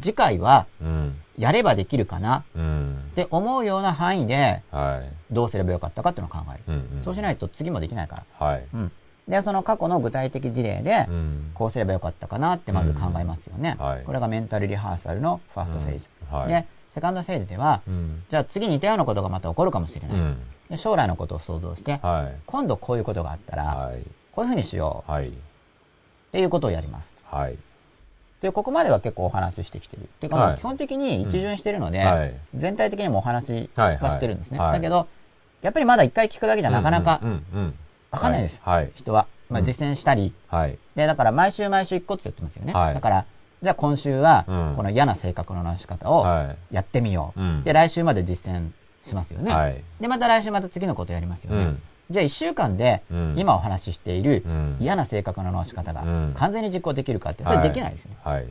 [0.00, 1.16] 次回は、うん。
[1.38, 2.98] やればできるかなうん。
[3.10, 5.34] って思うような範囲で、はい。
[5.34, 6.74] どうすればよかったかっていうのを考える。
[6.96, 7.02] うん。
[7.04, 8.46] そうしないと次もできないから。
[8.46, 8.64] はい。
[8.72, 8.92] うん。
[9.28, 11.50] で、その過去の具体的事例でう、ん。
[11.54, 13.76] こうすればよかったかなってまず考えますよね。
[13.78, 16.08] うんはいこれがメンタルリハーサルのファーストフェーズ。
[16.32, 18.22] うんはいで、セカンドフェーズでは、うん。
[18.30, 20.16] じゃあ次似たようなことがまた起こるかもしれない。
[20.18, 20.38] うん。
[20.70, 22.40] で将来のことを想像して、はい。
[22.46, 24.02] 今度こういうことがあったら、はい。
[24.32, 25.28] こういうふうにしようはい。
[25.28, 25.32] っ
[26.32, 27.14] ていうことをやります。
[27.24, 27.58] はい。
[28.40, 30.02] で、ここまでは結構お話ししてきてる。
[30.02, 34.58] っていうか、まはいあ基本的に一巡してるので、はい全体的にもお話はいはしてるんですね。
[34.58, 35.06] はいだけど、
[35.62, 37.74] やっぱりまだ一回聞くだけじゃなかなかうんうんうん。
[38.10, 38.60] わかんないです。
[38.62, 38.90] はい。
[38.94, 39.26] 人は。
[39.48, 40.78] まあうん実践したり、はい。
[40.94, 42.72] で、だから毎週毎週一個って言ってますよね。
[42.72, 43.24] はいだから、
[43.62, 46.74] じゃあ今週はうん、この嫌な性格の直し方をはい。
[46.74, 47.40] やってみよう。
[47.40, 48.70] うんで、来週まで実践
[49.04, 49.52] しますよね。
[49.52, 49.82] はい。
[50.00, 51.74] で、また来週また次のことやりますよね。
[52.08, 58.16] うんじゃあ一週間でうん、今お話ししているうん嫌な性格の直し方がうん完全に実行できるかって、それできないですね。
[58.22, 58.46] はい。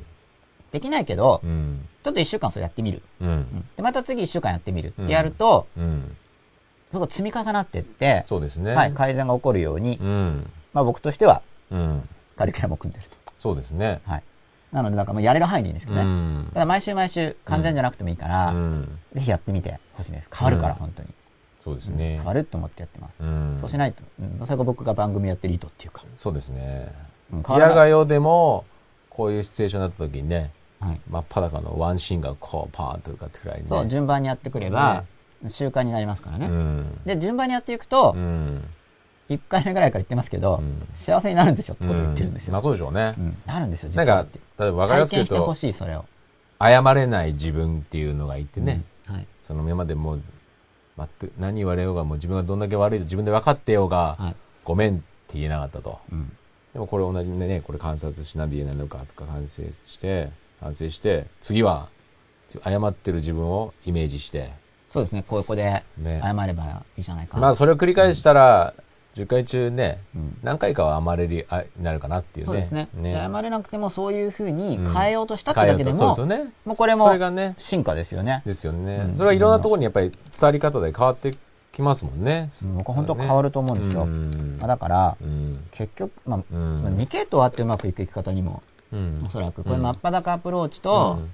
[0.71, 1.87] できないけどう、ん。
[2.03, 3.01] ちょっと一週間それやってみる。
[3.21, 3.29] うん。
[3.29, 6.17] うんで、また次一週間やってみるってやると、うん。
[6.91, 8.73] そこ積み重なってって、そうですね。
[8.73, 10.49] はい、改善が起こるように、うん。
[10.73, 11.41] まあ僕としては
[11.71, 12.09] うん。
[12.35, 13.15] カリキュラムを組んでると。
[13.39, 14.01] そうですね。
[14.05, 14.23] はい。
[14.73, 16.09] なので、なんかもうやれる範囲でいいんですけどうね。
[16.41, 16.59] んた。
[16.59, 18.99] だ毎週毎週完全じゃなくてもいいから、うん。
[19.13, 20.29] ぜひやってみてほしいです。
[20.33, 21.09] 変わるから、うん本当に。
[21.65, 22.25] そうですね変。
[22.25, 23.17] わると思ってやってます。
[23.19, 23.57] うん。
[23.59, 26.03] そうしないと、うん、それが僕が番組やってる意図っていうか。
[26.15, 26.93] そうですね。
[27.33, 28.65] うん嫌がよでも、
[29.09, 31.01] こういうシチュエーションになった時にね、はい。
[31.09, 33.69] 真っ裸のワンシーンがこうパーンと浮かってくらいにね。
[33.69, 35.03] そう、順番にやってくれば、
[35.47, 36.45] 習慣になりますからね。
[36.45, 37.01] うん。
[37.03, 38.63] で、順番にやっていくとう、ん。
[39.29, 42.53] 1回目ぐらいから言ってますけど、うん幸せになるんですよってことを言ってるんですよ。
[42.53, 43.21] まあそうでしょうねう。
[43.21, 44.25] んなるんですよ、実なんか
[44.59, 46.05] 例えば分かりや体すく言うと、験してほしい、それを。
[46.61, 49.15] 謝れない自分っていうのがいてね、うん。
[49.15, 49.27] はい。
[49.41, 50.21] その今までもう、
[50.97, 54.35] 全く何言われようが、もう自分がどんだけ悪いと自分で分かってようが、はい。
[54.63, 55.99] ごめんって言えなかったと。
[56.11, 56.31] うん。
[56.73, 60.29] でもこれ同じでね、これ観察しなんで言えないのかとか反省して、
[60.59, 61.89] 反省して、次は、
[62.63, 64.53] 謝ってる自分をイメージして、
[64.89, 66.21] そうですね、ここでね。
[66.21, 67.41] 謝ればいいじゃないかな。
[67.41, 68.73] まあそれを繰り返したら、
[69.15, 72.47] 10回中ね、うん何回かは謝れる、あなるかなっていうね。
[72.47, 76.53] そうですねで謝れなくてもそういうふうにうん変えようとしたってだけでも、うとそうですよね。
[76.65, 77.09] もうこれも
[77.57, 78.43] 進化ですよね。
[78.45, 79.05] ですよね。
[79.09, 81.33] うんそれはいろんなところにやっぱり伝わり方で変わって
[81.71, 82.49] きますもんね。
[82.63, 84.03] うん僕は本当変わると思うんですよ。
[84.03, 85.65] うんまあだから、うん。
[85.71, 91.31] 結局、まあ、うんまあ2系統あってうまくいく生き方にも、うんおそらく、これ真っ裸アプローチと、うん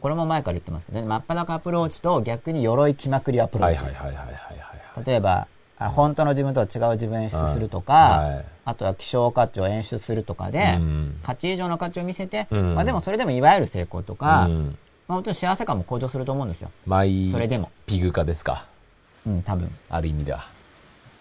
[0.00, 3.82] これも前から言ってますけど、ね、真っ裸アプローチと逆に鎧着まくりアプローチ。
[3.82, 4.48] はいはいはいはいはい
[4.96, 5.06] はい。
[5.06, 5.48] 例えば、
[5.78, 16.70] あ本当の自分とは違う自分を演出するとか、はいあとは希少価値を演出するとかで、うん価値以上の価値を見せて、うんまあでもそれでもいわゆる成功とか、うんまあもちろん幸せ感も向上すると思うんですよ。
[16.86, 17.70] マイそれでも。
[17.86, 18.66] ピグ化ですか？
[19.26, 19.70] うん、多分。
[19.90, 20.44] ある意味では。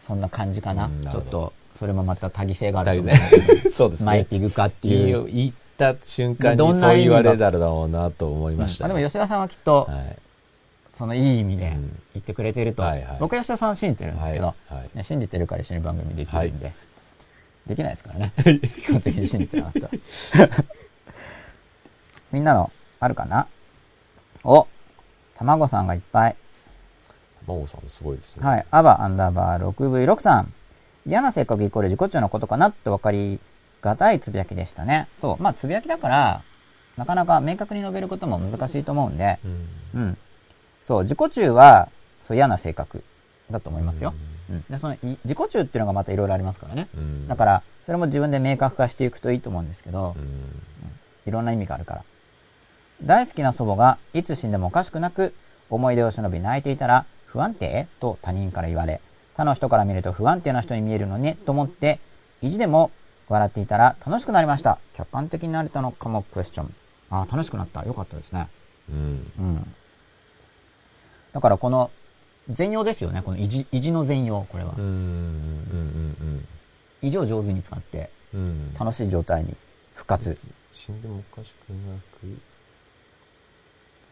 [0.07, 0.85] そんな感じかな。
[0.85, 4.05] うんなちょっと、それもまた多義性があると思大う事 そうですね。
[4.05, 5.09] マイピグ化っていう。
[5.09, 10.17] よ言った瞬間にそう言われたらだろうなと思いましたでも吉田さんはきっと、はい。
[10.93, 16.73] そのいい意味でうん言ってくれてると、はいはい僕は吉田さんを信じてるんですけど、はいはいね、信じてるから一緒に番組できるんで、
[17.67, 18.33] できないですからね。
[18.83, 19.89] 基本的に信じてなかったら。
[22.31, 23.47] みんなの、あるかな？
[24.43, 24.67] お、
[25.35, 26.35] 卵さんがいっぱい。
[27.45, 28.45] 真さんすごいですね。
[28.45, 28.65] はい。
[28.71, 30.53] アバアンダーバー 6V6 さん。
[31.05, 33.39] 嫌な性格イコール自己中のことかなって分かり
[33.81, 35.07] がたいつぶやきでしたね。
[35.15, 35.43] そう。
[35.43, 36.43] まあ、つぶやきだから、
[36.97, 39.67] なかなか明確に述べることも難しいと思うんで、うん。
[39.95, 40.17] うん。
[40.83, 41.89] そう、自己中は、
[42.21, 43.03] そう嫌な性格
[43.51, 44.13] だと思いますよ。
[44.49, 44.65] うん。
[44.69, 46.87] で、その、い自己中っていうのがまたいろいろありますからね。
[46.95, 47.27] うん。
[47.27, 50.51] だから、それも自分で明確化していくといいと思うんですけどう、ん。
[51.25, 52.03] いろんな意味があるから。
[53.03, 55.33] 大好きな祖母がいつ死んでもおかしくなく
[55.69, 57.87] 思い出を忍び泣いていたら不安定？
[57.99, 59.01] と他人から言われ、
[59.33, 61.99] 他の人から見ると不安定な人に見えるのねと思って
[62.41, 62.91] 意地でも
[63.27, 64.79] 笑っていたら楽しくなりました。
[64.93, 66.23] 客観的になれたのかも？
[66.23, 66.73] クエスチョン。
[67.09, 67.83] ああ、楽しくなった。
[67.83, 68.47] よかったですね。
[68.89, 69.31] うん。
[69.39, 69.75] うん。
[71.33, 71.91] だからこの
[72.49, 73.21] 全容ですよね。
[73.21, 74.83] この意地意地の全容、これはうん。
[74.83, 74.85] う。
[74.85, 74.87] ん。
[74.87, 74.89] う
[76.25, 76.47] ん。
[77.01, 78.73] 意地を上手に使ってうん。
[78.79, 79.55] 楽しい状態に
[79.95, 80.37] 復活。
[80.71, 81.75] 死んでもおかしくな
[82.19, 82.39] く、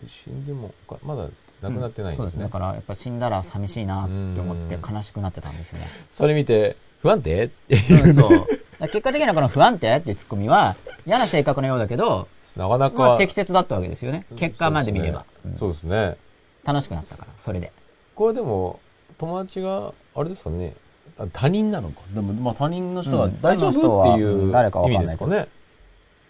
[0.08, 1.28] 死んでもまだ
[1.62, 2.44] 亡くなってないんそうですね。
[2.44, 5.88] だからやっぱ死んだら寂しいなって思ってうん悲しくなってたんですよね。
[6.10, 7.46] それ見て、不安定？
[7.46, 8.48] って、うん、そう。
[8.80, 14.26] 結果的にはこの不安定っていうツッコミは嫌な性格のようだけど、なかなか、まあ適切だったわけですよね。
[14.36, 15.26] 結果まで見れば。
[15.26, 15.60] そうですね。
[15.60, 15.98] そうですね。
[15.98, 16.31] うん
[16.64, 17.72] 楽しくなったから、それで。
[18.16, 18.80] これでも、
[19.18, 20.76] 友達が、あれですかね、
[21.18, 22.02] あ他人なのか。
[22.14, 25.52] でも、まあ他人の人はうん大丈夫っていうは誰かわ意かんないけど味ですかね。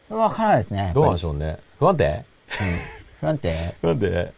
[0.07, 0.91] それはわからないですね。
[0.93, 1.59] どうなんでししょうね。
[1.79, 2.05] 不安定？
[2.05, 2.23] うん。
[3.19, 3.53] 不安定？
[3.81, 4.09] 不安定？
[4.09, 4.33] ね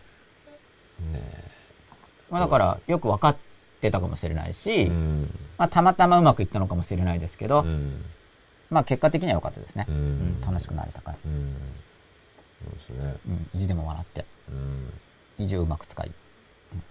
[2.30, 3.36] まあだから、よく分かっ
[3.82, 4.86] てたかもしれないし、え。
[4.88, 5.40] うん。
[5.58, 8.04] まあたまたまうまくいったのかもしれないですけど、うん。
[8.70, 9.86] まあ結果的には良かったですね。
[9.90, 10.42] ううんん。
[10.42, 11.18] 楽しくなれたから。
[11.26, 11.56] うん。
[12.64, 13.16] そうですね。
[13.28, 13.50] うん。
[13.54, 14.94] 意地でも笑って、うん。
[15.38, 16.10] 意地をうまく使い、う
[16.78, 16.84] ん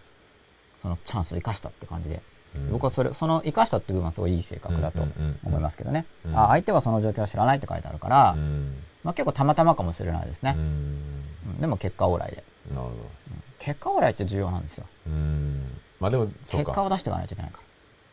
[0.82, 2.20] そのチャンスを生かしたって感じで、
[2.56, 6.06] うん僕はそれ、その生かしたっていう部分はすごいいい性格だとうんうんうん思いますけどね。
[6.26, 8.82] うんあ、相手はその状況を知らないって書いてあるから、うん。
[9.04, 10.54] まあ結構たまたまかもしれないですね。
[10.56, 10.62] うん。
[10.62, 10.64] う
[11.58, 12.44] んでも結果オーライで。
[12.70, 12.94] なるほど。
[13.58, 14.86] 結果オーライって重要なんですよ。
[15.06, 15.80] うん。
[16.00, 16.26] まあでも。
[16.44, 17.60] 結果を出していかないといけないか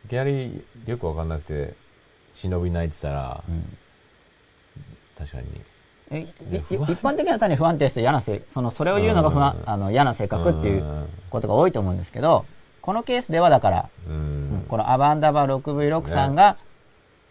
[0.05, 1.75] いきなりよくわかんなくて、
[2.33, 3.77] 忍び泣いてたらら。、うん
[5.17, 5.47] 確かに。
[6.11, 12.45] 一般的には単に不安定して嫌な性、その、それを言うのが不安、うんあの、嫌な性格っていうことが多いと思うんですけど、
[12.81, 14.65] このケースではだから、ううんん。
[14.67, 16.57] このアバンダバー 6V6 さんが、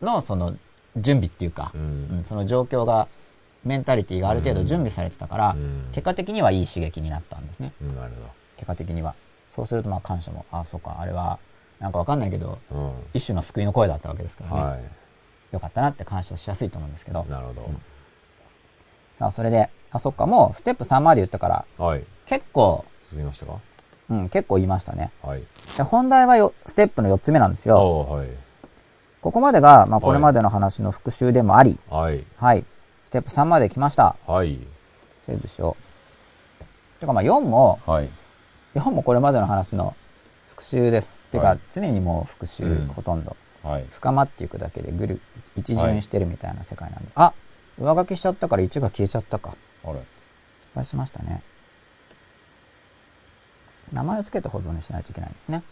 [0.01, 0.55] の、その、
[0.97, 2.25] 準備っていうか、ううんん。
[2.25, 3.09] その状況が、
[3.65, 7.73] メンタリティがある程度準備されてたから、うん結果的にはいい刺激になったんですね。
[7.83, 8.13] うんなる
[8.57, 9.15] 結果的には。
[9.55, 11.39] そうすると、まあ感謝も、あ、そうか、あれは、
[11.81, 12.95] なんかわかんないけど、ほど。
[13.15, 14.61] 一種の救いの声だったわけですからうん。
[14.61, 14.67] ね。
[14.71, 14.81] はい。
[15.53, 17.25] よかったなって感謝しやすいと思うんですけど。
[17.29, 17.71] なるほど。
[19.19, 22.05] さあ、それで、あ、そっか、もうステップ3まで言ったから、はい。
[22.27, 23.55] 結構、進みましたか？
[24.11, 25.11] うん、結構言いましたね。
[25.23, 25.43] はい。
[25.77, 28.07] で本題はよステップの4つ目なんですよ。
[28.09, 28.29] はい。
[29.21, 32.25] ここまでが、まあ、いこれまでの話の復習でもあり、はい。
[32.37, 32.65] はい。
[33.09, 34.17] ステップ3まで来ました。
[34.27, 34.59] はい。
[35.27, 35.77] セーブしよ
[36.61, 37.01] う。
[37.01, 38.11] てか、まあ、4も、はい。
[38.75, 39.95] 4もこれまでの話の
[40.51, 41.21] 復習です。
[41.33, 43.37] てかはい、常にもう復習、うんほとんど。
[43.63, 43.87] はい。
[43.91, 45.21] 深まっていくだけでぐる、
[45.57, 47.11] 一巡してるみたいな世界なんで。
[47.15, 47.33] あ
[47.79, 49.57] 上書きしちゃったから1が消えちゃったか。
[49.85, 50.05] あれ失
[50.75, 51.43] 敗しましたね。
[53.93, 55.63] 名前を付けて保存にしないといけないんですね。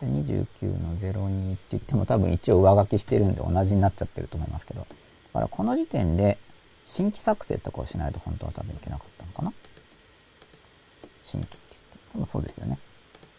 [0.00, 4.80] じゃあ29の02って言っても多分一応上書きしてるんで同じになっちゃってると思いますけど。
[4.80, 4.86] だ
[5.34, 6.38] からこの時点で
[6.86, 9.52] 新規作成とかをしないと本当は多分いけなかったのかな。
[11.22, 11.98] 新規って言って。
[12.12, 12.78] 多分そうですよね。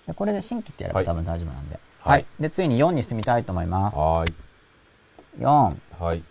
[0.05, 1.79] で、これで新規ってやればはい多分大丈夫なんで。
[1.99, 3.97] はいで、ついに4に進みたいと思います。
[3.97, 4.33] はーい。
[5.39, 5.77] 4。
[5.99, 6.23] はい。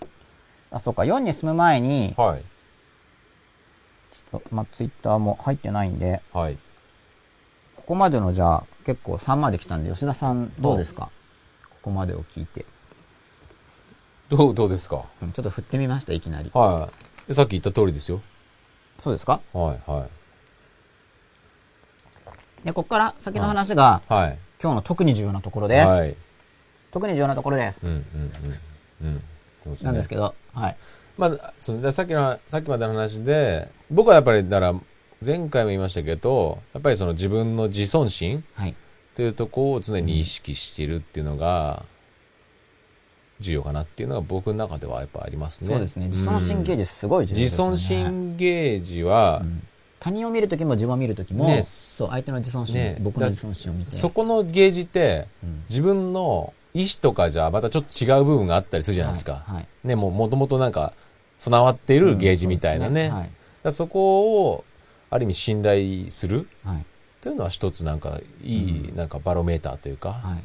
[0.70, 2.40] あ、そうか、4に進む前に、はい。
[4.12, 6.58] ちょっと、まあ、ツイッターも入ってないんで、はい。
[7.76, 11.10] ここまでのじゃあ、結構3まで来たんで、吉田さんどうですか？
[11.70, 12.64] ここまでを聞いて。
[14.28, 15.04] どう、どうですか？
[15.22, 16.50] うんちょっと振ってみました、いきなり。
[16.52, 16.90] は
[17.28, 17.34] い。
[17.34, 18.22] さっき言った通りですよ。
[18.98, 19.40] そうですか？
[19.52, 20.08] はい、は
[22.62, 22.66] い。
[22.66, 24.38] で、ここから先の話が、はい。
[24.60, 25.86] 今日の特に重要なところです。
[25.86, 26.16] はい。
[26.90, 27.86] 特に重要なところです。
[27.86, 28.32] うん、うん、
[29.02, 29.08] うん。
[29.08, 29.22] うん。
[29.82, 30.76] なんですけど、はい。
[31.16, 34.80] まあ、そのださっきの、さっきまでの話で、僕はやっぱり、だから、
[35.24, 38.70] 前回も言いましたけど、やっぱりその自分の自尊心はい。
[38.70, 38.74] っ
[39.16, 41.86] ていうところを常に意識しているっていうのが、
[43.40, 45.70] 重要かなっていうのが僕の中ではやっぱありますね。
[45.70, 46.08] そうですね。
[46.08, 46.84] 自尊心ゲージ。
[46.84, 47.72] ジすごい重要ですよね。
[47.72, 49.42] 自尊心ゲージは、
[50.00, 53.90] 他人を見るときも自分を見るときも、ねそう、相手の自尊心、ね僕の自尊心を見て。
[53.90, 59.45] そこのゲージって、うん自分の意思とかじゃまたちょっと違う部分があったりするじゃないですか。
[59.47, 59.55] はい。
[59.57, 60.93] はいね、もうもともとなんか
[61.39, 63.12] 備わっているゲージみたいなね。
[63.14, 64.64] うんそこを、
[65.11, 66.77] ある意味信頼するはい。
[66.77, 66.87] はい。
[67.20, 70.45] というのは一つなんかいい、なんかバロメーターというか、はい。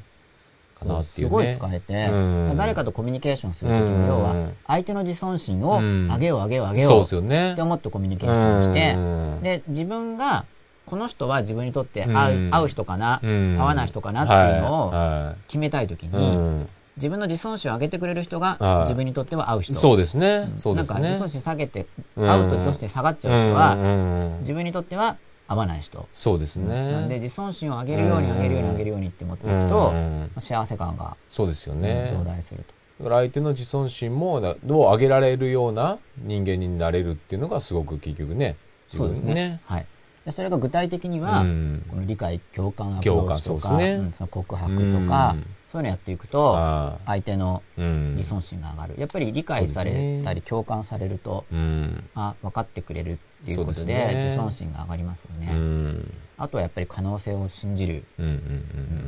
[0.79, 1.29] かなっていうね。
[1.29, 2.15] すごい使えて、う
[2.53, 7.61] ん誰かとコミュニケーションするときうんに、要は、相手の自尊心をうん上げよう上げよう上げよそううですよねって。
[7.61, 10.45] 思ってコミュニケーションしてうん、で、自分が、
[10.91, 19.73] この人は自分にとって合う,、うん合う人かな、うん合わない人かなっていうのをは決めたいときいはいに、うん自分の自尊心を上げてくれる人がはい自分にとっては合う人。
[19.73, 20.51] そうですね。
[20.55, 21.29] そうですねなんか自尊。
[21.29, 21.87] 心下げて、
[22.17, 25.15] うん合うと自尊心下がっちゃう人は、うんうん自分にとっては
[25.47, 26.05] 合わない人。
[26.11, 26.91] そうですね。
[26.91, 32.13] なんで自尊心を上げるように上げるように上げるようにって持っていくとうん、幸せ感がそうですようんね。
[32.13, 33.03] 増大すると。
[33.05, 38.57] だから相手の自尊心もだどう上げられるような人間になれるっていうのがすごく結局ね、
[38.89, 39.61] そうですね。
[39.65, 39.85] はい。
[40.25, 48.95] でそれが具体的には、うんこの理解、共感、アプローチとか、ねうんその告白とか、うんそういうのやっていくと、相手のうん自尊心が上がる。
[48.97, 52.09] やっぱり理解されたり、共感されると、うん。
[52.13, 55.49] あ、分かってくれるっていうことで、自尊心が上がりますよね。
[55.49, 56.13] うん。
[56.37, 58.03] あとはやっぱり可能性を信じる。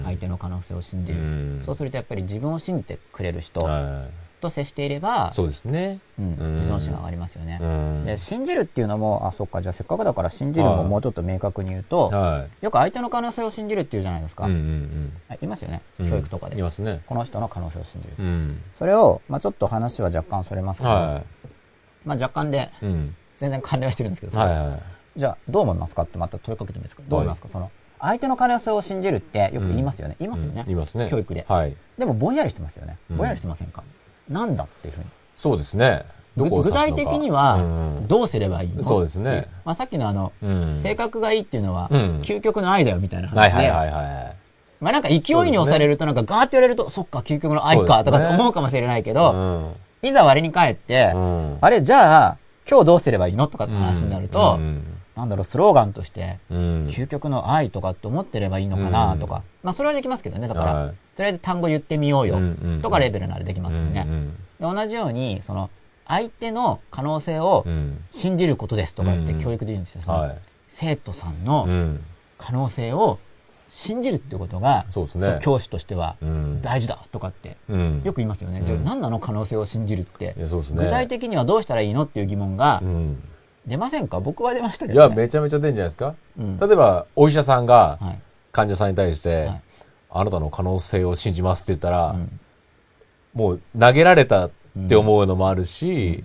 [0.05, 1.19] 相手の可能性を信じる。
[1.19, 4.05] うんそうするとやっぱり自分を信じてくれる人は
[4.43, 5.99] と接していればい。、そうですね。
[6.19, 7.57] うんうん自尊心が上がりますよね。
[7.59, 8.05] うん。
[8.05, 14.35] で信じるっていうのも、あ、そっか、じゃあせっかくだから信じるももうちょっと明確に言うと、はよく相手の可能性を信じるっていうじゃないですい。
[14.35, 14.45] か。
[14.45, 16.09] うんうんはいいますよね、うん。
[16.11, 16.61] 教育とかでい。
[16.61, 17.01] ますね。
[17.07, 18.13] この人の可能性を信じる。
[18.19, 18.61] うん。
[18.75, 21.23] それを、まあちょっと話は若干それますけど、は
[22.05, 22.85] まあ若干でい。
[22.85, 23.15] うん。
[23.39, 24.81] 全然関連はしてるんですけど、はいはい。
[25.15, 27.03] じゃあどう思いますかってまた問いかけてみますか？
[27.07, 30.15] どう思いますか、その、相手の可能性を信じるってよく言いますよね。
[30.19, 30.65] 言いますよね。
[30.67, 31.07] いますね。
[31.09, 31.45] 教育で。
[31.47, 31.75] はい。
[31.97, 32.97] でもぼんやりしてますよね。
[33.11, 33.83] うんぼんやりしてませんか、
[34.29, 35.05] なんだっていうふうに。
[35.35, 36.03] そうですね。
[36.35, 39.47] 具体的にはうんどうすればいいの、そうですね。
[39.65, 40.79] まあ、さっきのあの、うん。
[40.81, 44.35] 性格がいいっていうのは、うん究極の愛だよみたいな話で、はいはいはいはい。
[44.81, 45.19] まあなんか勢い
[45.51, 50.09] に押されるとなんかガーって言われると、そっか、究極の愛かとか思うかもしれないけど、うん。
[50.09, 52.37] いざ我に返って、うんあれ、じゃあ、
[52.69, 53.47] 今日どうすればいいの？
[53.47, 54.83] とかって話になると、うん
[55.15, 56.57] なんだろう、スローガンとして、うん。
[56.87, 60.47] 究極の愛とかって思ってればいいのかなとか、まあそれはできますけどね。
[60.47, 62.39] だから、はいとりあえず単語言ってみようよ
[62.81, 64.05] とかレベルならできますよね。
[64.07, 65.69] うんで同じように、その、
[66.07, 70.01] 相手の可能性をうん信じることですとかってうん教育で言うんですよ。
[70.69, 71.99] 生徒さんうのん。
[72.39, 73.19] 可能性を
[73.69, 75.39] 信じるっていうことが、そうですね。
[75.43, 76.61] 教師としてはうん。
[76.63, 78.01] 大事だとかってうん。
[78.03, 78.59] よく言いますよね。
[78.59, 80.41] うんじゃあ何なの可能性を信じるってい。
[80.41, 80.83] や、そうですね。
[80.85, 83.23] 具体的にはどうしたらいいのっていう疑問がうん。
[83.65, 84.19] 出ませんか？
[84.19, 85.15] 僕は出ましたけいや、どね。
[85.23, 86.15] めちゃめちゃ出るんじゃないですか？
[86.37, 88.19] うん例えば、お医者さんがはい。
[88.51, 89.61] 患者さんに対してはい、
[90.11, 92.39] あなたの可能性を信じますって言ったらう、ん
[93.33, 94.51] もう投げられたっ
[94.87, 96.23] て思うのもあるし、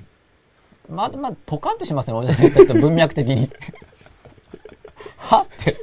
[0.91, 3.51] まあ、まあ、ポカンとしますね、おじさんって文脈的に。
[5.17, 5.77] はって。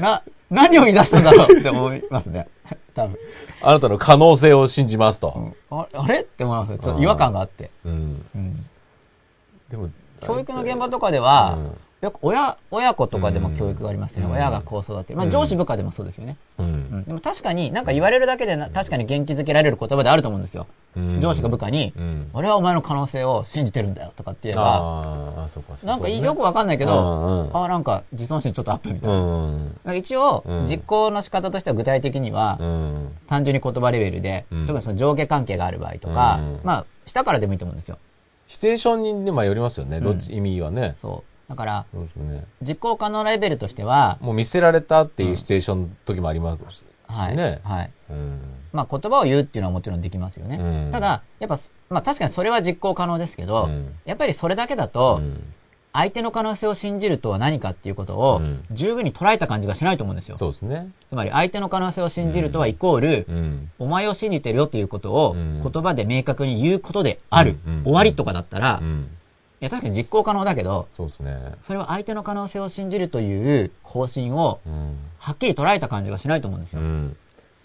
[0.00, 2.48] な、何を言い出したんだろうって思いますね。
[2.94, 3.16] 多分。
[3.62, 5.32] あなたの可能性を信じますと。
[5.36, 6.20] うんああれ？
[6.22, 6.78] って思いますね。
[6.82, 7.70] ちょっと違和感があって。
[7.84, 8.26] うん。
[8.34, 8.66] うん。
[9.68, 9.90] でも、
[10.20, 14.28] 教育の現場とかでは、うんよく親、親子とかでも教育がありますよね。
[14.28, 15.18] うん親がこう育てる。
[15.18, 16.38] まあ上司部下でもそうですよね。
[16.58, 16.62] う。
[16.62, 17.04] うんん。
[17.04, 20.66] でも確かになんか言われるだけでな、確かに元気づけられる言葉であると思うんですよ。
[20.96, 22.30] うん上司が部下に、うん。
[22.32, 25.74] 俺はお前の可能性を信じてるんだよとかって言えば、ああ、そうか。
[25.84, 29.10] なんかよくわかんないけど、うんうんあなんか自尊心ちょっとアップみたい
[29.84, 29.94] な。
[29.94, 33.08] 一応、うん実行の仕方としては具体的には、うん。
[33.28, 37.98] 単純に言葉レベルで、うん特にその上下関係がある場合とか、うんまあ、下からでもいいと思うんですよ。
[38.50, 40.00] シチュエーションにでもよりますよね。
[40.00, 40.96] どっち、意味はね。
[41.00, 41.50] そう。
[41.50, 41.86] だから。
[42.60, 47.36] 実行可能レベルとしては、もう見せられたっていうシチュエーションの時もありますしはい。
[47.36, 47.60] ね。
[47.62, 47.90] はい。
[48.10, 48.40] うん。
[48.72, 50.56] まあ、言葉を言うっていうのはもちろんできますよね。
[50.56, 55.54] うんただ、やっぱ、まあ確かにそれは実行可能ですけど、うんやっぱりそれだけだと、うん
[55.92, 60.36] 相手の可能性を信じるとは何かっていうことをうん十分に捉えた感じがしないと思うんですよ。
[60.36, 60.90] そうですね。
[61.08, 63.70] つまり相手の可能性を信じるとはイコール、うん。
[63.78, 69.08] お前を信じてるよっていうことをうん言葉で明確に言うことである、終わりとかだったら、いうん。
[69.58, 71.36] や確かに実行可能だけど、そうですね。
[71.64, 74.96] それは相手の可能性を信じるという方針をうん。
[75.18, 76.80] はっきり捉えた感じがしないと思うんですよ。
[76.80, 77.16] うん。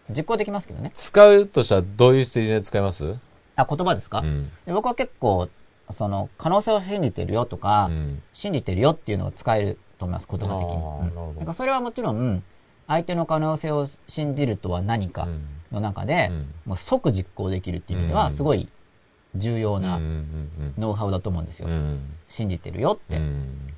[0.10, 0.92] 実行できますけどね。
[0.94, 3.16] 使うとしたらどういうステージで使います？
[3.56, 4.24] あ、言葉ですか、
[4.68, 5.48] 僕は結構、
[5.94, 10.76] その、可能性を信じてるよとか、うん信じてるよっていうのを使えると思います、言葉的に。
[10.76, 12.44] うんなんかそれはもちろん、
[12.88, 18.68] 相手の可能性を信じるとは何かうんの中で、うんもう即実行できるっていう意味では、うんすごい
[19.36, 19.80] 重要。
[19.80, 21.68] なんノウハウだと思うんですよ。
[21.68, 22.00] うん。
[22.30, 23.74] 信じてるよってうん。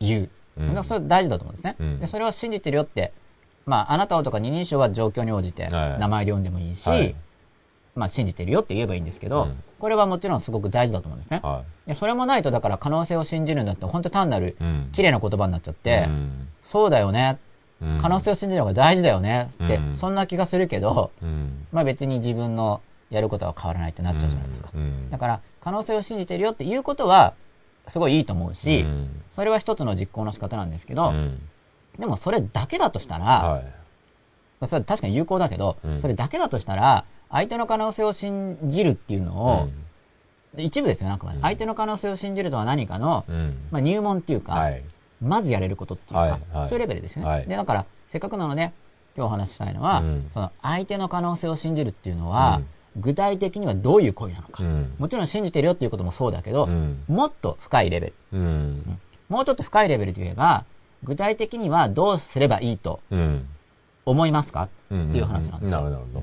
[0.00, 0.30] 言う。
[0.58, 2.06] うんだからそれ大事だと思うんですね、うんで。
[2.06, 3.12] それを信じてるよって、
[3.66, 7.14] まあ、あなたをとか二人称は状況に応じてはい名前で呼んでもいいし、はい
[7.94, 11.40] まあ、信じてるよって言えばいいんですけど、うんこれはもちろんすごく大事だと思うんですね。
[11.42, 14.54] はでそれもないと、だから可能性を信じるんだって、本当単なる。
[14.92, 17.38] 綺麗な言葉になっちゃって、うんそうだよね、
[17.80, 21.66] うん可能性を信じるのが大事だよねって、うんそんな気がするけど、うん。
[21.72, 24.68] まあ別に自分のやることは変わらないってなっちゃうじゃないですか。
[24.74, 25.08] うん。
[25.08, 27.32] だから、可能性を信じてるよっていうことは、
[27.88, 31.40] すごいいいと思うし、うんそれは一つの実行の仕方なんですけど、うん
[31.98, 33.62] でもそれだけだとしたら、はい。
[33.62, 33.70] ま
[34.60, 39.68] あそれは確かに有効だけど、うんそれだけだとしたら、相手の可能性を信じるっていうのを、
[40.56, 43.34] 一部ですよ、なんか、うん相手の可能性を信じるとは何かの、うん。
[43.34, 44.82] うんまあ、入門っていうか、はい。
[45.22, 47.24] まずやれることっていうか、はいはいそういうレベルですね。
[47.24, 48.72] はいで、だから、せっかくなので、
[49.16, 52.62] 今日お話ししたいのは、うんその相手の可能性を信じるっていうのは、
[52.96, 54.94] 具体的にはどういう行為なのか、うん。
[54.98, 57.04] もちろん信じてるよっていうこともそうだけど、うん。
[57.06, 58.14] もっと深いレベル。
[58.32, 58.98] うん。
[59.28, 60.64] もうちょっと深いレベルで言えば、
[61.04, 63.46] 具体的にはどうすればいいとうん。
[64.04, 64.68] 思いますか？
[64.90, 65.08] うん。
[65.10, 66.22] っていう話なんですよなるほど、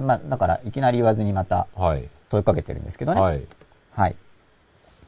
[0.00, 1.66] まあ、だから、いきなり言わずにまた。
[1.74, 2.08] はい。
[2.30, 3.20] 問いかけてるんですけどね。
[3.20, 3.42] はい。
[3.92, 4.16] はい。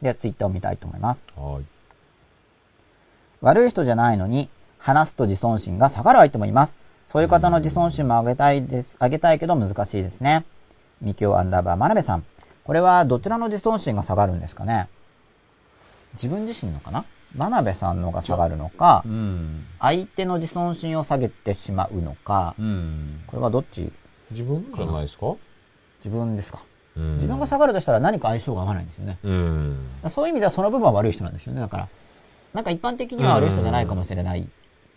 [0.02, 1.26] では、ツイッターを見たいと思います。
[1.36, 1.64] はい。
[3.40, 6.76] 悪い人じゃないのに、話すと自尊心が下がる相手もいます。
[7.08, 8.96] そういう方の自尊心も上げたいです。
[9.00, 10.44] 上げたいけど難しいですね。
[11.00, 12.24] みきおアンダーバー真鍋さん。
[12.64, 14.88] これはどちらの自尊心が下がるんですかね
[16.14, 17.04] 自分自身のかな？
[17.34, 19.64] 真鍋さんのが下がるのかう、ん。
[19.80, 23.22] 相手の自尊心を下げてしまうのか、うん。
[23.26, 23.90] これはどっち
[24.30, 25.34] 自分じゃないですか？
[26.04, 26.58] 自分ですか？
[26.96, 29.18] うん自分が下がるとしたら何か相性が合わないんですよね。
[29.22, 29.76] うん。
[30.08, 31.60] そういう意味ではその部分は悪い人なんですよね。
[31.60, 31.88] だから、
[32.54, 34.48] なんか一般的には悪い人じゃないかもしれない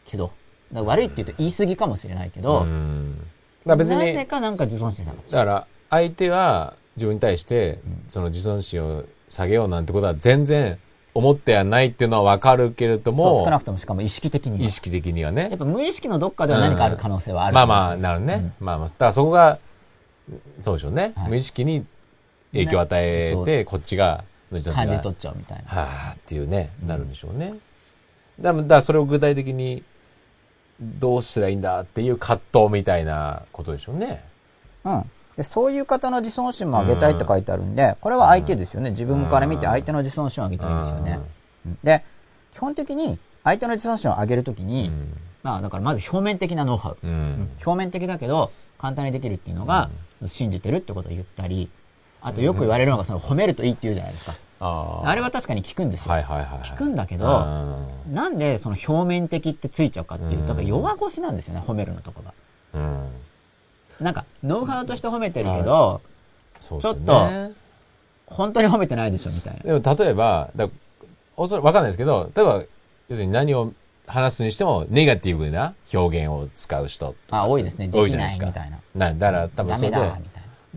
[0.05, 0.31] けど、
[0.73, 3.27] 悪いって言うと言い過ぎかもしれないけど、うん。
[3.65, 5.31] だ別に、なぜかなんか自尊心下がっちゃう。
[5.31, 7.79] だから、相手は自分に対して、
[8.09, 10.79] その自尊心を下げようなんてことは全然
[11.13, 14.65] 思ってはないっていうのはわかるけれども少、なくともしかも意識的には。
[14.65, 15.49] 意識的にはね。
[15.49, 18.53] やっぱ無意識のどっかでは何かある可能性はあるまあまあ、と思うんですよなるね。
[18.59, 19.59] まあまあ、だからそこが、
[20.61, 21.13] そうでしょうね。
[21.15, 21.85] はい無意識に
[22.53, 25.63] 影響を与えねて、こっちが、感じ取っちゃうみたいな。
[25.65, 27.55] はあっていうね、なるんでしょうね。
[28.39, 29.83] だだからそれを具体的に
[30.79, 34.23] どうしたらいいんだっていう葛藤みたいなことでしょうね。
[34.83, 35.11] うん。
[35.41, 38.91] でそういう方の自尊心も上げたいって書いてあるんで、これは相手ですよね。
[38.91, 41.19] 自分から見て相手の自尊心を上げたいんですよね。
[41.65, 42.03] うんで、
[42.53, 44.91] 基本的に相手の自尊心を上げるときに、
[45.43, 46.97] まあだからまず表面的なノウハウ。
[47.65, 49.89] 表面的だけど簡単にできるっていうのが、
[50.27, 51.69] 信じてるってことを言ったり、
[52.21, 54.33] あとよく言われるのがその褒めるといいって言うじゃないですか。
[54.63, 56.11] ああれは確かに聞くんですよ。
[56.11, 56.47] はいはいはい。
[56.59, 62.33] 聞くんだけうど、んなんでその表面的ってついちゃうかっていうと、うんだから弱腰なんですよね、褒めるのとこが。
[62.75, 63.07] うん。
[64.01, 66.01] なんか、ノウハウとして褒めてるけど、
[66.59, 67.05] そうですよね。
[67.05, 67.51] ちょっ
[68.25, 69.79] 本当に褒めてないでしょ、みたいな。
[69.79, 70.69] でも例えば、だ
[71.37, 72.63] おそらわかんないですけど、例えば、
[73.09, 73.73] 要するに何を
[74.07, 77.87] 話すにしても、ネガティブな表現を使う人あ、多いですね。
[77.87, 78.47] できない多いじゃないですか。
[78.47, 78.79] みたいな。
[78.95, 79.97] なだから多分それで。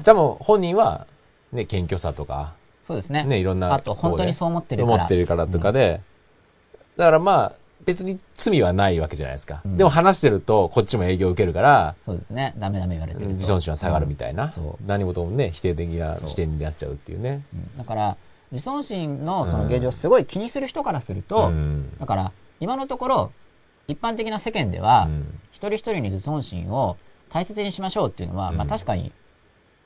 [0.03, 1.07] 多分本人は、
[1.53, 2.55] ね、謙虚さとか、
[2.87, 3.25] そうですね。
[3.25, 4.95] ね、いろんなあと、本当にそう思ってるから。
[4.97, 6.01] 思ってるからとかで、
[6.97, 7.53] だからまあ、
[7.87, 9.61] 別に罪はないわけじゃないですか。
[9.65, 12.55] うんでも話してると、こっちも営業を受けるから、そうですね。
[12.59, 13.33] ダメダメ言われてると。
[13.33, 14.49] 自尊心は下がるみたいな。
[14.49, 17.43] そう何事もね、否定的な視点になっちゃうっていうね。
[17.53, 18.17] うんだから、
[18.53, 23.33] 自尊心のその現状をすごい気にする人からすると、うんだから今のところ
[23.89, 26.97] 一般的な世間では、うん一人一人に自尊心を
[27.31, 29.13] 大切にしましょうっていうのは、まあうん確かに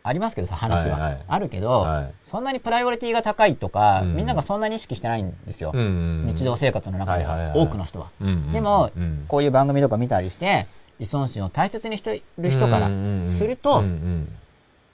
[0.08, 0.98] ありますけどさ、話は。
[0.98, 1.22] はいはい。
[1.28, 2.14] あるけど、はい。
[2.24, 4.16] そんなにプライオリティが高いとか、うん。
[4.16, 5.72] みんながそんなに意識してないんですよ。
[5.74, 7.58] うんうん日常生活の中では、はいはいはい。
[7.58, 8.10] 多くの人は。
[8.52, 9.24] でも、うん。
[9.28, 10.66] こういう番組とか見たりして、
[10.98, 12.88] 自尊心を大切にしている人から
[13.26, 13.84] すると、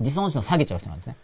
[0.01, 1.17] 自尊心を下げちゃう人なんですね。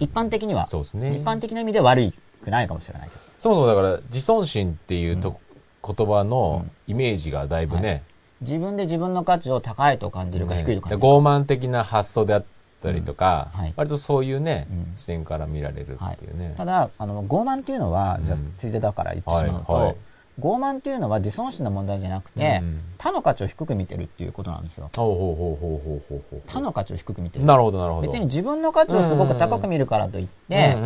[0.00, 0.66] 一般的には。
[0.66, 1.16] そうですね。
[1.16, 2.12] 一般的な意味で悪
[2.44, 3.20] くないかもしれないけど。
[3.38, 5.40] そもそもだから自尊心っていうと、
[5.84, 8.04] 言葉のイメージがだいぶね、
[8.40, 11.06] 自分で自分の価値を高いと感じるか低いと感じるか。
[11.06, 12.44] 傲慢的な発想であっ
[12.82, 13.60] たりとか、うん。
[13.60, 13.74] はい。
[13.76, 14.92] 割とそういうね、うん。
[14.96, 16.54] 視点から見られるっていうね。
[16.56, 19.96] ただ、あの、傲慢っていうのは、じゃあうん、ついでだから言ってしまうと、はいはい。
[20.40, 22.80] 傲慢っていうのは自尊心の問題じゃなくて、うん。
[22.98, 24.90] 他の価値を低く見てるっていうことなんですよ。
[24.92, 27.44] 他の価値を低く見てる。
[27.44, 28.06] なるほどなるほど。
[28.06, 30.76] 別に自分の価値をすごく高く見るからといって、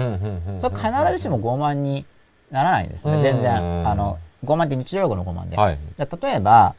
[0.60, 2.04] それ必ずしも傲慢に
[2.50, 3.22] ならないんですね、うん。
[3.22, 3.88] 全然。
[3.88, 5.56] あの、傲慢って日常用語の傲慢で。
[5.56, 5.78] はい。
[5.96, 6.74] じゃあ例えば、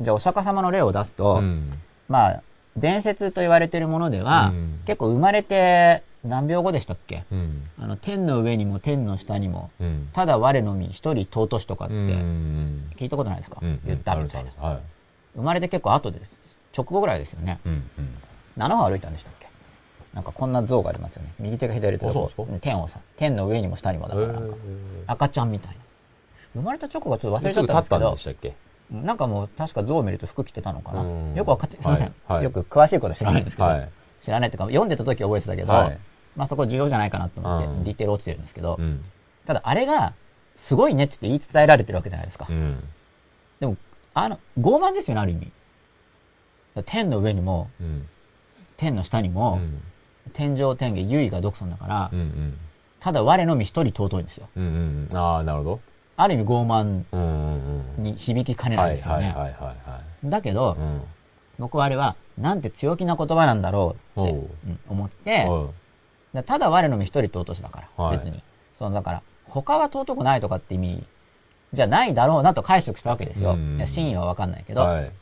[0.00, 1.72] じゃあお釈迦様の例を出すと、うん。
[2.08, 2.42] まあ、
[2.76, 4.80] 伝説と言われているものでは、うん。
[4.86, 7.24] 結構生まれて何秒後でしたっけ？
[7.30, 7.68] うん。
[7.78, 10.08] あの、天の上にも天の下にも、うん。
[10.12, 14.50] ただ我のみ一人尊しとかってうん聞いたことないですか、うん言ったみたいな。
[14.58, 14.78] はい。
[15.36, 16.40] 生まれて結構後です。
[16.76, 17.60] 直後ぐらいですよね。
[17.64, 18.62] うんうん。
[18.62, 19.48] 7歩歩いたんでしたっけ？
[20.12, 21.32] なんかこんな像がありますよね。
[21.40, 22.12] 右手が左手が
[22.60, 24.56] 天をさ、天の上にも下にもだからなんか
[25.06, 25.78] 赤ちゃんみたいな。
[26.54, 28.54] 生まれた直後がちょっと忘れちすぐゃったんですけど
[29.02, 31.02] なんかもう確か像を見ると服着てたのかな。
[31.02, 31.34] うん。
[31.34, 32.06] よくわかって、すいません。
[32.06, 32.36] はい。
[32.36, 33.88] はいよく詳しいことは知らないんですけど、はい。
[34.22, 35.98] 知らないっていうか、読んでた時は覚えてたけど、はい。
[36.36, 37.84] まあそこ重要じゃないかなと思って、うん。
[37.84, 39.04] ディテール落ちてるんですけど、うん。
[39.46, 40.14] ただあれが、
[40.56, 42.46] すごいねって言って言い伝えられてるわけじゃないですか。
[42.48, 42.82] うん。
[43.60, 43.76] でも、
[44.14, 45.50] あの、傲慢ですよね、ある意味。
[46.86, 48.08] 天の上にも、うん。
[48.76, 49.82] 天の下にうも、ん。
[50.32, 52.58] 天上天下、優位が独尊だから、うんうん。
[53.00, 54.48] ただ我のみ一人尊いんですよ。
[54.56, 55.80] うんうんああなるほど
[56.16, 57.04] ある意味傲慢
[58.00, 59.34] に響きかねなはいいですよね。
[60.24, 61.02] だけど、うん。
[61.58, 64.48] 僕はあれは、なんて強気な言葉なんだろうって、
[64.88, 65.48] 思って、
[66.46, 68.16] ただ我のみ一人尊しだから、はい。
[68.18, 68.42] 別に。
[68.76, 71.04] そのだから、他は尊くないとかって意味
[71.72, 73.56] じゃないだろうなと解釈したわけですよ。
[73.86, 74.80] 真意はわかんないけど。
[74.80, 75.12] はい。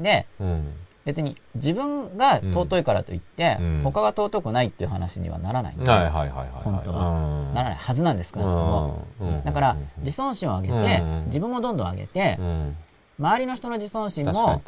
[0.00, 0.72] で、うん
[1.04, 3.80] 別に自分が尊いからといって、うん。
[3.84, 7.08] 他が尊くないっていう話にはならないんで、はいはいはいはい本当は。
[7.10, 7.54] うん。
[7.54, 9.06] ならないはずなんです、少なくとも。
[9.20, 9.44] うん。
[9.44, 11.24] だからうん、自尊心を上げて、うん。
[11.26, 12.76] 自分もどんどん上げて、うん。
[13.16, 14.60] 周りの人の自尊心も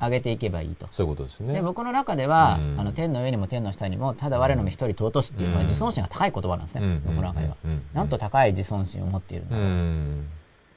[0.00, 0.86] 上げていけばいいと。
[0.90, 1.52] そういうことですね。
[1.52, 2.80] で、僕の中では、うん。
[2.80, 5.54] あの、天の上にも天の下にも、ただ我の身一人尊しっていう、うん。
[5.54, 7.02] まあ自尊心が高い言葉なんですね、うん。
[7.04, 7.56] 僕の中では。
[7.64, 7.82] うん。
[7.92, 10.26] なんと高い自尊心を持っているんだうろうっん。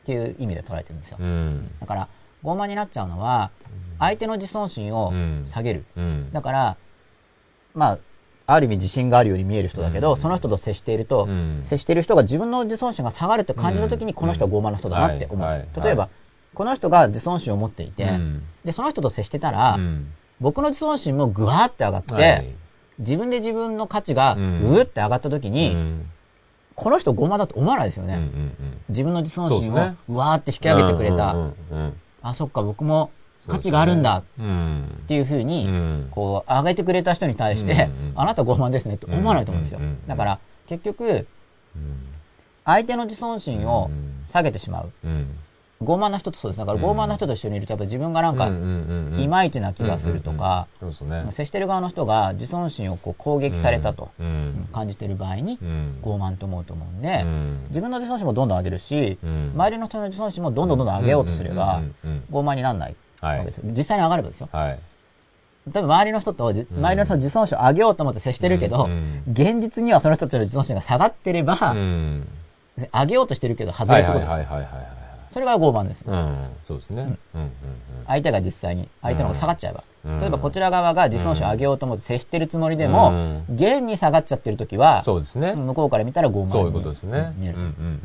[0.05, 1.17] ていう意味で捉えてるんですよ。
[1.19, 1.71] うん。
[1.79, 2.07] だから、
[2.45, 3.49] 傲慢になっちゃうのは、
[3.97, 5.11] 相手の自尊心を
[5.45, 5.85] 下げる。
[5.97, 6.31] うん。
[6.31, 6.77] だから、
[7.73, 7.99] まあ、
[8.47, 10.19] ある意味自信があるように見える人だけど、うん。
[10.19, 11.59] その人と接していると、うん。
[11.63, 15.81] 接している人が自分の自尊心が下がるって感じた時に、この人は傲慢な人だなって思うんです。
[15.81, 16.09] 例えば、
[16.53, 18.43] この人が自尊心を持っていて、うん。
[18.63, 20.11] で、その人と接してたら、うん。
[20.39, 22.55] 僕の自尊心もぐわーって上がって、はい。
[22.99, 26.09] 自分で自分の価値がうーって上がった時に、うん。
[26.75, 28.29] この人傲慢だと思わないですよね。
[28.89, 31.33] 自分の自尊心をそうわーって引き上げてくれた、
[32.27, 33.11] あ、そっか、僕も
[33.47, 34.17] 価値があるんだ。
[34.17, 35.03] っうん。
[35.07, 36.07] ていうふうに、うん。
[36.09, 39.79] こう、上げてくれた人に対して、あなた傲慢ですねって思わないと思うんですよ。
[40.07, 41.27] だから、結局、
[41.75, 42.07] うん。
[42.65, 44.91] 相手の自尊心をうん下げてしまう。
[45.79, 46.57] うん傲慢な人とそうです。
[46.57, 48.47] だから傲慢な人と一緒にいると、やっぱ自分がなんか
[49.21, 51.25] いまいちな気がするとか、そうですね。
[51.31, 54.69] 接してる側の人が自尊心をこう攻撃されたとうん。
[54.73, 55.99] 感じてる場合にう、ん。
[56.01, 57.65] 傲慢と思うと思うんで、うん。
[57.67, 59.51] 自分の自尊心もどんどん上げるし、うん。
[59.53, 61.81] 周りの人の自尊心もどんどんどんどん上げようとすれば
[62.31, 63.63] 傲慢にならないわけですよ。
[63.75, 64.47] 実際に上がればですよ。
[64.53, 64.79] はい。
[65.73, 72.27] 例えば周りの人とじ、周りの人の自尊心を上げようと思って接してるけど、うん現実にはその人たちの自尊心が下がってれば、うん。
[72.93, 74.94] 上げようとしてるけど外はいれってことです。
[75.35, 76.13] それが傲慢ですね。
[76.13, 77.19] うんそうですね。
[77.33, 77.41] うん。
[77.41, 77.51] うん
[78.07, 79.83] 相手が実際に、相手の方が下がっちゃえば。
[80.05, 80.19] うん。
[80.21, 83.45] 例えばこちら側が自尊心を上げようと思って接してるつもりでも、うん。
[83.53, 85.53] 現に下がっちゃってる時は、そうですね。
[85.53, 87.33] 向こうから見たら傲慢にそういうことですね。
[87.35, 87.57] 見える。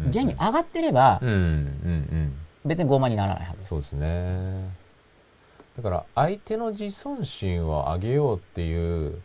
[0.09, 3.69] 現に上がってればうん、うんうん別に傲慢にならないはずです。
[3.69, 4.69] そうですね。
[5.77, 9.23] だから相手の自尊心を上げようっていう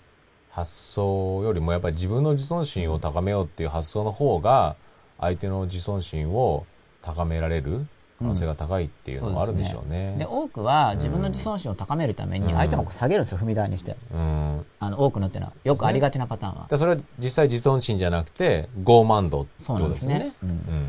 [0.52, 4.76] 発想よりもやっぱり自分の自尊心を高めようっていう発想の方が
[5.20, 6.68] 相手の自尊心を
[7.02, 7.88] 高められる
[8.20, 10.16] 可能性が高いっていうのもあるんでしょうね。
[10.18, 13.98] で、多くは自分の自尊心を高めるために相手の方を下げるんですよ、踏み台にして。
[14.14, 16.68] うん、あの、多くのっていうのは、よくありがちなパターンは。
[16.70, 20.32] でそれは実際自尊心じゃなくて傲慢度ってそうなんでことですすねね。。
[20.44, 20.88] うんうん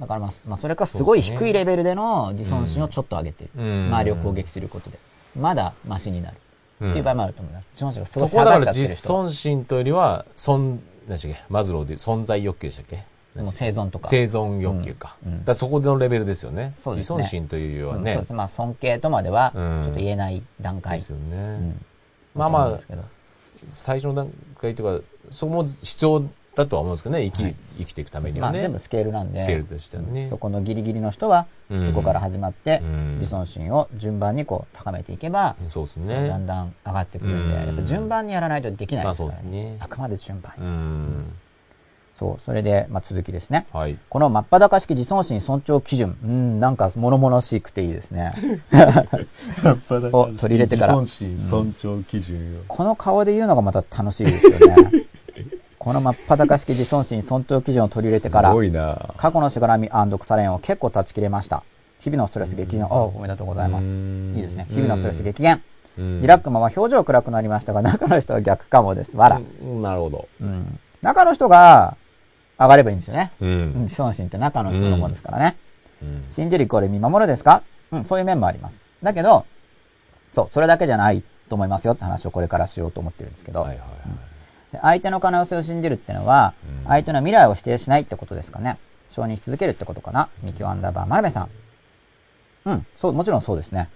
[0.00, 3.50] だからまあ、まあ、それかすごい低いレベルでの自尊心をちょっと上げてる。
[3.56, 4.98] うん周りを攻撃することで。
[5.38, 6.36] まだマシになる。
[6.80, 7.68] うんっていう場合もあると思います。
[7.72, 8.90] 自尊心がすごい下がっちゃってる人。
[8.90, 11.38] 自尊心というよりは尊何でしたっけ？
[11.48, 13.04] マズローで存在欲求でしたっけ？
[13.36, 14.08] もう生存とか。
[14.08, 15.16] 生存欲求か。
[15.24, 16.72] うんうんだそこでのレベルですよね。
[16.76, 18.12] そうですね自尊心というよりはね。
[18.12, 18.32] うんそうです。
[18.34, 20.98] まあ、尊敬とまでは、ちうんょっと言えない段階。
[20.98, 21.36] ですよね。
[21.36, 21.84] うん
[22.34, 22.80] まあまあ
[23.70, 26.24] 最初の段階というか、そこも必要
[26.54, 28.60] だとは思うんですけどね、生き、はい生きていくためにまあ、はね。
[28.60, 30.28] 全部スケールなんで、スケールとしてはね。
[30.28, 36.46] そこのギリギリの人は、うんそこから始まって、うん自尊心を順番にこう高めていけば、そうですそうだんね。
[36.46, 41.24] だん上がってくるんで、うんやっぱ順番にやらないとできないですから、まあそうですねあくまで順番に。
[42.30, 42.36] うん。
[42.36, 43.66] そう、それで、まあ、続きですね。
[43.72, 43.98] はい。
[44.08, 46.16] この真っ裸式自尊心尊重基準。
[46.22, 48.32] うん、なんか物々しくていいですね。
[50.12, 52.64] を取り入れてから自尊心尊重基準を。
[52.68, 54.76] この顔で言うのがまた楽しいですよね。
[55.78, 61.64] この真っ裸式自尊心尊重基準を取り入れてからす、ごいな過去のしがらみ腐れ縁を結構断ち切れました。
[61.98, 62.86] 日々のストレス激減。
[62.86, 63.86] おおめでとうございます。
[63.86, 64.66] いいですね。
[64.70, 65.62] 日々のストレス激減。
[65.96, 69.16] リラックマは表情暗くなりましたが、中の人は逆かもです。
[69.16, 69.40] わら。
[69.62, 70.28] うんなるほど。
[70.40, 70.78] うん。
[71.02, 71.96] 中の人が
[72.62, 73.32] 上がればいいんですよね。
[73.40, 73.82] ううんん。
[73.82, 75.56] 自尊心って中の人のものですからね。
[76.02, 77.62] うん信じるイコール見守るですか？
[77.92, 78.80] うん、そういう面もあります。
[79.02, 79.46] だけど、
[80.32, 83.88] そう、それだけじゃないと思いますよって話をこれからしようと思ってるんですけど、はいはいはい。
[84.72, 86.54] で相手の可能性を信じるってのは、
[86.84, 88.78] うん相手の未来を否定しないってことですかね。
[89.08, 90.28] 承認し続けるってことかな。
[90.42, 91.48] ミキオアンダーバー、マルメさん。
[92.64, 93.88] うん、そう、もちろんそうですね。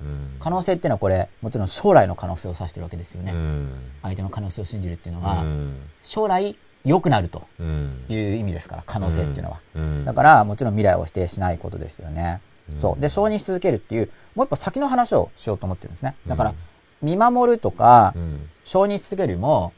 [0.00, 3.32] うん可能性っていうのはこれ、もちろん将来の可能性を指してるわけですよね。
[3.32, 3.72] うん
[4.02, 9.60] 相手の可能性を信じるっていうのうは、ん将来良くなるとうんいう意味ですから、可能性っていうのは。
[9.74, 12.40] うんだから、もちろん未来を否定しないことですよね。
[12.72, 13.00] うんそう。
[13.00, 16.14] で、承認し続けるっていう、もう一歩先の話をしようと思ってるんですね。
[16.26, 16.56] だからうん、
[17.02, 19.72] 見守るとかう、ん承認し続けるよりも、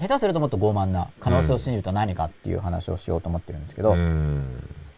[0.00, 4.44] 下手するともっと傲慢な可能性を信じると何かっていう話をしようと思ってるんですけど、うん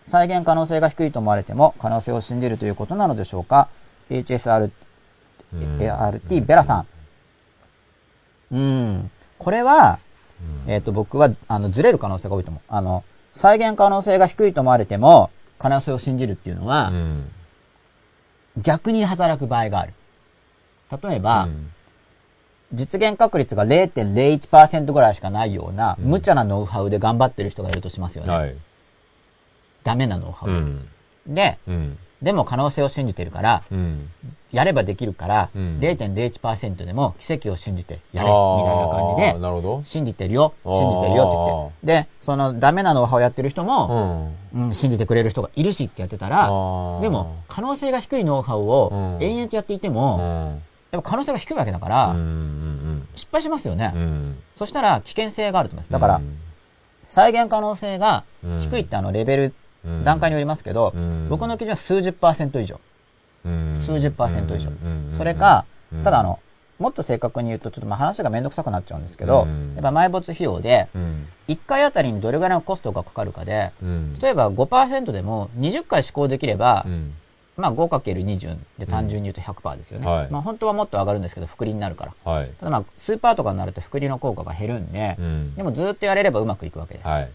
[0.06, 3.68] 再現可能性が低いと思われても、可能性を信じるということなのでしょうか
[4.10, 4.70] ?HSR、
[5.52, 6.86] うん ART、ベラさん。
[8.50, 9.10] うん。
[9.38, 9.98] これは、
[10.66, 12.62] えっ、と、僕は、あの、ずれる可能性が多いと思う。
[12.68, 17.30] あの、再現可能性が低いと思われても、可能性を信じるっていうのは、うん
[18.60, 19.94] 逆に働く場合がある。
[21.00, 21.72] 例えば、うん
[22.70, 28.30] 実現確率が0.01%ぐらいしかないような、うん無茶なノウハウで頑張ってる人がいるとしますよね。
[28.30, 28.56] はい。
[29.84, 30.88] ダメなノウハウ、うん
[31.26, 34.10] で、うんでも可能性を信じてるから、うん
[34.50, 39.82] やればできるから、うん0.01%でも奇跡を信じてやれ、みたいな感じで、なるほど。
[39.84, 42.04] 信じてるよ、信じてるよって言って。
[42.04, 44.58] で、そのダメなノウハウをやってる人うも、ん。
[44.60, 50.62] うん、信じてくれる人がいるしってやってたら、でも、可能性が低いノウハウをうん延々とやっていてうも、ん。
[50.92, 52.16] やっぱ可能性が低いわけだから、
[53.16, 53.92] 失敗しますよね。
[54.56, 55.92] そしたら危険性があると思います。
[55.92, 56.22] だから、
[57.08, 58.24] 再現可能性が
[58.60, 59.54] 低いってあのレベル、うん
[60.04, 62.80] 段階によりますけど、うん僕の基準は数十パーセント以上。
[63.44, 65.14] うん数十パーセント以上うん。
[65.16, 66.38] それかうん、ただあの、
[66.78, 77.14] もっと正確に言うと、ちょっとまあ話がめんどくさくなっちゃうんですけどうん、やっぱ埋没費用で、うん1回あたりにどれぐらいのコストがかかるかで、うん例えば5%でも20回試行できればう、ん
[77.56, 80.06] まあ 5×20 で単純に言うと100%ですよね。
[80.06, 82.32] はいまあ本当はもっと上がるんですけど、複利になるから。
[82.32, 82.50] はい。
[82.60, 87.06] ただまあ、スーパーとかになると複利の効果が減るんでう、んでもずっとやれればうまくいくわけです。
[87.08, 87.30] はい。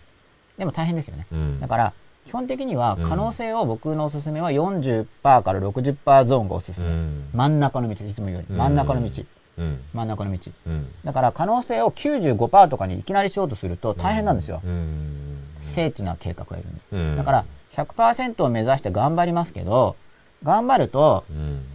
[0.57, 1.25] でも大変ですよね。
[1.31, 1.93] うんだから、
[2.25, 6.87] 基本的にはうん可能性を僕のおすすめは40%から60%ゾーンがおすすめ。
[6.87, 8.47] うん真ん中の道、いつも言うように。
[8.51, 9.23] うん真ん中の道。
[9.57, 10.39] うん真ん中の道。
[10.67, 14.61] うんだから可能性を95%とかにいきなりしようとすると大変なんですよ。
[14.63, 16.81] うん精緻な計画がいるんで。
[16.91, 17.45] うんだから
[17.75, 19.95] 100%を目指して頑張りますけど、
[20.43, 21.65] 頑張るとうん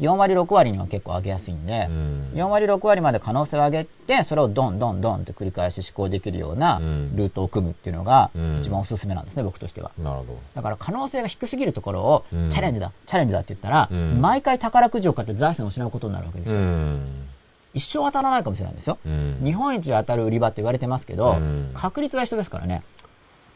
[0.00, 9.90] 4割6割には結構上げやすいんでう、ん4割6割まで可能性を上げて、それをドンドンドンって繰り返し試行できるようなうんルートを組むっていうのがうん一番おすすめなんですね、僕としては。
[9.98, 10.38] なるほど。
[10.54, 16.60] だから可能性が低すぎるところをうんチャレンジだ、チャレンジだって言ったら、うん毎回宝くじを買って財産を失うことになるわけですうよ。
[16.60, 17.26] ん
[17.74, 18.98] 一生当たらないかもしれないんですよ。
[19.04, 22.82] うん日本一当たる売り場って言われてますけど、うん確率は一緒ですからね。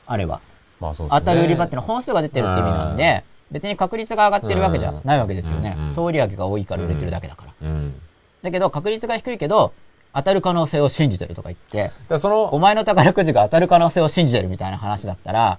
[0.07, 0.41] あれは。
[0.81, 5.91] まあね当たる売り場っていうのは本数が出てるって意味なんで、別に確率が上がってるわけじゃないわけですよねうん。
[5.95, 7.69] 総売上が多いから売れてるだけだから。
[7.69, 7.95] うん。
[8.43, 9.73] だけど確率が低いけど、
[10.15, 15.59] 当たる可能性を信じてるとか言って、だそおの、前の宝くじが当たる可能性を信じてるみたいな話だったら、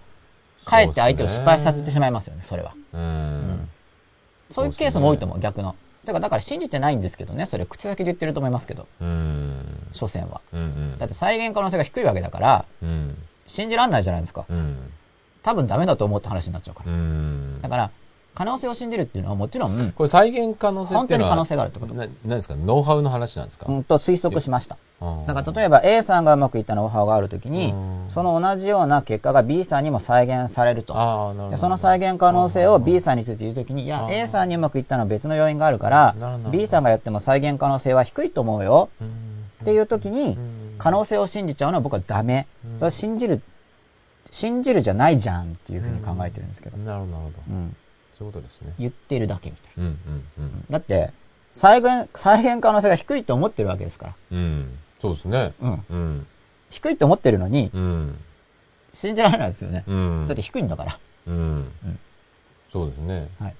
[0.63, 2.73] かえって相手を失敗させてしまいますよね、それは。
[2.93, 3.69] うん。
[4.51, 5.75] そういうケースも多いと思う、逆の。
[6.05, 9.87] だから、だから信じてないんですけどね、それ口先で言ってると思いますけど、うん。
[9.91, 10.41] 所詮は。
[10.53, 13.17] うんだって再現可能性が低いわけだから、うん。
[13.47, 14.45] 信じらんないじゃないですか。
[14.49, 14.77] うん。
[15.45, 16.93] 多分ダメだと思った話になっちゃうかうら。
[16.93, 17.61] ん。
[17.61, 17.69] だ。
[17.69, 17.91] から、
[18.33, 21.93] 可能性を信じるっていうのはもちろん、これ再現可能性っていうのは、本当に可能性があるってこと。
[21.93, 22.55] な、なんですか？
[22.55, 23.67] ノウハウの話なんですか？
[23.69, 24.75] うんと推測しました。
[25.01, 30.95] うんだから例えば A さんがうまくいったノウハウがあるときにうん、その同じような結果が B さんにも再現されると。
[30.97, 31.49] ああ、なるほど。
[31.51, 36.15] でその再現可能性を B さんについて言うときに、いや、A さんにうまくいったのは別の要因があるから
[36.51, 38.89] B さんがやっても再現可能性は低いと思うよ。
[38.99, 39.07] うん。
[39.61, 40.75] っていうときにう、ん。
[40.77, 42.47] 可能性を信じちゃうのは僕はダメ。
[42.75, 43.41] それは信じる、
[44.35, 46.77] 信じるじゃないじゃんっていうふうに考えてるんですけど。
[46.77, 47.55] なるほど、なるほど。
[47.55, 47.75] うん。
[48.19, 48.73] そういうことですね。
[48.77, 50.51] 言ってるだけみたいうん、うん、うん。
[50.67, 50.77] な。
[50.77, 51.13] だって、
[51.53, 54.15] 再現、再現可能性が低いと思ってるわけですから。
[54.31, 54.77] うん。
[54.99, 55.53] そうですね。
[55.61, 55.85] うん。
[55.89, 56.27] うん。
[56.69, 58.19] 低いと思ってるのに、うん。
[58.93, 59.85] 信じられないですよね。
[59.87, 60.25] うん。
[60.27, 60.99] だって低いんだから。
[61.27, 61.35] うん。
[61.35, 61.37] う
[61.87, 61.99] ん
[62.73, 63.29] そうですね。
[63.39, 63.55] はい。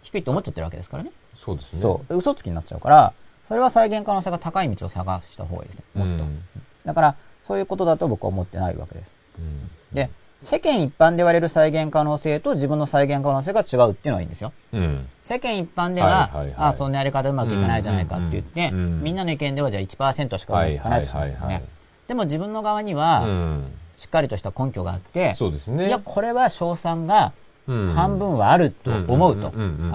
[0.00, 1.12] 低いと思っちゃってるわけですからね。
[1.36, 1.82] そうですね。
[1.82, 2.08] そう。
[2.08, 3.12] で嘘つきになっちゃうから、
[3.46, 5.84] それは再現可能性が高い道を探した方がいいですね。
[5.94, 6.24] もっと。
[6.24, 6.42] うん
[6.86, 7.16] だから、
[7.46, 9.10] そういうことだと僕は思ってないわけです。
[9.38, 9.70] うん。
[9.94, 10.10] で、
[10.40, 14.52] 世間一般で言われる再現可能性と自分の再現可能性が違うっていうのはいいんですよ。
[14.72, 15.06] うん。
[15.24, 21.40] 世間一般では、はいはいはいあそんなやり方うまくいかないじゃないかって言って、うんうんうんみんなの意見ではじゃあ1%しかうまくいかないとしますよね。
[21.40, 21.64] はいはいはいはい
[22.08, 23.64] でも自分の側には、うん。
[23.96, 25.86] しっかりとした根拠があって、そうですね。
[25.86, 27.32] いや、これは賞賛が
[27.68, 29.48] うん半分はあると思うと。
[29.48, 29.50] あ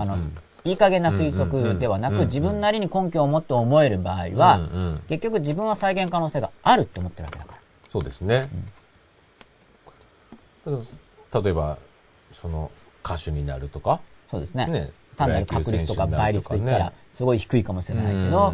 [0.05, 0.17] の、
[0.65, 5.01] いい加減な推測ではなく、うんうんうん自分なりに根拠を持って思える場合は、うんうん。
[5.07, 7.59] 結局自分は再現可能性があるって思ってるわけだから。
[7.87, 8.49] そうですね。
[10.65, 10.77] だか
[11.33, 11.77] ら例えば、
[12.33, 12.71] その、
[13.05, 14.65] 歌手になるとか、そうですね。
[14.65, 14.91] ね。
[15.15, 18.53] 単なる確率とか倍率といったら、すごい低いかもしれないけど、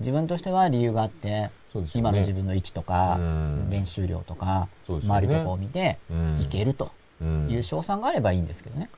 [0.00, 1.50] 自分としては理由があって、ね。
[1.94, 3.70] 今の自分の位置とか、うん。
[3.70, 6.40] 練習量とか、周りとかを見て、うん。
[6.40, 7.48] いけるとうん。
[7.50, 8.90] いう賞賛があればいいんですけどね。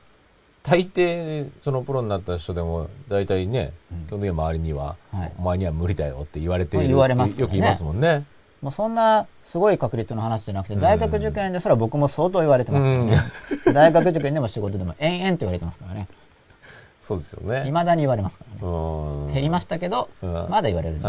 [0.69, 3.71] 大抵、そのプロになった人でも、大体ね、
[4.07, 8.25] 基本的には周りには、はいお前には無理だよって言われている言われますねよく言いますもんね。
[8.61, 13.17] もうそんなすごい確率の話じゃなくて、大学受験ですら僕も相当言われてますからね。
[13.73, 16.07] 大学受験でも仕事でも延々と言われてますからね。
[16.99, 17.63] そうですよね。
[17.65, 18.59] 未だに言われますからね。
[18.61, 21.07] うん減りましたけど、うんまだ言われるんで。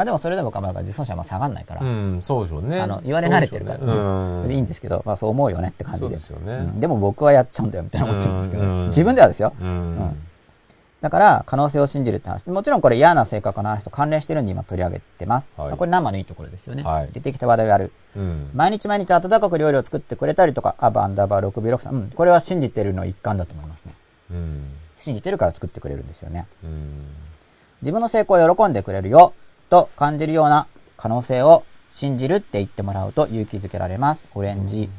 [0.00, 2.80] まあでもそれでもまあ自尊心はまあ下がんないから、ーうん、そうでしょうね。
[2.80, 6.06] あの言われ慣れてるから、ねうんいいんですけど、まあそう思うよねって感じで。
[6.06, 9.52] そうですよねんでも僕はやっちゃうんだよみたいな思ってるんですけど、うん自分ではですよ。
[9.60, 9.70] うんう
[10.04, 10.16] ん
[11.02, 12.46] だから、可能性を信じるって話。
[12.46, 15.50] もちろんこれ嫌な性格の話と関連してるんで今取り上げてます。
[15.56, 16.82] はいまあこれ生のいいところですよね。
[16.82, 17.92] はい出てきた話題をやる。
[18.16, 21.94] うん毎日毎日温かく料理を作ってくれたりとか、アバンダーバー 6B6 さん。
[21.94, 23.94] うん、これは信じてるの一環だと思いますね。
[24.30, 24.64] うん
[24.96, 26.46] 信じてるから作ってくれるんですよね。
[26.64, 27.06] うん
[27.82, 29.32] 自分の成功を喜んでくれるよ、
[29.70, 30.66] と感じるような
[30.96, 34.28] 可能性を信じるって言ってもらうと勇気づけられます。
[34.34, 34.90] オレンジ、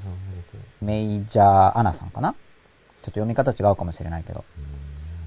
[0.82, 2.32] メイジャーアナさんかな？
[2.32, 2.39] ちょっ
[2.99, 4.43] と読み方違うかもしれないけど。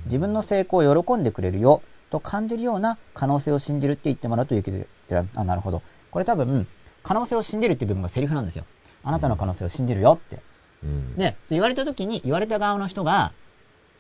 [0.06, 5.32] 自分の成功を喜んでくれるよ、と感じるような可能性を信じるって言ってもらうと勇気づけられる。
[5.34, 5.82] あ、なるほど。
[6.10, 6.66] これ多分、
[7.02, 8.64] 可能性を信じるっていう部分がセリフなんですよ。
[9.02, 10.40] あなたの可能性を信じるよって。
[10.82, 13.32] うんで、そう言われた時に言われた側の人が、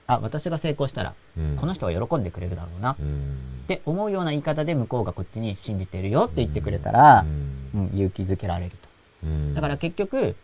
[0.06, 3.36] あ、私が成功したら、うんこの人は喜んでくれるだろうな、っうん
[3.66, 8.76] て思うような言い方で向こうがこっちに信じてるよって言ってくれたら、うんうん勇気づけられると。
[9.24, 10.36] うんだから結局、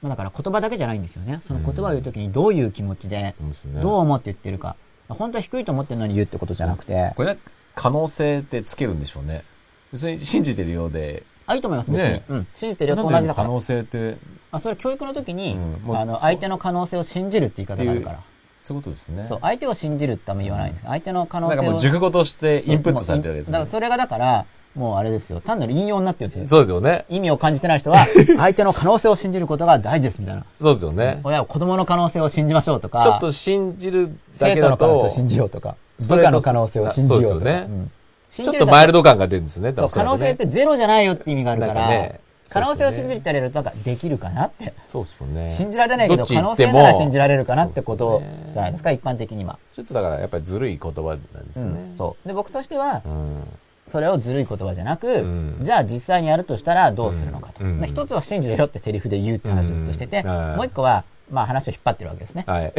[0.00, 1.40] まあ、だから言葉だけじゃないんですよね。
[1.46, 3.34] その言葉を言う時にどういう気持ちで、
[3.82, 4.76] どう思って言ってるか。
[5.08, 7.38] 本当は低いと思ってるのに言うってことじゃなくて、これね、
[7.74, 9.44] 可能性ってつけるんでしょうね。
[9.92, 12.04] 別に信じてるようで、あ、いいと思います、別に。
[12.04, 12.46] ねうん。
[12.54, 13.32] 信じてるよと同じだから。
[13.34, 14.16] で可能性って、
[14.50, 15.56] あ、それは教育の時に、
[15.86, 18.20] うんあの、相手の可能性を信じるって言い方があるから。
[18.62, 19.24] そういうことですね。
[19.24, 20.86] そう、相手を信じるってあんま言わないんです。
[20.86, 21.56] 相手の可能性を。
[21.56, 23.70] なんかもう熟語としてインプットされてるわけですねだから。
[23.70, 24.46] それがだから、
[24.76, 25.40] もうあれですよ。
[25.40, 26.46] 単なる引用になってるんですよ。
[26.46, 27.04] そうですよね。
[27.08, 27.98] 意味を感じてない人は、
[28.38, 30.44] 相手の可能性を信じることが大事ですみたいな。
[30.60, 31.20] そうですよね。
[31.24, 37.28] 親は子供の可能性を信じましょうとか、ちょっと信じるだけだ生徒の可能性とを、信じようとか、部下の可能性を信じようとか。
[37.28, 37.90] そうですよねうん
[38.32, 39.74] ちょっとマイルド感が出るんですね。
[39.76, 42.20] そう、可能性ってゼロじゃないよって意味があるから、なんかね
[42.52, 44.74] 可能性を信じるって言われると、なんかできるかなって。
[44.86, 45.54] そうですもんね。
[45.56, 48.22] 信じられないけど、可能性なら信じられるかなってこと
[48.52, 49.58] じゃないですか、一般的には。
[49.72, 51.68] ちょっとだからやっぱりずるい言葉なんですね。
[51.68, 52.28] うん、そう。
[52.28, 53.44] で、僕としてはう、ん。
[53.88, 57.64] それをずるい言葉じゃなく、んじゃあ実際にやるとしたらどうするのかと。
[57.64, 62.44] うんで一つは信じてろってセリフで言うって話をずっとしてて、うんもう一個は、まあ話を引っ張ってるわけですね。
[62.46, 62.64] はい。
[62.64, 62.74] 引っ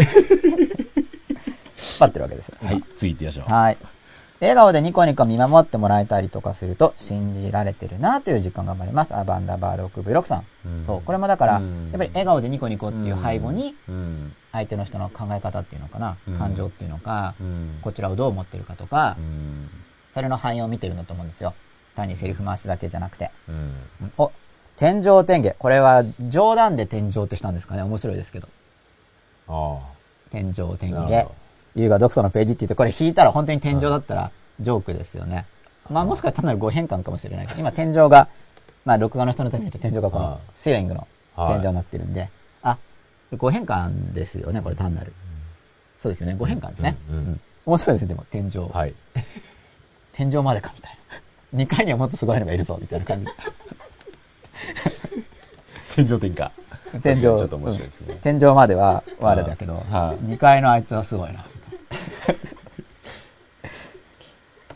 [2.00, 2.56] 張ってるわけですよ。
[2.64, 3.54] はい、次行ってみましょう。
[3.54, 3.78] はい。
[4.44, 9.16] 笑顔でニコニコ見守ってもらえたりとかすると信じられてるなという実感が生まれます。
[9.16, 10.46] アバンダーバー 6V6 さん。
[10.66, 11.02] うんそう。
[11.02, 14.36] これもだから、うんやっぱり笑顔でニコニコっていう背後に、うん。
[14.52, 17.80] 相手の人の考え方っていうのかな、うん感情っていうのか、うん。
[17.82, 19.70] こちらをどう思ってるかとか、うん。
[20.14, 21.54] それの反映を見てるんだと思うんですよ。
[21.96, 23.32] 単にセリフ回しだけじゃなくて。
[24.18, 24.32] お、
[24.76, 25.56] 天井天下。
[25.58, 28.50] これは冗談で天井ってしたんですかね面白いですけど。
[29.48, 29.80] あ
[30.32, 31.30] 天井天下。
[31.76, 35.46] 優雅読書のページって言って、これ引いたら本当に天井だったらジョークですよね。
[35.90, 38.28] まあもしかしたら単なる誤変換かもしれないけど、今天井が、
[38.86, 42.30] まあ録画の人のために言うと天井がこのはいセーリングのはい天井になってるんで、
[42.62, 42.78] あ、
[43.38, 45.14] 誤変換ですよね、これ単なる。
[46.00, 46.98] そうですよね、誤変換ですね。
[47.10, 48.70] うん面白いですね、でも天井。
[48.74, 48.78] あ。
[48.78, 48.94] はい。
[50.12, 50.98] 天井までかみたい
[51.54, 51.64] な。
[51.64, 53.32] 2階にはもっとすごいのがいるぞ、みたいな感じ。
[55.96, 56.52] 天井天下。
[57.02, 57.22] 天井。
[57.22, 61.46] ちょっと面白いですねうん天井までは我だけど、はい2階のあいつはすごいな。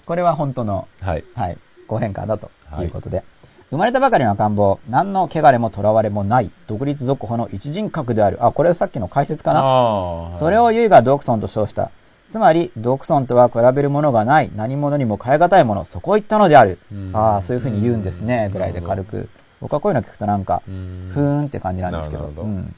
[0.05, 1.23] これは本当の、はい。
[1.35, 1.57] はい。
[1.87, 2.49] ご変化だと
[2.81, 3.23] いうことで。
[3.69, 8.37] 生まれたばかりの赤ん坊、何の汚れも囚われもない、独立属保の一人格である。
[8.39, 10.37] あ、これさっきの解説かなああ。
[10.37, 11.91] それをユイがドクソンと称した。
[12.31, 16.79] つまり、ドクソンとは比べるものがない、何者にも変え難いもの、そこを言ったのである。
[16.89, 19.27] うんああ、そういうふうに言うんですね、うんぐらいで軽く。
[19.59, 22.73] 僕はこういうの聞くとなんか、うんふーんって感じなんですけど、どうん。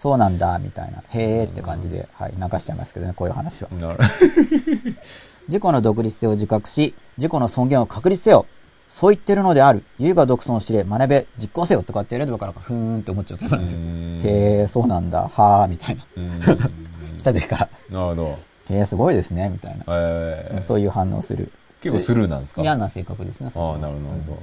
[0.00, 1.02] そうなんだ、みたいな。
[1.10, 3.70] へーって感じで、はい、流しちゃいますけどね、こういう話は。
[3.70, 3.98] なる
[5.48, 8.46] 自己の独立性を自覚し、自己の尊厳を確立せよ。
[8.90, 9.82] そう言ってるのである。
[9.98, 13.78] ユイが独尊を知れ、学べ、実行せよとかってやればからか、ふーんって思っちゃうタイプなんですよ。
[13.78, 16.04] うんへー、そうなんだ、はー、みたいな。
[16.16, 16.40] うん
[17.18, 18.38] 来た時から、なるほど。
[18.70, 19.84] へー、すごいですね、みたいな。
[19.88, 21.50] えーそういう反応する。
[21.82, 22.62] 結構スルーなんですか？
[22.62, 24.42] 嫌な性格ですね、ああ、なるほどなるほ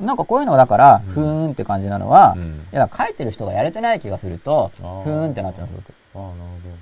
[0.00, 6.20] なんかこういうのだから、ふーんって感じなのは、うんいや、書いてる人がやれてない気がすると、ふあーーんってなっちゃうんですよ、ど。
[6.20, 6.76] ああ、なるほど。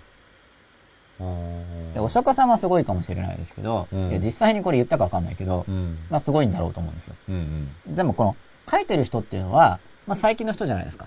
[1.18, 1.94] 僕。
[1.94, 5.98] でお釈迦さんはすごいかもしれないですけど、うんいや実際にこれ言ったかわかんないけど、うん。
[6.10, 7.14] まあすごいんだろうと思うんですよ。
[7.28, 7.94] うんうん。
[7.94, 8.36] でもこの、
[8.70, 11.06] 書いてる人っていうのは、まあ最近の人じゃないですか。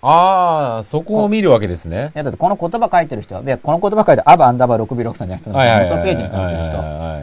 [0.00, 2.18] ああ、そこを見るわけですねい。
[2.18, 5.50] や、だってこの言葉書いてる人は、で、この言葉書いてアバアンダーバー6 b 6さんじゃなくて。
[5.50, 7.22] 元ページに書いてるはい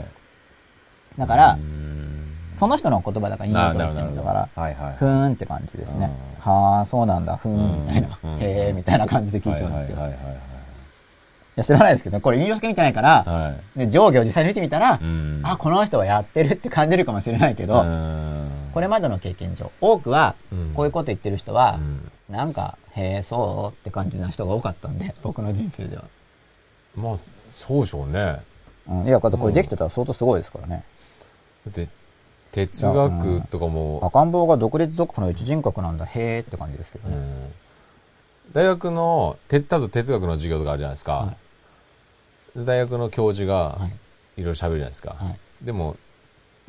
[1.16, 1.22] 人。
[1.22, 2.15] だからう、ん
[2.56, 4.96] その人の言葉だからいいなと言ってるんだから、はいはい。
[4.98, 6.10] ふーんって感じですね。
[6.46, 8.28] うはあ、そうなんだ、ふーん、みたいなう。
[8.28, 9.98] んへー、みたいな感じで聞いはいちゃうんですよ。
[9.98, 10.56] いはいはいはい
[11.56, 13.90] や、知らないですけど、これ引用式見てないから、はい。
[13.90, 26.04] 上下を実際に見てみたら、うんあ、この人はやってるって感じるかもしれないけど、うんこれまでの経験上、多くはうん、こういうこと言ってる人はう、んなんか、へえ、そうって感じな人が多かったんで、 僕の人生では。
[26.96, 27.16] まあ、
[27.48, 28.14] そうでしょうね。
[28.14, 28.40] だ
[28.90, 30.84] うん、いや、だってこれできてたら相当すごいですからね。
[31.70, 31.88] って、
[32.56, 37.16] 哲学とかも、赤ん坊が独立独歩の一人格なんだ、へえって感じですけどね。
[37.16, 37.54] うん
[38.54, 41.12] 大学の、て多分哲学の授業とかあるじゃないですか。
[41.14, 41.34] は
[42.56, 43.90] 大学の教授がは
[44.38, 45.16] いいろいろ喋るじゃないですか。
[45.18, 45.98] はいでも、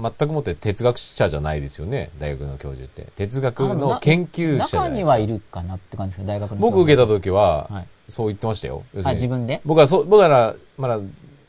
[0.00, 3.08] 全くもって哲学者じゃないですよね、大学の教授って。
[3.16, 4.82] 哲学の研究者じゃないですか。
[4.84, 6.56] 中にはいるかなって感じです大学の。
[6.56, 7.86] 僕受けた時は、はい。
[8.08, 8.84] そう言ってましたよ。
[8.94, 9.60] 要すあ、るに自分で？
[9.64, 10.98] 僕はそう、僕ら、まだ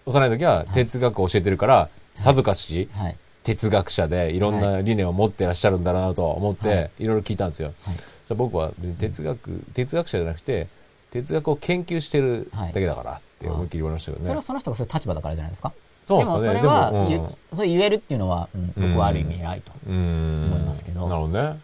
[0.05, 3.17] 幼い時は哲学を教えてるから、さぞかしはい。
[3.47, 7.73] 哲学者でいろんな理念を持ってらっしゃるんだなと思って、はいいろいろ聞いたんですよ。
[7.81, 10.67] はい僕は哲学、哲学者じゃなくて、
[11.11, 14.25] 哲学を研究してるだけだからって思いっきり言われましたけどね。
[14.27, 15.71] それはその人がそういう立場だからじゃないですか？
[16.05, 16.43] そうですかね。
[16.43, 19.71] でもそれは、うそう言えるっていうのは、うん僕はある意味偉いと。
[19.87, 21.59] 思いますけどなるほどね。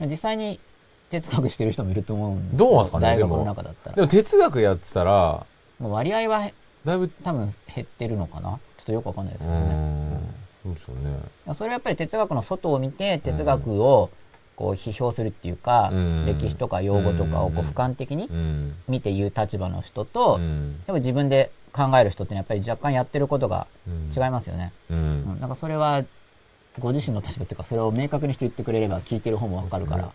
[0.00, 0.58] うん実際に
[1.10, 3.96] 哲学してる人もいると思うんでどうなんですかね大学のでも中だったら。
[3.96, 5.46] でも哲学やってたら、
[5.80, 6.50] 割合は
[6.84, 8.58] だいぶ、多分減ってるのかな？
[8.90, 9.66] とよくわかんないですうけどね。
[9.74, 10.20] ん、
[10.62, 11.54] そうですよね。
[11.54, 14.10] それはやっぱり哲学の外を見て、哲学を
[14.56, 18.74] こう批評するっていうか、うん歴史とか用語とかをこううん俯瞰的にうん。
[18.88, 24.72] 見て言う立場の人と、うんやっぱ自分で考える人ってやっぱり若干やってることがうん違いますよね。
[24.90, 24.94] う。
[24.94, 26.04] うんん、なんかそれは、
[26.78, 30.12] ご自身の立場っていうか、それを明確にして言ってくれれば聞いてる方もわかるから。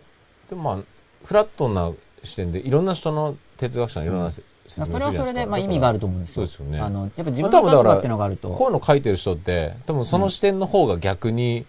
[0.50, 0.84] でもまあ、
[1.24, 1.92] フラットな
[2.24, 4.32] 視点で、いろんな人の哲学者のいろんな
[4.68, 6.48] それはそれで、まあ意味があると思うんですよ。
[6.48, 8.50] そうですよねあの、やっぱ自分の立場っていうのがあると。
[8.50, 11.66] こういうの書いてる人って、多分その視点の方が逆に、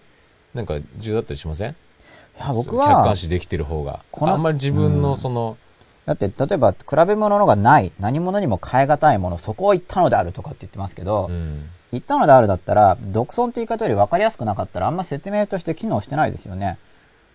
[0.54, 1.70] なんか重要だったりしません？
[1.70, 1.74] い
[2.40, 4.00] や、僕客は観、視できてる方が。
[4.20, 5.56] あんまり自分のその、
[6.06, 11.68] だって、例えば、比べ物がない、何者にも変え難いもの、そこを言ったのであるとかって言ってますけど、うん。
[11.90, 16.78] 言ったのであるだったら、独尊って言い方より分かりやすくなかったら、あんま説明として機能してないですよね。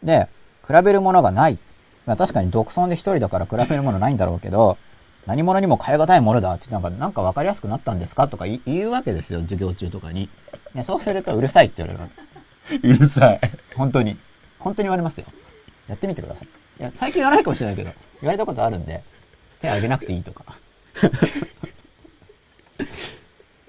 [0.03, 0.29] で、
[0.65, 1.59] 比べるものがない。
[2.05, 4.77] まあ確かに独尊で一人だから比べるものないんだろうけど、
[5.25, 10.29] 何者にも変え難いものだって、なんか、なんか分かりやすくなったんですかとか言言うわけですよ、授業中とかに。
[10.73, 11.99] ね、そうすると、うるさいって言われ
[12.79, 12.89] る。
[12.95, 13.41] うるさい。
[13.75, 14.17] 本当に。
[14.59, 15.25] 本当に言われますよ。
[15.87, 16.47] やってみてください。
[16.79, 17.91] いや、最近言わないかもしれないけど、
[18.21, 19.03] 言われたことあるんで、
[19.59, 20.43] 手挙げなくていいとか。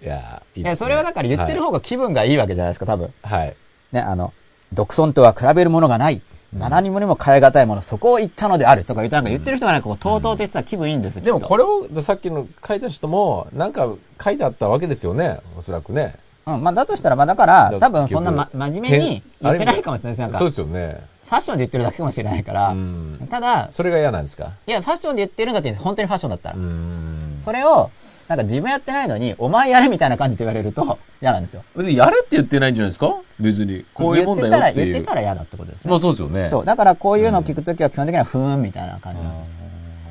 [0.03, 3.13] いや、いいねそれはだから言ってる方が気分がいいわけじゃないですか、多分。
[3.23, 3.39] はい。
[3.41, 3.57] はい。
[3.93, 4.33] ね、あの、
[4.73, 6.23] 独尊とは比べるものがない。
[6.53, 11.23] 何にもにも変え難いもの、そこを言ったのであるとか言って、なんか言ってる人がなんかこう、とうとうと言ってたら気分いいんですよ。
[11.23, 13.89] でもきっとこれを、さっきの書いた人も、なんか
[14.23, 15.41] 書いてあったわけですよね。
[15.57, 16.17] おそらくね。
[16.47, 20.21] うん、まあだとしたら、まあだから、だ多分そんな、ま、真面目に言ってないかもしれないです。
[20.21, 21.07] なんか、そうフですよね。
[21.33, 24.53] ァッションで言ってるだけかもしれないから、うんただ、それが嫌なんですか？
[24.67, 26.57] いや、ファッションで言ってるんだって言うんです本当にファッションだったら。
[26.57, 27.39] うん。
[27.43, 27.91] それを、
[28.33, 31.63] なんか自分やってないのに、お前やれみたいな感じで言われると嫌なんですよ。
[31.77, 33.15] 別にやれって言ってないんじゃないですか？
[33.39, 33.85] 別に。
[33.93, 35.07] こういうもんだよって言って。
[35.07, 35.91] たら嫌だってことですね。
[35.91, 36.49] まあそうですよね。
[36.49, 36.65] そう。
[36.65, 39.57] だからこういうのを聞くときは基本的にはふーんみたいな感じなんですよ。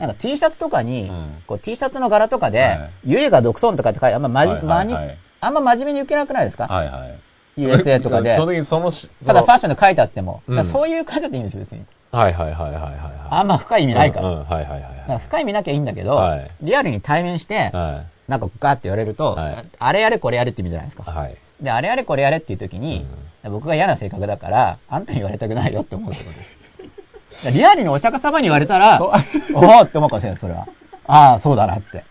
[0.02, 7.20] なんか T シャツとかに、うんこう T シャツの柄とかで、はいゆえが独尊とかって書いて、あんままじ、はいはいはいあんま真面目に受けなくないですか、はいはい。
[7.58, 8.38] ?USA とかで基。
[8.38, 11.84] 本的にそのし、ただファッショョンで書いてあっても、うんそういう感じだっていいんですよ、別に。
[12.12, 12.94] はいはいはいはいはいはい。
[13.30, 14.28] あんま深い意味ないから。
[14.28, 21.12] うんうんはいはいはい深い意味なきゃいいんだけど、はいリアルに対面して、はなんかガーって言われると、はいあれやれこれやれって意味じゃないですか。
[21.12, 21.16] い。
[21.16, 21.38] はい。
[21.62, 23.06] で、あれやれこれやれっていう時に、
[23.44, 27.52] 僕が嫌な性格だから、あんたに言われたくないよって思うってことです。
[27.58, 29.12] リアルにお釈迦様に言われたら、そう
[29.56, 30.68] おおって思うかもしれない、それは。
[31.06, 32.04] ああ、そうだなって。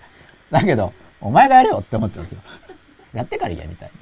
[0.50, 2.40] だけど、お前がやれよって思っちゃうんですよ。
[3.12, 4.00] やってから言え、みたいに。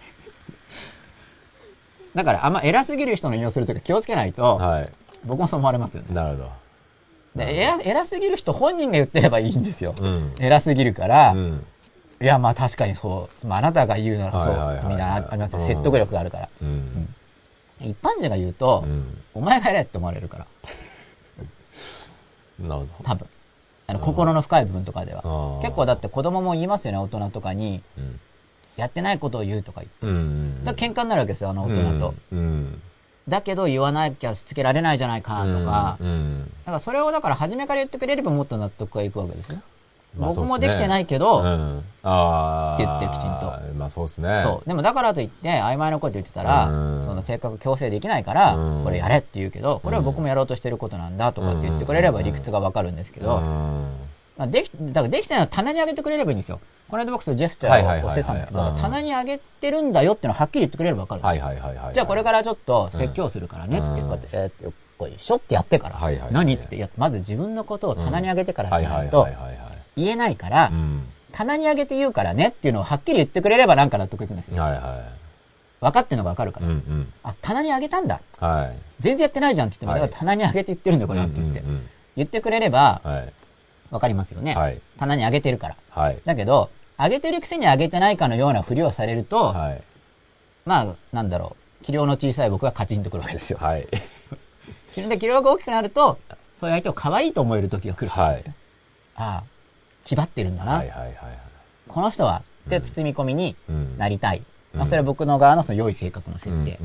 [2.14, 4.88] だから、あんま偉すぎる人の引用するとき気をつけないと、はい。
[5.24, 6.14] 僕もそう思われますよね。
[6.14, 6.50] なるほど。
[7.36, 9.94] で偉偉すぎる人本人が言ってればいいんですよ。
[9.98, 10.34] うん。
[10.38, 11.66] 偉すぎるから、うん。
[12.20, 13.46] いや、まあ確かにそう。
[13.46, 14.40] まああなたが言うならそう。
[14.40, 16.48] はいはいみんなありますようん説得力があるから。
[16.62, 17.14] うん。
[17.80, 19.18] 一般人が言うと、うん。
[19.34, 20.46] お前がやれって思われるから。
[22.58, 23.26] なるほ多分。
[23.86, 25.22] あの、心の深い部分とかでは。
[25.22, 25.60] ど。
[25.62, 27.82] 結構だって子供も言いますよね、大人とかに。
[27.96, 28.20] うん。
[28.76, 30.06] やってないことを言うとか言って。
[30.06, 30.64] うん。
[30.64, 32.14] だ喧嘩になるわけですよ、あの大人と。
[32.32, 32.82] うん。
[33.28, 35.98] だけど言わなきゃしつけられないじゃないかとか。
[36.00, 36.44] うん。
[36.64, 39.60] だからそれをだから初めから言ってくれればもっと納得がいくわけですよ。
[40.18, 41.84] まあ僕もできてないけど、そうん。
[42.02, 42.74] ああ。
[42.74, 43.74] って言ってきちんと。
[43.76, 44.42] まあそうですね。
[44.42, 44.68] そう。
[44.68, 53.86] でもだからといって、曖昧なこと言ってたら、うんその性格強制できないから、うんこれやれって言うけど、これは僕もやろうとしてることなんだとかって言ってくれれば理屈がわかるんですけど、うん。
[54.38, 56.60] まあ、でき、だからできてないのは棚に上げてくれればいいんですよ。
[56.88, 61.44] この間僕そのジェスチャはいはいはいはいーをしてたんだけど、うん棚に上げてるんだよっていうのをはっきり言ってくれればわかるんですよ。
[61.44, 61.94] はいはいはいはい。
[61.94, 69.58] じゃあこれからちょっと説教するからね、つってこうやって、えーこう、しょってやってから、はいはいはい何って言って、いや、まず自分のことを棚に上げてからはいはいはいしないとはいはい。
[69.96, 71.02] 言えないからう、ん。
[71.32, 74.62] 棚に上げて言うからねっていうのをはっきり言ってくれればなんか納得いくんですよ。
[74.62, 75.02] はいは
[75.80, 76.62] 分かってるのが分かるかい。
[76.64, 76.72] うら。
[76.74, 77.12] んうん。
[77.22, 78.20] あ、棚に上げたんだ。
[78.38, 78.78] はい。
[79.00, 81.68] 全然やってないじゃんって言っても、はいだから棚に上げて言ってるんだよ、これはって言ってうん。
[81.68, 83.32] うん言ってくれればうんはい。
[83.90, 84.54] 分かりますよね。
[84.54, 84.80] はい。
[84.98, 85.76] 棚に上げてるから。
[85.90, 86.20] はい。
[86.24, 89.82] だけど、上げてるくせに上げてないかのようなふりをされると、はい。
[90.66, 91.84] まあ、なんだろう。
[91.84, 93.58] 器量の小さい僕がカチンとくるわけですよ。
[93.60, 93.86] はい。
[94.96, 96.18] で、器量が大きくなると、
[96.60, 98.54] そういう相手を可愛いと思える時が来るわけですよ。
[99.14, 99.44] ああ、
[100.04, 100.74] 気張ってるんだな。
[100.74, 101.38] はいはいはいはい。
[101.86, 103.96] この人は、で、包み込みにうん。
[103.96, 104.42] なりたい。
[104.74, 106.78] まあ、うんそれは僕の側のその良い性格の設定。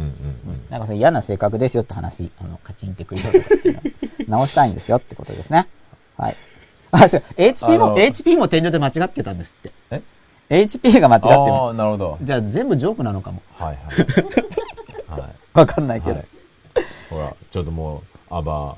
[0.69, 5.67] なんかその嫌な性格ですよって話、あの、カチンってくるよとかっていうのを直したいんですよってことですね。
[6.17, 6.35] はい。
[6.94, 9.72] あ、そう、HP も、HP も天井で間違ってたんですって。
[10.49, 12.18] え？HP が間違ってあまあ、なるほど。
[12.22, 13.41] じゃあ全部ジョークなのかも。
[13.56, 13.78] はいはい。
[15.22, 15.32] はい。
[15.53, 16.18] わかんないけど。
[16.18, 16.28] はい。
[17.10, 18.78] ほら、ちょっともう、アバ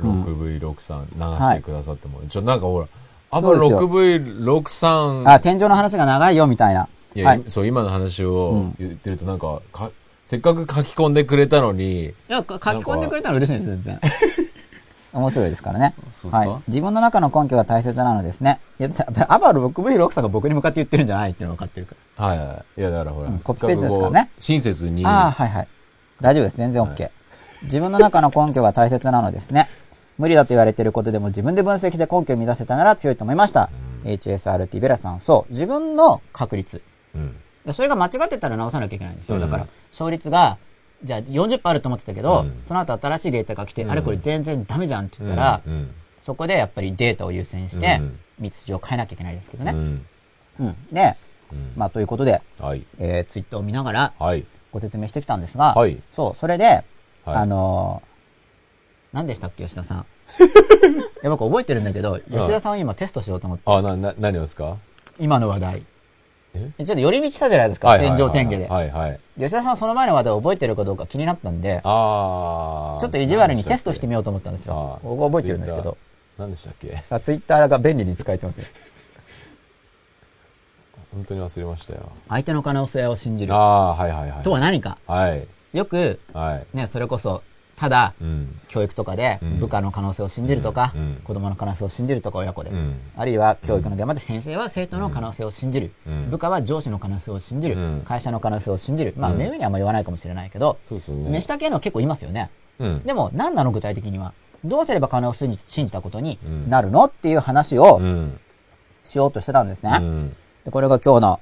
[0.00, 2.88] 6V63 流してくださっても、ちょ、なんかほら、
[3.30, 6.88] アバそうですよ 6V63、あ、天井の話が長いよみたいな。
[7.14, 7.40] いや、はい。
[7.40, 9.90] いそう、今の話うをん言ってるとなんか、か、
[10.26, 14.00] せっかく書き込んでくれたのに、や、か書き込んでくれたの嬉しいです、全然。
[15.18, 15.94] 面白いですからね。
[16.10, 16.50] そうですか？
[16.50, 16.62] はい。
[16.68, 18.60] 自分の中の根拠が大切なのですね。
[18.78, 18.90] いや、
[19.28, 22.80] アバロ 6V6 さんが僕に向かって言ってるんじゃないっていうのが分かってるかはいはい。
[22.80, 25.10] いや、だからほら、うんコピペースですからね親切に、ら。
[25.10, 25.68] ああ、はいはい。
[26.20, 26.56] 大丈夫です。
[26.56, 27.10] 全然 OK。
[27.64, 29.68] 自分の中の根拠が大切なのですね。
[30.18, 33.70] 無理だと言われていることでも自分で分析して根拠を満たせたなら強いと思いました。
[34.04, 35.52] HSRT ベラさん、そう。
[35.52, 36.82] 自分の確率。
[37.14, 37.36] うん。
[37.66, 39.36] でそれが間違ってたら直さなきゃいけないんですよ。
[39.36, 40.58] うんだから、勝率が、
[41.04, 45.90] じゃあ40%あると思ってたけど、うんその後新しいデータが来て、うんあれこれ全然ダメじゃんって言ったら、うん。
[46.26, 49.72] そこでやっぱりデータを優先してうん、道筋を変えなきゃいけないですけどね。
[49.72, 50.06] うん。
[50.60, 50.76] うん。
[50.92, 51.14] で、
[51.52, 52.84] うんまあということで、はい。
[52.98, 54.44] えー、ツイッターを見ながらはい。
[54.72, 56.84] ご説明してきたんですが、はいそう、それで、はい
[57.36, 58.08] あのー
[59.10, 60.04] 何でしたっけ、吉田さん？
[60.04, 60.04] い
[61.22, 64.76] や、僕覚えてるんだけど、吉田さんを今テストしようと思って、あ、な、な、何をですか？
[65.18, 65.82] 今の話題。
[66.54, 66.70] え？
[66.84, 68.68] ちょっと寄り道したじゃないですか、はいはいはい天井天下で。
[68.68, 69.20] はいはい。
[69.38, 71.80] 吉田さんはその前の話題を覚えてるかどうか気になったんで。
[71.82, 75.00] ちょっと意地悪にテストしてみよようと思ったんですあよ。
[75.04, 75.96] ー僕覚えてるんですけど。。
[76.38, 77.02] 何でしたっけ？
[77.10, 78.64] あツイッターが便利に使えてますね。
[81.12, 82.12] 本当に忘れましたよ。
[82.28, 83.56] 相手の可能性を信じるあ。
[83.58, 84.42] あ、はいはいはい。
[84.42, 84.98] とは何か。
[85.06, 85.46] はい。
[85.72, 86.76] よく、はい。
[86.76, 87.42] ね、それこそ、
[87.78, 88.60] ただ、うん。
[88.66, 101.30] 教育とかでうん部下の可能性を信じるとか、うんうん子供の可能性を信じるとか親子で、うんあるいは教育の現場で先生は生徒の可能性を信じる、うん部下は上司の可能性を信じる、うん会社の可能性を信じる、まあうん目上にはあんま言わないかもしれないけど、そうですよね。
[101.30, 102.50] 目下系の結構いますよね。
[102.80, 103.02] うん。
[103.04, 104.32] でも何なの具体的には？
[104.64, 108.40] どうすれば可能性を信じたことにうんなるのっていう話をうん。
[109.04, 109.96] しようとしてたんですね。
[110.00, 110.36] うん。
[110.64, 111.40] でこれが今日の、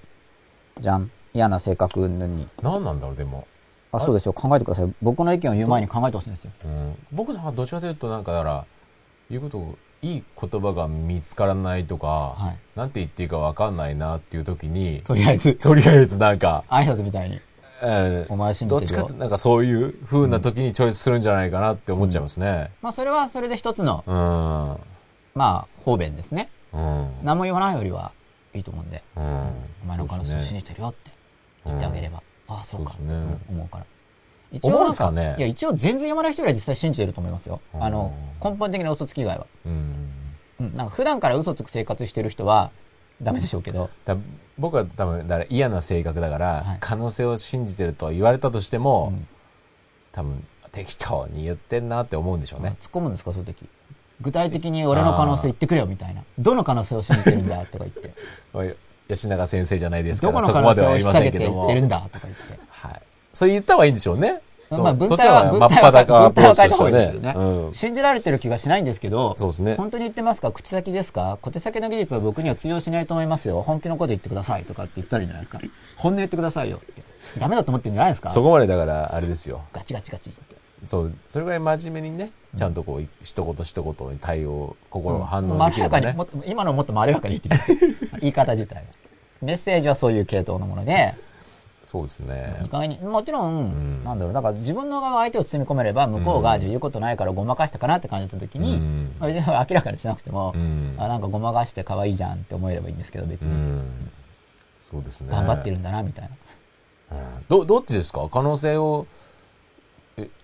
[0.78, 2.46] じゃん、嫌な性格に。
[2.62, 3.48] 何なんだろう、でも。
[3.92, 4.32] あ、そうですよ。
[4.32, 4.92] 考えてください。
[5.02, 6.50] 僕の意見を言う前に考えてほしいんですよ。
[6.64, 6.96] うん。
[7.12, 8.64] 僕はどちらかというと、なんかだから、
[9.30, 12.06] 言うこと、いい言葉が見つからないとか、
[12.36, 17.40] はいなんて言っていいかわかんないなっていう時に、とりあえず、 とりあえずなんか、挨拶みたいに。
[17.82, 22.70] えーお前信どじるよってちかってなんかそういう風な時にチョイスするんじゃないかなって思っちゃいますね。
[22.80, 24.14] まあそれはそれで一つの、うん。
[24.14, 24.78] ま
[25.36, 26.48] あ方便ですね。
[26.72, 27.10] うん。
[27.22, 28.12] 何も言わないよりは
[28.54, 29.24] いいと思うんで、うん。
[29.24, 31.10] お前の可能性を信じてるよって
[31.66, 33.86] 言ってあげれば、ああ、そうか、そうですね思うから。
[34.52, 37.60] 一思うんすかねいや、一応全然読まない人よりは実際信じてると思いますよ。
[37.74, 39.44] うんあの、根本的な嘘つき以外は。
[39.44, 39.72] ですね
[40.60, 40.76] うん。
[40.76, 42.70] なんか普段から嘘つく生活してる人は、
[43.20, 43.90] ダメでしょうけど。
[44.04, 44.16] だ
[44.58, 49.26] 僕は多分だから嫌な性格だから、はい可能性を信じてると言われたとしても、うん
[50.12, 50.42] 多分
[50.72, 52.76] 適当に言ってんなって思うんでしょうね。
[52.80, 53.68] 突っ込むんですか、そういう時。
[54.22, 56.22] 具体的に俺の可能性言ってくれよ、みたいな。
[56.38, 58.14] どの可能性を信じてるんだ、とか言って。
[58.54, 58.74] おい
[59.08, 61.56] 吉永先生じゃないですから、そこまでは言い引っ提げてませんけども。
[61.56, 62.58] 言ってるんだ、とか言って。
[62.68, 63.02] はい。
[63.32, 64.40] それ言った方がいいんでしょうね。
[64.68, 67.34] まあ、そ文体は、文体は、真っ裸ア文体は変えた方がいいですよね。
[67.36, 67.74] うん。
[67.74, 70.50] 信じられてる気がしないんですけど、そうですね本当に言ってますか？
[70.50, 71.38] 口先ですか？
[71.40, 73.62] 小手先の技術は僕には通用しないと思いますよ。
[73.62, 75.60] 本気のこと言ってくださいとかって言ったらいいんじゃないですか。
[75.96, 77.02] 本音言ってくださいよって。
[77.38, 78.28] ダメだと思ってるんじゃないですか？
[78.28, 79.62] そこまでだから、あれですよ。
[79.72, 80.32] ガチガチガチ。
[80.84, 86.24] そう、それぐらい真面目にね、ちゃんとこう、一言一言に対応、心が反応まろやかに、も。
[86.24, 87.78] っと、今のもっとまろやかに言ってみ
[88.10, 88.18] て。
[88.20, 88.82] 言い方自体は。
[89.42, 91.14] メッセージはそういう系統のもので、
[91.84, 92.68] そうですね意。
[92.68, 103.54] 外に、もちろん、んなんだろう、だから自分の側が相手を包み込めれば、向こうが、言うことないからごまかしたかなって感じた時に、うんまあ別に明らかにしなくても、うんあ、なんかごまかして可愛いじゃんって思えればいいんですけど、別うに。
[103.54, 104.10] ん。
[104.90, 105.28] そうですね。
[105.30, 106.28] 頑張ってるんだな、みたい
[107.10, 107.16] な。
[107.48, 108.28] ど、どっちですか？
[108.32, 109.06] 可能性を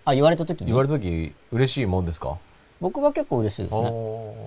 [0.04, 0.66] あ、言われた時に？
[0.68, 2.38] 言われた時嬉しいもんですか？
[2.80, 3.82] 僕は結構嬉しいですね。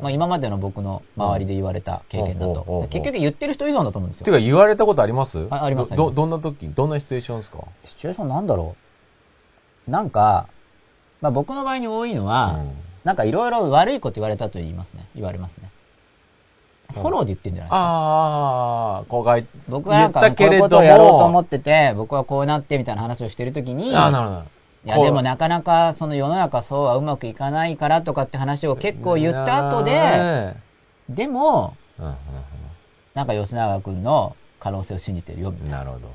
[0.01, 2.45] まあ今までの僕の周りで言われた経験だ。
[2.45, 4.25] と結局言ってる人依存だと思うんですよ。
[4.25, 5.47] ていうか言われたことあります？
[5.49, 7.59] あありますど、どんな時、どんなシチュエーションですか？
[7.85, 8.75] シチュエーションなんだろ
[9.87, 9.91] う。
[9.91, 10.47] なんか、
[11.21, 12.71] まあ僕の場合に多いのは、うん
[13.05, 15.05] なんかいろいろ悪いこと言われたと言いますね。
[15.13, 15.69] 言われますね。
[16.91, 17.77] フォローで言ってんじゃないですか？
[17.77, 24.43] ああ、こうがい、僕はなんかこういうことをやろうと思ってて、僕はこうなってみたいな話をしてるときに、ああ、なるほど。
[24.85, 30.63] いやでもなかなかその世の中そうはうまくいかないからとかって話を結構言った後で、ね
[31.09, 31.75] でも、
[33.13, 35.81] なんか吉永君の可能性を信じてるよみたいな。
[35.81, 36.13] うんなるほど。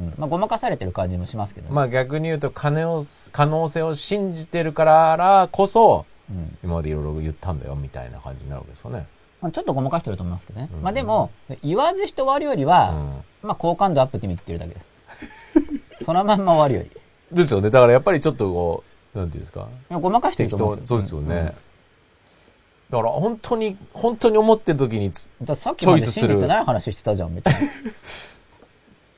[0.00, 1.74] うんまあごまかされてる感じもしますけどね。
[1.74, 9.06] まあ逆に言うと、金を、可能性を信じてるからこそ、うん今までいろいろ言ったんだよ、みたいな感じになるわけですかね。
[9.40, 10.68] まあちょっとごまかしてると思いますけどね。
[10.72, 11.30] うんまあでも、
[11.62, 16.04] 言わずして終わるよりは、うまあ好感度アップって意味って言ってるだけです。
[16.04, 16.99] そのまんま終わるより。
[17.32, 17.34] ん。
[17.34, 17.70] ですよね。
[17.70, 18.84] だからやっぱりちょっとこ
[19.14, 19.68] う、なんていうんですか。
[19.90, 21.54] ごまかしてる適と思うん当、そうですよね。
[22.90, 27.60] だから本当に、本当に思ってる時につ、だからさっきまでチョイスする信じてない話してたじゃん、みたいな。
[27.60, 27.66] で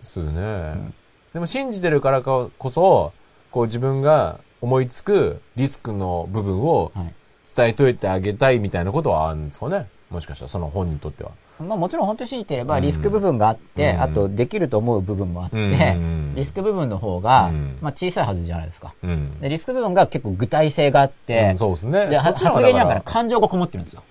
[0.00, 0.92] すよね。
[1.32, 3.12] でも信じてるからこそ、
[3.50, 7.14] こう自分が思いつくリスクの部分をはい。
[7.54, 9.86] 伝えといてあげたいみたいなことはあるんですかね。
[10.08, 11.32] もしかしたらその本人にとっては。
[11.62, 18.94] まあもちろん本当に信じてればリスク部分があって、うんあとできると思う部分もあって、うんリスク部分の方が、うんまあ小さいはずじゃないですか。
[19.02, 19.40] うん。
[19.40, 22.06] でリスク部分が結構具体性があって、うんそうですね。
[22.06, 24.02] では発言になんから感情がこもってるんですよ。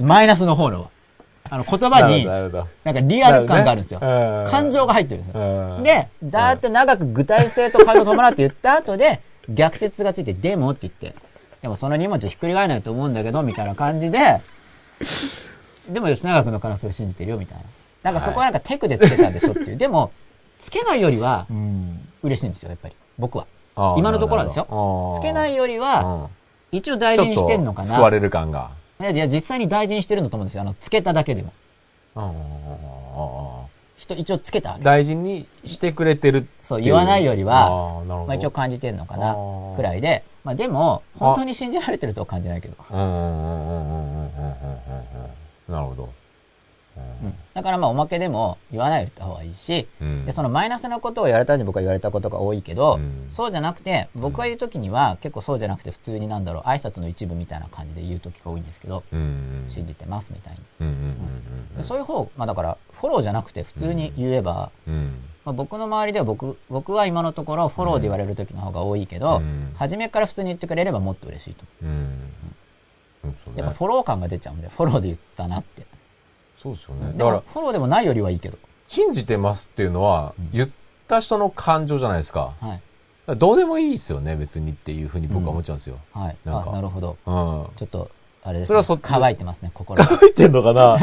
[0.00, 0.90] マイナスの方の。
[1.50, 2.66] あの言葉に、なんか
[3.02, 4.00] リアル感があるんですよ。
[4.00, 5.76] ね感情が入ってるんですよ。
[5.76, 11.14] うんで、だーって長く具体性と感情を伴って言った後で、逆説がついて、でもって言って、
[11.60, 14.40] でもその荷物ひっくり返らないと思うんだけど、みたいな感じで、
[15.88, 17.64] でも吉永君の可能性を信じてるよみたいな。
[18.04, 19.66] なんかそこはなんかテクでつけたんでしょっていう。
[19.68, 20.12] はい、でも、
[20.58, 21.46] つけないよりは、
[22.22, 22.94] 嬉しいんですよ、やっぱり。
[23.18, 23.46] 僕は。
[23.96, 25.18] 今のところはですよ。
[25.20, 26.28] つけないよりは、
[26.70, 27.88] 一応大事にしてんのかな。
[27.88, 28.70] 救われる感が。
[29.00, 30.62] いや、実際に大事にしてるんだと思うんですよ。
[30.62, 31.52] あの、つけただけでも。
[33.96, 34.84] 人一応つけたわけ。
[34.84, 39.34] 大事にしてくれてるそう、言わないよりは、あまあ一応感じてんのかな、
[39.76, 40.24] くらいで。
[40.44, 42.74] まあでも、本当に信じられてるとは感じないけど。
[42.90, 44.34] うんうんうんうんうんうんうん。
[45.68, 46.12] なるほど。
[46.96, 47.34] うん。
[47.54, 50.26] だからまあおまけでも言わない方がいいし、うん。
[50.26, 53.26] で、そのマイナスなことを言われたに僕は言われたことが多いけど、うん。
[53.30, 61.82] そうじゃなくて、僕が言うときには結構そうじゃなくて普通になんだろう、挨拶の一部みたいな感じで言うときが多いんですけど、うん信じてますみたいに。
[61.82, 64.70] そういう方、まあだから、フォローじゃなくて普通に言えば、
[65.44, 69.74] まあ、僕の周りでは僕、僕は今のところフォローで言われるときの方が多いけど、うん。
[69.76, 71.64] 初めから普通に言ってくれればもっと嬉しいと。
[73.56, 75.86] やっぱフォロー感が出ちゃうんで、フォローで言ったなって。
[76.56, 77.12] そうですよね。
[77.16, 78.58] だから、フォローでもないよりはいいけど。
[78.86, 80.68] 信じてますっていうのは、言っ
[81.08, 82.52] た人の感情じゃないですか。
[82.60, 83.36] はい。
[83.36, 85.98] どうでもいいですよね、別にっていうふうに僕は思っちゃうんですよ。
[86.12, 86.36] はい。
[86.44, 87.16] なんかなるほど。
[87.26, 87.32] うん。
[87.76, 88.10] ちょっと、
[88.42, 88.66] あれです、ね。
[88.68, 90.04] それはそ乾いてますね、心が。
[90.04, 90.98] 書いてんのかな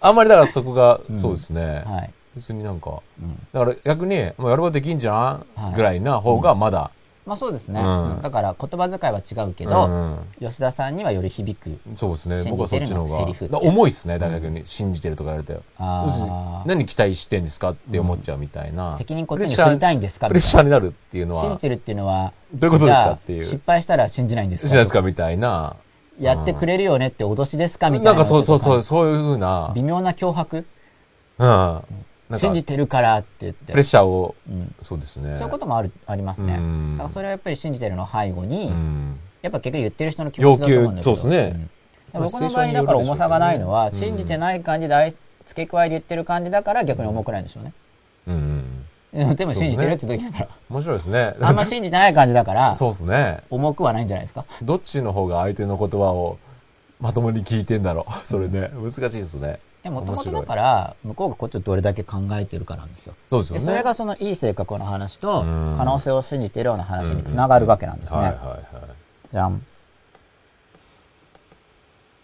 [0.00, 1.82] あんまりだからそこが、そうですね。
[1.86, 2.12] はい。
[2.36, 3.46] 別になんか、うん。
[3.52, 6.90] だから逆に、もうやればできんじゃん、はいぐらいな方がまだ、
[7.26, 7.80] まあそうですね。
[7.80, 11.78] うんだから言葉遣いは違うけうど、ん吉田さんにはより響く。
[11.96, 12.44] そうですね。
[12.50, 13.18] 僕はそっちの方が。
[13.20, 15.58] のセリフだ重いですね、大学に信じてるとか言われて。
[15.78, 16.62] あ要するにあ。
[16.66, 18.96] 何期待してんですかって思っちゃうみたいな。
[18.98, 20.28] 責任こっちに振りたいんですか？
[20.28, 24.68] プレッシャーになるっていうのは、信じてるっていうのは、どういうことですかっていう失敗したら信じないんですか？
[24.68, 25.76] しないですかみたいな。
[26.20, 27.88] やってくれるよねって脅しですか？
[27.90, 28.12] みたいな。
[28.12, 30.66] なんかそうそうそう、そういうふうなと、微妙な脅迫？
[31.38, 31.80] うん。
[32.38, 33.66] 信じてるからって言って。
[33.72, 35.34] プレッシャーを、うんそうですね。
[35.34, 36.54] そういうこともある、ありますね。
[36.54, 39.18] うんだからそれはやっぱり信じてるの背後に、うん。
[39.42, 41.10] やっぱ結局言ってる人の気持ちだと思うんだけど。
[41.10, 41.70] 要求そうですねん
[42.12, 45.14] 僕の場合にだから重さがないのは、うん信じてない感じで
[45.48, 47.72] 付け加えで言ってる感じだから逆に重くないんでしょうね。
[48.28, 48.84] うんうん。
[49.18, 50.48] でもでも信じてるって時だから。
[50.70, 51.34] 面白いですね。
[51.42, 53.40] あんま信じてない感じだから、そうですね。
[53.50, 54.44] 重くはないんじゃないですか？
[54.62, 56.38] どっちの方が相手の言葉を
[57.00, 58.26] まともに聞いてんだろう。
[58.26, 59.58] それね、難しいですね。
[59.90, 63.14] もともとだから、向こうがこっちをどれだけ考えてるかなんですよ。
[63.28, 63.60] そうですよね。
[63.60, 68.18] でそれがそのいい性格の話と、うん可能性を信じてるような話につながるわけなんですね。
[68.18, 68.60] はいはいはい。
[69.30, 69.64] じゃん。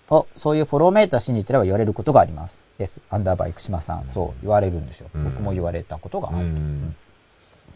[0.08, 2.58] お、そういうフォローメーター信じてれば言われることがあります。
[2.78, 3.00] です。
[3.10, 5.08] アンダーバー生島さん、そう言われるんですよ。
[5.14, 6.38] うん僕も言われたことがある。
[6.38, 6.96] うん。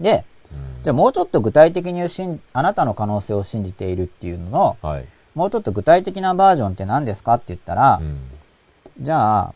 [0.00, 5.06] で、うんじゃあもうちょっと具体的にしんあなたの可能性を信じているっていうのの、はい。
[5.34, 8.18] もうちょっと具体的なバージョンって何ですかって言ったら、うん。
[9.00, 9.54] じゃあ、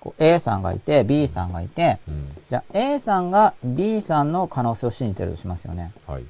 [0.00, 2.28] こう A さんがいて、B さんがいて、うん。
[2.48, 5.92] じゃあ A さんが B さんの可能性を信じてるとしますよね。
[6.06, 6.24] はい。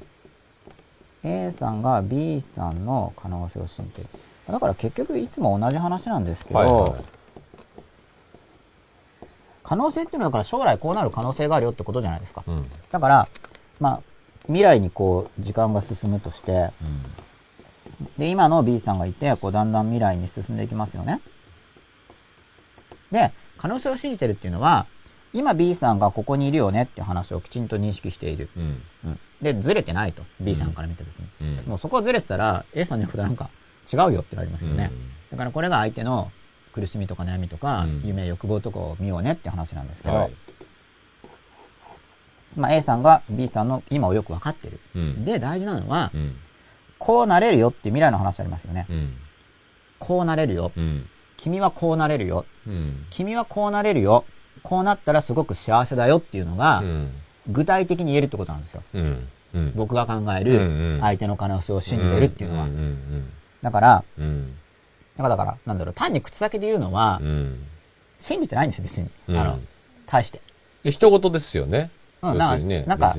[1.24, 4.08] A さんが B さんの可能性を信じてる。
[4.50, 7.04] だから結局いつも同じ話なんですけど、はいはい。
[9.62, 12.42] 可能性っていうのはだから将来こうなる可能性があるよってことじゃないですか。
[12.46, 12.66] うん。
[12.90, 13.28] だから、
[13.80, 14.02] まあ、
[14.46, 17.02] 未来にこう時間が進むとして、うん。
[18.16, 21.20] で、今の B さんがいて、こうだんだん未来に進んでいきますよね。
[23.10, 24.86] で、可能性を信じてるっていうのは、
[25.32, 28.48] 今 B さんがここにいるよねっていう話をきちんと認識している。
[28.56, 28.82] うん。
[29.04, 30.22] うん、で、ずれてないと。
[30.40, 31.58] B さんから見たときに。
[31.58, 31.68] うん。
[31.68, 33.50] もうそこはずれてたら、A さんのことなんか
[33.92, 34.90] 違うよってなりますよね。
[35.30, 36.32] だからこれが相手の
[36.72, 40.32] 苦しみとか悩みとか、うん夢、欲望とかを見ようねって話なんですけど、はい。
[42.56, 44.80] まあ A さんが B さんの今をよくわかってる。
[44.94, 45.24] うん。
[45.24, 46.36] で、大事なのは、うん。
[46.98, 48.86] こうなれるよって未来の話ありますよね。
[48.88, 49.16] うん。
[49.98, 50.72] こうなれるよ。
[51.38, 51.42] うん。
[51.42, 52.44] 君はこうなれるよ。
[52.66, 53.06] うん。
[53.10, 54.24] 君はこうなれるよ。
[54.62, 57.12] こうなったらすごく幸せだよっていうのが、うん。
[57.50, 58.82] 具体的に言えるってことなんですよ。
[58.94, 59.28] うん。
[59.54, 59.72] うん。
[59.74, 62.68] 僕が考える相手の可能性を信じてるっていうのは。
[63.62, 64.04] だから。
[65.16, 67.66] だから、だからなんだろう、単に口先で言うのはう、ん。
[68.18, 69.08] 信じてないんですよ、別に。
[69.28, 69.58] うんあの、
[70.06, 70.40] 対して。
[70.82, 71.90] で一言ですよね。
[72.22, 73.14] うん要するにね、なんか。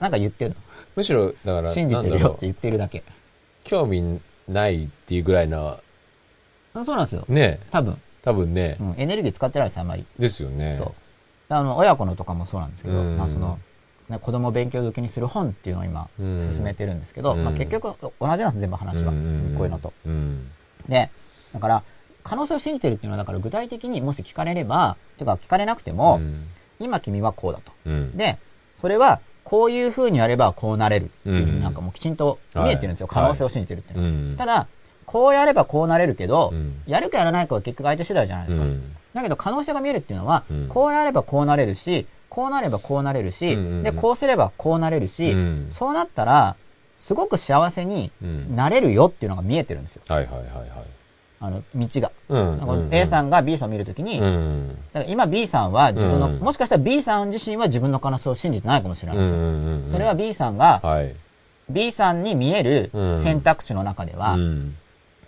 [0.00, 0.56] なんか言ってる
[0.96, 1.72] むしろ、だから、の。
[1.72, 3.04] 信じてるよって言ってるだけ。
[3.64, 5.78] 興味ないっていうぐらいな、
[6.74, 7.24] そうなんですよ。
[7.28, 7.96] ね、多分。
[8.22, 10.04] 多分ねう、ん、エネルギー使ってないです、あんまり。
[10.18, 10.76] ですよね。
[10.78, 10.92] そう。
[11.48, 13.58] あの、親子のとかもそうなんですけど、うんまあその、
[14.08, 19.12] ね、子供を勉強好きにする本っていうのを今、うん進めてるんですけど、うんまあ結局、同じなんです、全部話は。
[19.12, 19.92] んこういうのと。。
[20.06, 20.50] うん。
[20.88, 21.10] で、
[21.52, 21.82] だから、
[22.22, 26.46] 可能性を信じてるっていうのは、だから具体的にもし聞かれれば、てか聞かれなくても、うん
[26.82, 27.72] 今君はこうだと。
[27.84, 28.16] うん。
[28.16, 28.38] で、
[28.80, 33.06] それは、こういう風にやればこうなれるっていうふううんになんかもうきちんと見えてるんですよ。
[33.06, 34.10] はい可能性を信じてるっていうのは。
[34.10, 34.36] うん。
[34.36, 34.66] ただ、
[35.10, 38.64] こうやればこうなれるけど、うんやるかやらないかは結局相手次第じゃないですか。
[38.64, 46.54] うんだけど可能性が見えるっていうのは、うんこうやればこうなれるし、こうなればこうなれるし、うんうんうんで、こうすればこうなれるし、うんそうなったら、
[47.00, 50.02] すごく幸せにうんなれるよっていうのが見えてるんですよ。
[50.06, 50.68] はいはいはいはい。
[51.40, 52.12] あの、道が。
[52.28, 54.68] うんなんかうん A さんが B さんを見るときに、うん。
[54.92, 59.38] だから今 B さんは自分の、うんもしかしたら B さん自身は自分の可能性を信じてないかもしれないですよ。
[59.38, 59.90] うんうんうん。
[59.90, 61.12] それは B さんが、はい。
[61.68, 64.76] B さんに見えるうん選択肢の中では、うん。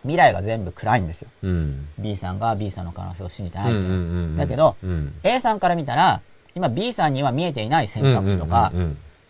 [0.02, 1.28] 未来が全部暗いんですよ。
[1.42, 1.88] うん。
[1.98, 6.20] B さんが B さんの可能性を信じてないだけど、うん A さんから見たら、
[6.54, 8.72] 今 B さんには見えていない選択肢とか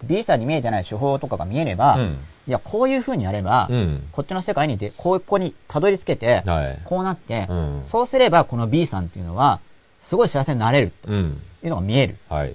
[0.03, 2.19] B さんに見えてない手法とかが見えれば、うん
[2.49, 9.61] いや、こういう風にやれば、うんこっちの世界にいて、こうここにたどり着けて、はいこうなって、うんそうすればこの B さんっていうのは、
[10.03, 11.41] すごい幸せになれるとうん。
[11.63, 12.51] いうのが見えるはい。
[12.51, 12.55] っ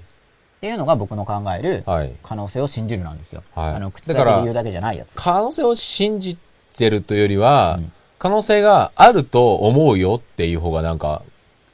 [0.60, 2.12] ていうのが僕の考えるはい。
[2.24, 3.44] 可能性を信じるなんですよ。
[3.56, 5.10] はいあの、口だから先で言うだけじゃないやつ。
[5.16, 6.38] 可能性を信じ
[6.74, 11.24] てるというよりは、うん可能性があると思うよっていう方がなんか、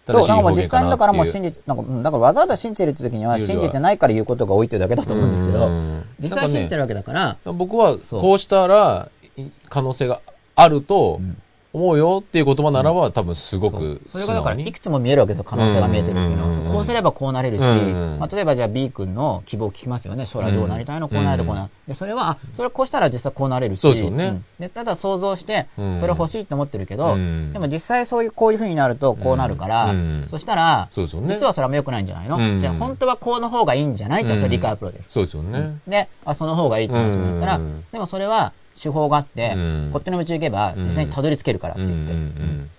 [0.06, 0.92] そう、正しいなんかもう実表現かなっていう。
[0.92, 8.22] だからもう信じ、なんか、うんだからわざわざ信じてるって時には信じてないから言うことが多いってだけだと思うんですけどうん、実際信じてるわけだから、僕はそう。
[8.22, 10.22] こうしたらい可能性が
[10.56, 11.38] あるとん
[11.74, 16.74] 思うよっていう言葉ならば、多分すごくそれがだからいくつも見えるわけですよ、可能性が見えてるっていうのは。
[16.74, 18.18] こうすればこうなれるし、うん。
[18.20, 20.26] まあ、例えばじゃあ B 君の希望を聞きますよね。
[20.26, 21.70] 将来どうなりたいのこうなるとこうなる。
[21.88, 23.82] で、それは、あ、それこうしたら実際こうなれるし。
[23.82, 24.30] そうですよね。
[24.30, 26.00] んで、ただ想像して、うん。
[26.00, 27.52] それ欲しいと思ってるけど、うん。
[27.54, 31.02] でも実際そういう、こういう風になるとこうなるから、うんそしたら、実
[31.46, 32.62] はそれはも良くないんじゃないの、うん。
[32.62, 34.24] で、本当はこうの方がいいんじゃない？
[34.24, 35.12] って、それ理解アプローチです。
[35.12, 35.80] そうですよね。
[35.88, 37.84] で、あ、その方がいいって話になったら、うん。
[37.92, 39.90] でもそれは手法があって、うん。
[39.92, 42.70] こっちの道行けば実際にたどり着けるからってうんう言って、ん。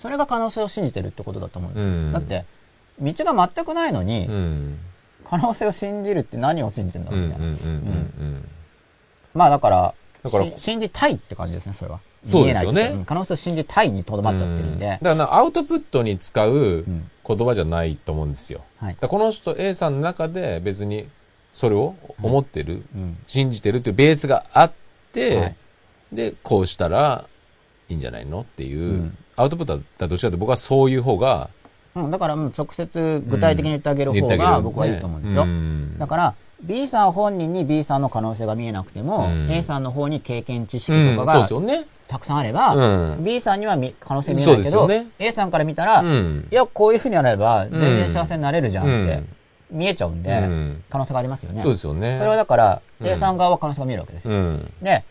[0.00, 1.90] それが可能性を信じてるってことだと思うんですよ。
[1.90, 2.12] うん。
[2.12, 2.44] だって、
[3.00, 4.34] 道が全くないのに、うん。
[4.34, 4.78] うん
[5.32, 7.70] 可能性を信じるって何を信じてんだうんうんうんろうみたいな。
[7.70, 8.48] うん。
[9.32, 12.00] まあだから、だからし信じたいって感じですね、それは。
[12.22, 13.02] そうですよね。
[13.06, 14.86] 可能性を信じたいにとどまっちゃってるんで。
[14.86, 17.08] だからなアウトプットに使うん。
[17.26, 18.62] 言葉じゃないと思うんですよ。
[18.78, 18.94] はい。
[18.94, 21.08] だからこの人 A さんの中で別に
[21.52, 23.16] それを思ってる、うん。
[23.26, 24.81] 信じてるっていうベースがあって、
[25.20, 25.56] はい。
[26.12, 27.26] で、こうしたら
[27.88, 29.16] いいんじゃないのっていう、うん。
[29.36, 31.50] アウトプットだったらどっちかと僕はそういう方が、
[31.94, 35.42] うん、だからもう直接具体的に言ってあげる方が僕はいいと思うんですよ。
[35.42, 35.98] うん。
[35.98, 39.50] だから、B さん本人に B さんの可能性が見えなくても、うん。
[39.50, 41.48] A さんの方に経験知識うんとかが。
[42.08, 43.24] たくさんあれば、うん。
[43.24, 45.06] B さんにはみ可能性見えないけど、ね。
[45.18, 46.48] A さんから見たら、うん。
[46.50, 49.14] いや、こういうふうにやれば全然幸せになれるじゃんって。
[49.14, 49.28] うん
[49.72, 51.62] 見えちゃうんで、うん可能性がありますよね。
[51.62, 52.18] そうですよね。
[52.18, 54.34] それはだから、うん A さん側は可能性が見えるわけですよ。
[54.34, 54.72] うん。
[54.80, 55.04] で、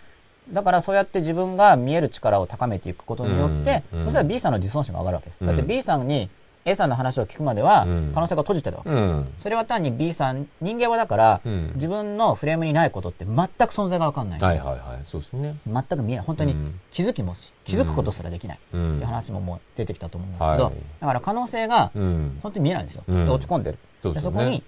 [0.50, 5.38] だからそうやって自分が見える力を高めていくことによって、うんそしたら B さんの自尊心が上がるわけです。
[5.42, 6.30] うんだって B さんに
[6.66, 8.90] A さんの話を聞くまではうん可能性が閉じてるわけ。
[8.90, 9.34] うん。
[9.40, 14.40] それは単に B さん、人間はだから、うん自分のフレームにないことって全く存在がわかんない。
[14.40, 15.02] はいはいはい。
[15.06, 15.56] そうですね。
[15.66, 16.26] 全く見えない。
[16.26, 18.60] 本当にうん気づきもし、気づくことすらできない。
[18.74, 22.40] うっていうん話ももう出てきたと思うんですけど、はいだから可能性がうん。
[22.44, 23.04] 本当に見えないんですよ。
[23.08, 23.78] うんで落ち込んでる。
[24.02, 24.64] そうでそこに、い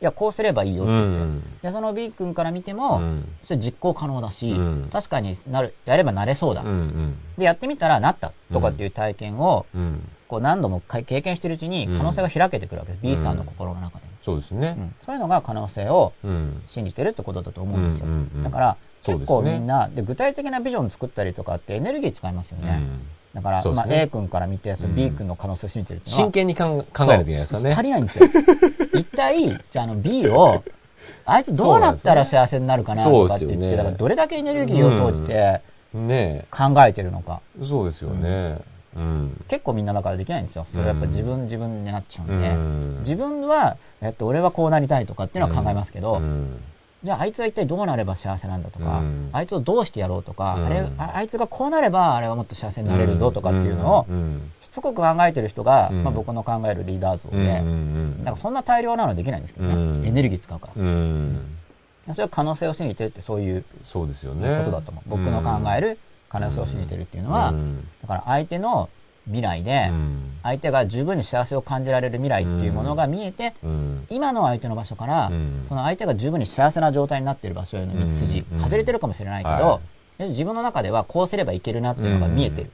[0.00, 1.22] や、こうすればいいよっうて言って。
[1.22, 1.42] ん。
[1.62, 6.62] で、その B 君から見ても、うんそれ実行可能だし、うん確かになる、やればなれそうだ。
[6.62, 7.18] うんうん。
[7.36, 10.08] で、やってみたらなったとかっていう体験を、うん。
[10.28, 13.02] こう何度もか経験してるうちにうん可能性が開けてくるわけです。
[13.02, 14.12] B さんの心の中でも。
[14.22, 14.80] そうですねう。
[14.80, 16.62] んそういうのが可能性をうん。
[16.66, 18.06] 信じてるってことだと思うんですよ。
[18.06, 22.70] うんうんうんだから、結構みんな、で、具体的なビジョン作ったりとかってエネルギー使いますよね。
[22.70, 23.00] うん
[23.34, 27.82] だから、まあ、A 君から見て、そのうん B 君の可能性を信じてるっていうのは、真剣に考えないといけないですかそう足ね。
[27.82, 28.28] りないんですよ。
[28.94, 30.64] 一体、じゃああの B を、
[31.24, 35.60] あいつどうなったら幸せになるかなとかって言って、ねだからどれだけエネルギーを投じて
[35.92, 37.40] ね考えてるのか。
[37.60, 37.64] え。
[37.64, 38.28] そうですよね。
[38.28, 38.60] うん。
[39.48, 40.66] 結構みんなだからできないんですよ。
[40.70, 42.48] それはやっぱ自分自分になっちゃうんで。
[42.48, 46.60] うん自分は、えっと、俺はこうなりたいとかっていうのは考えますけど、うん
[47.00, 57.62] じゃああいつは一体どうなれば幸せなんだとか、うんあいつをどうしてやろうとか、うんあれああいつがこうなればあれはもっと幸せになれるぞとかっていうのを、うんしつこく考えてる人が、うんまあ、僕の考えるリーダー像で、
[58.24, 60.72] なんかそんな大量なのはできないんですけどね、うんエネルギー使うから。
[60.76, 61.40] うん。
[62.10, 64.62] それは可能性を信じてるってそういうそうですよこね。
[64.64, 65.08] とだと思う。
[65.08, 65.98] 僕の考える
[66.28, 67.88] 可能性を信じてるっていうのは、うん。
[68.02, 68.88] だから相手の
[69.26, 70.32] 未来で、うん。
[70.42, 74.06] 相手が十分に幸せを感じられる未来っていうものが見えて、うん。
[74.10, 75.64] 今の相手の場所から、うん。
[75.68, 78.60] その相手が十分に幸せな状態になっている場所への道筋、うん。
[78.60, 79.80] 外れてるかもしれないけど、は
[80.18, 82.70] 自分の中ではこうすればいけるなっていうのが見えてる。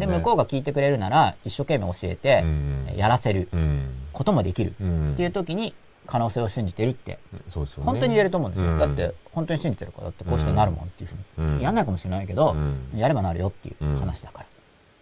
[0.00, 2.86] で向こうが聞いてくれるなら、一生懸命教えて、うん。
[2.96, 3.88] やらせるうん。
[4.12, 5.74] こともできるうんっていう時に
[6.10, 7.84] 可能性を信じてるって、そうですよね。
[7.86, 8.72] 本当に言えると思うんですよ。
[8.72, 11.54] うんだって、本当に信じてるから、だってこうしてなるもんっていうふうに。
[11.54, 14.44] うんやんないかもしれないけど、うんやればなるよっていう話だから。
[14.44, 14.48] っ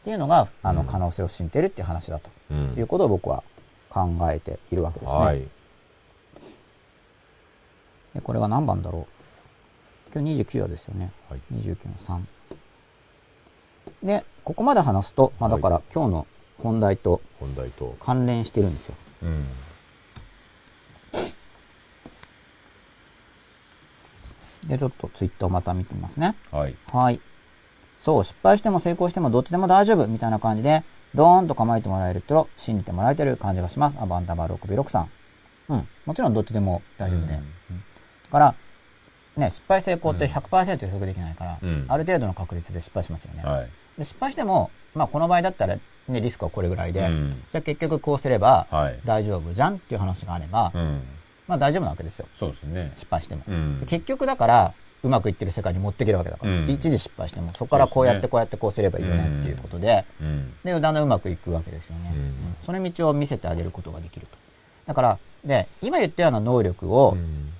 [0.04, 3.42] ていうのが、あの、うん可能性を信じてるっていう話だとうんいうことを僕は
[3.88, 5.18] 考えているわけですね。
[5.18, 5.42] はい。
[8.14, 9.06] でこれが何番だろ
[10.10, 11.12] う今日29話ですよね。
[11.28, 12.20] はい29の3。
[14.02, 16.26] で、ここまで話すと、まあだから今日の
[16.62, 17.96] 本題と本題と。
[18.00, 18.94] 関連してるんですよ。
[19.22, 19.46] うん。
[24.68, 26.36] で、ちょっとツイッターをまた見てみますね。
[26.50, 26.76] はい。
[26.92, 27.20] はい。
[28.00, 30.84] そう、失敗しても成功してもどっちでも大丈夫みたいな感じで、
[31.14, 33.96] ドーンと構えてもらえると信じてもらえてる感じがします。
[33.98, 35.10] アバンダバー6 6さん。
[35.70, 35.88] うん。
[36.06, 37.34] もちろんどっちでも大丈夫で。
[37.34, 37.44] うんうん
[38.30, 38.54] だから、
[39.38, 43.42] ね、失敗成功って100%予測できないから、うんある程度の確率で失敗しますよね。
[43.42, 43.70] はい。
[43.96, 45.78] で失敗しても、まあこの場合だったら、
[46.08, 49.00] ね、リスクはこれぐらいで、うんじゃあ結局こうすればはい。
[49.04, 51.02] 大丈夫じゃんっていう話があれば、うん。
[51.48, 52.26] まあ大丈夫なわけですよ。
[52.36, 52.92] そうですね。
[52.94, 53.42] 失敗しても。
[53.48, 60.52] うんで結局だから、うまくいってる世界に持っていけるわけだから、うん一時失敗しても、そこからこうやってこうやってこうすればいいよねっていうことで、うん。
[60.62, 62.12] で、だんだんうまくいくわけですよね。
[62.14, 62.34] うんうん
[62.64, 64.36] その道を見せてあげることができると。
[64.86, 67.52] だから、で、今言ったような能力をうん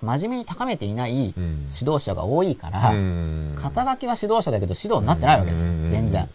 [0.00, 5.74] 真面目に高めていないうん指導者が多いから、うん肩書きは指導者だけど指導になってないわけですよう。
[5.74, 6.28] ん全然。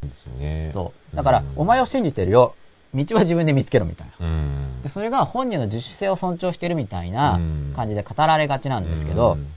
[0.00, 0.70] そうですね。
[0.72, 1.16] そう。
[1.16, 2.54] だから、お前を信じてるよ。
[2.94, 4.26] 道は自分で見つけろみたいな。
[4.26, 4.82] うん。
[4.82, 9.48] でそれが本人の自主性を尊重してるみたいなうん感じで語られがちなんですけど、うん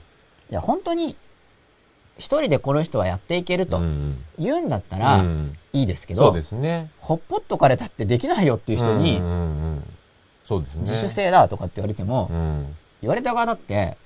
[0.50, 1.16] いや、本当に、
[2.18, 6.90] 一人でこの人はやっていけるとうん言うんだったらうんいいですけどそうで、すね。
[7.00, 9.34] ほっぽっとかれたってできないよっていう人にうん、うんう
[9.76, 9.84] ん
[10.44, 10.82] そうですね。
[10.82, 12.76] 自主性だとかって言われてもう、ん。
[13.00, 13.96] 言われた側だって、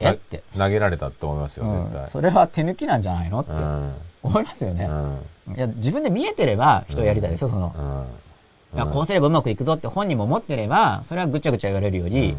[0.00, 0.04] え？
[0.06, 2.08] なって、投げられたと思いますよ、うん絶対。
[2.08, 3.40] それは手抜きなんじゃないの？
[3.40, 3.94] ってうん。
[4.24, 4.86] 思いますよね
[5.46, 5.50] う。
[5.52, 5.54] ん。
[5.54, 8.06] いや、自分で見えてれば人をやりたいですよ、その。
[8.74, 8.78] うん。
[8.78, 12.36] いや、こうすればうまくいくぞって本人も思ってれば、それはぐちゃぐちゃ言われるより、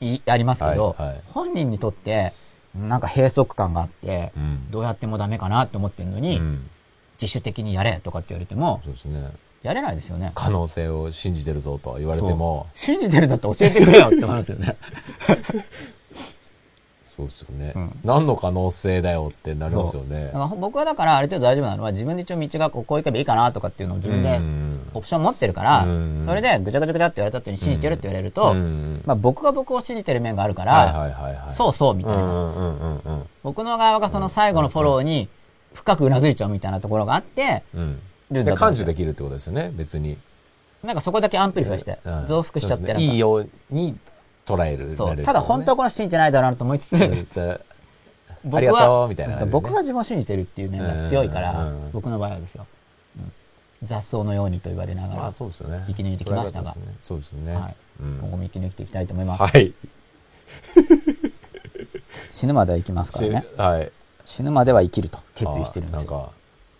[0.00, 2.32] いやりますけど、はいはい本人にとって、
[2.74, 4.70] なんか閉塞感があって、うん。
[4.70, 6.70] どうやってもダメかなって思ってるのに、うん。
[7.20, 9.32] 自主的にやれとかって言われても、そうですね。
[9.62, 10.32] やれないですよね。
[10.34, 14.76] 可能性を信じてるぞと言われても、信じてるんだったら教えてくれよって思いますよね。
[17.16, 17.72] そうですよね。
[17.74, 17.98] うん。
[18.04, 20.32] 何の可能性だよってなりますよね。
[20.58, 24.80] 僕はだからある程度大丈夫なのは自分で一応道がこう行けばいいかなとかっていうのを自分でうん。
[24.92, 29.02] オプション持ってるからうん、それでぐちゃぐちゃぐちゃって言われたって信じてるって言われると、うん。
[29.06, 31.54] まあ僕が僕を信じてる面があるから、いはいはい。
[31.54, 33.22] そうそうみたいな。
[33.42, 35.28] 僕の側がその最後のフォローに、
[35.72, 37.80] 深くうなずいちゃうみたいなところがあって、うん。
[37.82, 40.18] るんだと思うんで、感受できるってことですよね、別に。
[40.82, 43.02] なんかそこだけ amplify してうん、増幅しちゃってね。
[43.02, 43.96] いいように
[44.46, 44.92] 捉える。
[44.92, 45.16] そう。
[45.18, 47.60] ただ本当はこの信じてないだろうなと思いつつ、
[48.44, 52.66] 僕ありがとはうみたいな感じでね僕が自分を信じてるっていう面が強いから僕の場合はですよ。
[53.18, 53.32] うん
[53.84, 55.84] 雑草のようにと言われながまあら、そうですよね。
[55.86, 57.54] 生き抜いてきましたがそうですよね。
[57.54, 59.42] はいうん今後も生き抜いていきたいと思います。
[59.42, 59.74] はい。
[62.30, 63.46] 死ぬまでは生きますからね。
[63.56, 63.92] はい。
[64.24, 66.10] 死ぬまでは生きると決意してるんですよ。
[66.10, 66.30] あなんか、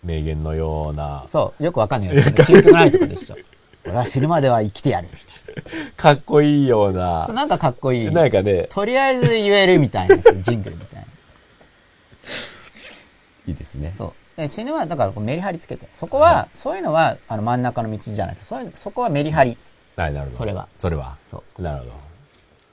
[0.03, 1.63] 名言のような、そう。
[1.63, 2.33] よくわかんないよね。
[2.35, 3.35] 究極ないとこでしょ。
[3.87, 7.25] 俺は死ぬまでは生きてやるみたいかっこいいようなな。
[7.25, 8.11] そう、なんかかっこいい。
[8.11, 11.07] なんかね、とりあえず言えるみたいな、ジングルみたいな。
[13.47, 13.93] いいですね。
[13.97, 14.41] そう。
[14.41, 15.87] で死ぬは、だからこうメリハリつけて。
[15.93, 18.57] そこは、そういうのは、あの、真ん中の道じゃないですか。
[18.57, 19.57] そういう、そこはメリハリ。
[19.95, 20.37] はい、なるほど。
[20.37, 20.67] それは。
[20.77, 21.17] それは。
[21.25, 21.61] そう。
[21.61, 21.91] なるほど。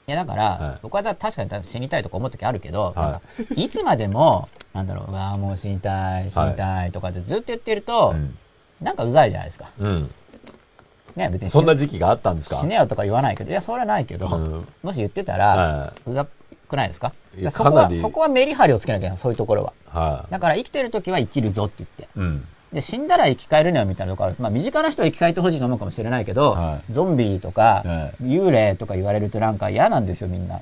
[0.07, 3.21] いや、だから、はい僕はだ確かに死にたいとか思う時あるけど、は
[3.55, 8.37] いいつまでも、なんだろう、うわあもう死にたい、死にたいとかってずっと言ってると、うん。
[8.81, 9.71] なんかうざいじゃないですか。
[9.79, 10.11] うん。
[11.15, 12.57] ね、別に死そんな時期があったんですか？
[12.57, 16.25] 死ねよとか言わないけど、いや、それはないけど、うんもし言ってたら、はうざ
[16.67, 17.13] くないですか？
[17.51, 19.73] そこは、そこはメリハリをつけなきゃいけない、そういうところは。
[19.87, 22.03] はだから生きてる時は生きるぞって言って。
[22.03, 22.07] い。
[22.21, 22.47] うん。
[22.73, 24.35] で、死んだら生き返るのよみたいなところ。
[24.39, 30.59] まあ、身近な人は生き返ってほしいと思うかもしれないけど、はゾンビとか、は幽霊とか言われるとなんか嫌なんですよ、みんな。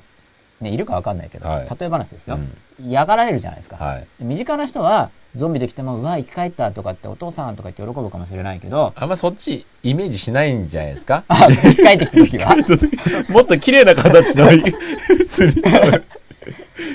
[0.60, 1.68] ね、いるかわかんないけど、はい。
[1.68, 2.88] 例え話ですよ、うん。
[2.88, 3.76] 嫌がられるじゃないですか。
[3.76, 4.06] はい。
[4.20, 11.24] 身近な人は、ゾンビできても、うわ、生き返ったとかってお父さんとか言って喜ぶかもしれないけど、あんまそっちイメージしないんじゃないですか？
[11.26, 12.56] あ、生き返ってきた時は、
[13.30, 14.48] もっと綺麗な形の
[15.26, 15.62] 釣り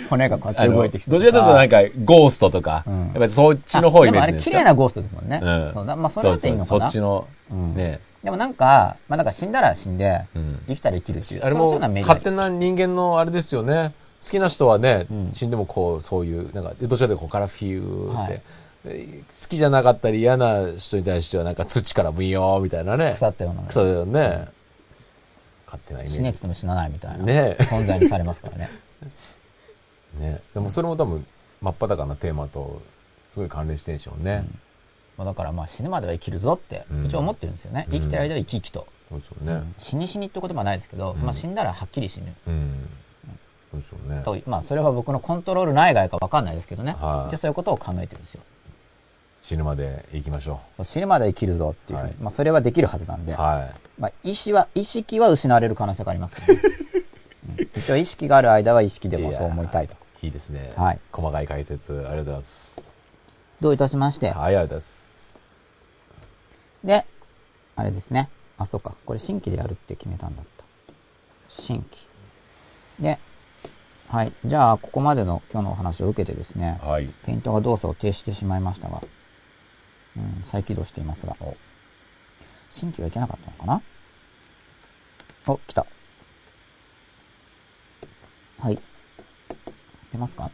[0.09, 2.99] 骨がこうやって動いてきたちらかというとなんか、ゴーストとか、うん。
[2.99, 5.39] やっぱりそっちの方イメージあでもあれですか綺麗なゴーストですもんね。
[5.43, 5.71] うん。
[5.73, 6.79] そうだまあ、それだっていいのかな。
[6.81, 7.75] そっちの、うん。
[7.75, 7.99] ね。
[8.23, 11.43] でもなんか、まあなんか死んだら死んで、うん生きたら生きるっていう。
[11.43, 13.93] あれも勝手な人間のあれですよね。
[14.21, 18.41] 好きな人はね、うん死んでもこう、そういう、なんか、どちらかというとここからフィューって、はい
[18.85, 23.11] え好きじゃなかったり嫌な人に対してはなんか土からブイヨーみたいなね。
[23.13, 23.63] 腐ったような。
[23.63, 24.47] 草だよね。
[25.65, 26.15] 勝手なイメージ。
[26.15, 28.69] 死ねって言っても死なないみたいなね存在にされますからね。
[30.19, 30.41] ね。
[30.53, 31.25] でもそれも多分、
[31.61, 32.81] 真っ裸なテーマと、
[33.29, 34.45] すごい関連してるんでしょうね。
[35.19, 37.85] まあだからまあ死ぬまでは生きるぞってうん一応思ってるんですよね。
[37.91, 38.87] うん生きてる間は生き生きと。
[39.09, 39.73] そうですよね。
[39.77, 42.33] 死に死にって言葉はないですけど、うんまあ死んだらはっきり死ぬ。
[42.47, 42.89] うん。
[43.71, 44.21] そうですよね。
[44.23, 46.95] とまあそれは僕のコントロール内外かわかんないですけどね。
[47.01, 48.41] はい一応そういうことを考えてるんですよ。
[49.41, 52.11] 死ぬまで行きましょそう死ぬまでは生きるぞっていうふうに。
[52.11, 53.33] はいまあそれはできるはずなんで。
[53.33, 53.35] う。
[53.35, 56.61] はまあ意識は、意識は失われる可能性がありますけどね。
[57.59, 59.95] うん一応意識がある間は意識でもそう思いたいと。
[60.21, 60.27] い。
[60.27, 60.71] いいですね。
[60.77, 62.91] はい細かい解説、ありがとうございます。
[63.61, 64.29] どういたしまして。
[64.31, 64.98] はい、ありがとうございます。
[66.83, 67.05] で、
[67.75, 68.29] あれですね。
[68.57, 68.95] あ、そうか。
[69.05, 70.65] これ新規でやるって決めたんだった。
[71.49, 71.97] 新規。
[72.99, 73.17] で、
[74.07, 74.33] はい。
[74.43, 77.07] じゃあ、ここまでの今日のお話を受けてですね、はい。
[77.25, 79.01] ペイントが動作を停止してしまいましたが、
[80.17, 81.37] うん、再起動していますが、
[82.69, 83.81] 新規がいけなかったのかな？
[85.47, 85.85] お、来た。
[88.59, 88.81] はい。
[90.11, 90.51] 出ますか？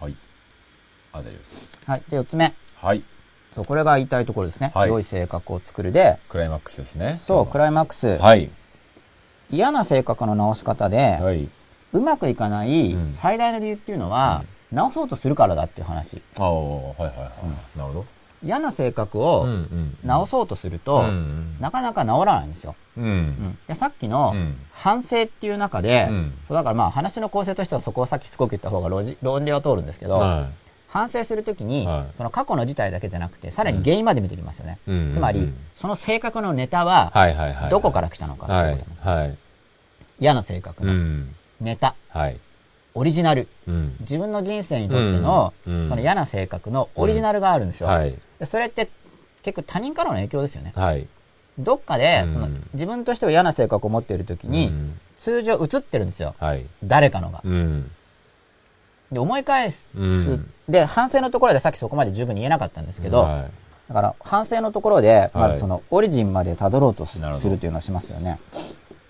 [0.00, 0.16] はい。
[1.12, 1.80] あ、大丈夫です。
[1.84, 2.02] はい。
[2.08, 2.54] で、4つ目。
[2.76, 3.02] はい。
[3.54, 4.70] そう、これが言いたいところですね。
[4.74, 7.16] はい良い性格を作るで、クライマックスですね。
[7.16, 8.18] そう、クライマックス。
[8.18, 8.50] はい。
[9.50, 11.48] 嫌な性格の直し方で、はい。
[11.92, 16.22] うまくいかないうん最大の理由っていうのは、直そうとするからだっていう話。
[16.38, 17.24] ああ、はいはいは
[17.74, 17.78] い。
[17.78, 18.06] なるほど。
[18.44, 19.98] 嫌な性格うんをうん。
[20.04, 22.76] 直そうとすると、うんなかなか直らないんですよ。
[22.96, 23.04] うん。
[23.04, 23.06] う。
[23.06, 30.48] うんんでさっきのうん反省っていう中で、うんそうだからまあ話の構成としてはそこをさっきしつこく言った方が論理は通るんですけど、は
[30.88, 34.78] 反省するときに、はいその過去の事態だけじゃなくて、さらに原因まで見てきますよね。
[34.86, 37.70] うんつまり、うんその性格のネタは、いはいはいはい。
[37.70, 39.06] どこから来たのかことなんです。
[39.06, 39.36] はい。
[40.18, 41.34] 嫌な性格うのん。
[41.60, 42.40] ネタ、はい。
[42.94, 43.48] オリジナル。
[43.68, 43.96] うん。
[44.00, 47.88] 自分の人生にとっての、うんうんその嫌な性格のオリジナルがあるんですよ。
[48.44, 48.88] それって
[49.42, 50.72] 結構他人からの影響ですよね。
[50.74, 51.06] はい。
[51.58, 56.36] どっかで、うんその自分としては嫌な性格を持っているときに、うん通常映ってるんですよ。
[56.38, 56.64] はい。
[56.84, 57.42] 誰かのが。
[59.10, 59.14] うん。
[59.14, 59.88] で、思い返す。
[59.94, 63.50] うんで、反省のところでさっきそこまで十分に言えなかったんですけど、はい
[63.88, 68.38] だから反省のところで、まはいずそのオリジンまで辿ろうとすなるというのをしますよね。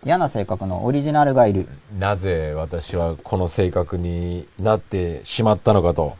[0.04, 1.66] 嫌な性格のオリジナルがいる。
[1.98, 6.16] なぜ私はこの性格になってしまったのかと。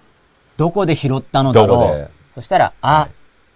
[0.56, 2.10] どこで拾ったのだろう。
[2.34, 3.10] そしたら、あ、はい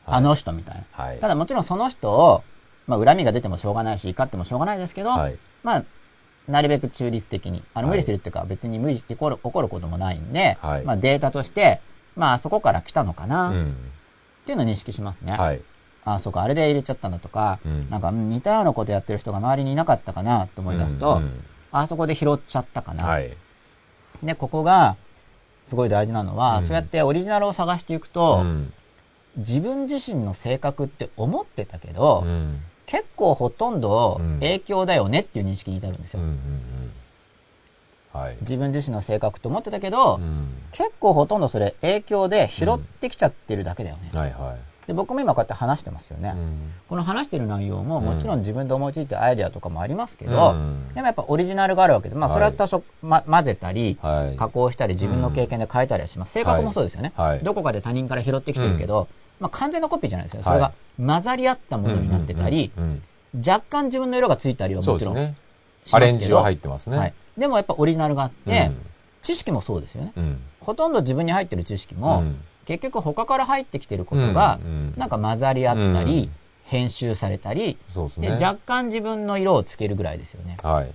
[0.04, 1.04] あの人みたいな。
[1.04, 1.18] はい。
[1.18, 2.42] ただもちろんその人を、
[2.86, 5.36] まあ恨みが出てもしょうがないし、怒ってもしょうがないですけど、はい。
[5.62, 5.84] まあ、
[6.48, 11.80] なるべく中立的に、あの、はい無理するっていうか、別に無理、起こる、起こることもないんで、はいまあデータとして、
[12.16, 13.76] まあそこから来たのかな、っうん。
[14.44, 15.32] ていうのを認識しますね。
[15.32, 15.60] はい。
[16.04, 21.44] あ、そうか、あれで入れちゃったんだとか、うんなんかうん似たようなことやってる人が周りにいなかったかなと思い出すと、うんうん
[21.74, 23.06] あそこで拾っちゃったかな。
[23.06, 23.34] はい。
[24.22, 24.96] で、ここが、
[25.66, 28.72] すごい大事なのは、うんそうやってオリジナルを探していくと、うん。
[29.38, 32.60] 自分自身の性格って思ってたけど、うん。
[32.92, 36.20] 結構ほとんどうん影響だよねっていう認識に至るんですよ。
[36.20, 36.26] うん。
[36.26, 36.92] うん。
[38.12, 38.36] はい。
[38.42, 40.48] 自分自身の性格と思ってたけど、うん。
[40.72, 44.10] 結構ほとんどそれ影響で拾ってきちゃってるだけだよね。
[44.12, 44.56] はいは
[44.86, 46.30] で僕も今こうやって話してますよね。
[46.30, 46.32] い。
[46.32, 46.72] うん。
[46.86, 54.36] この話してる内容もうんもちろん自分で思いついたアイデアとかもありますけど、うんでもやっぱオリジナルがあるわけで、まあそれは多少、ま、混ぜたり、はい。
[54.36, 56.32] 加工したり自分の経験で変えたりはします。
[56.32, 57.14] 性格もそうですよね。
[57.16, 59.08] はいどこかで他人から拾ってきてるけど、
[59.42, 60.42] まあ完全なコピーじゃないですよ。
[60.42, 62.70] そはいれが混ざり合ったものになってたり、
[63.46, 65.34] 若干自分の色がついたりはもちろんね。
[65.90, 66.96] アレンジは入ってますね。
[66.96, 67.14] はい。
[67.36, 68.76] でもやっぱオリジナルがあって、うん
[69.22, 70.12] 知識もそうですよね。
[70.16, 70.40] うん。
[70.58, 74.60] ほとんど自分に入ってる知識も、うん結局他から入ってきてることが、
[74.96, 76.32] なんか混ざり合ったり、うん
[76.64, 78.30] 編集されたり、でそうで。
[78.30, 80.56] 若干自分の色をつけるぐらいですよね。
[80.62, 80.92] はい。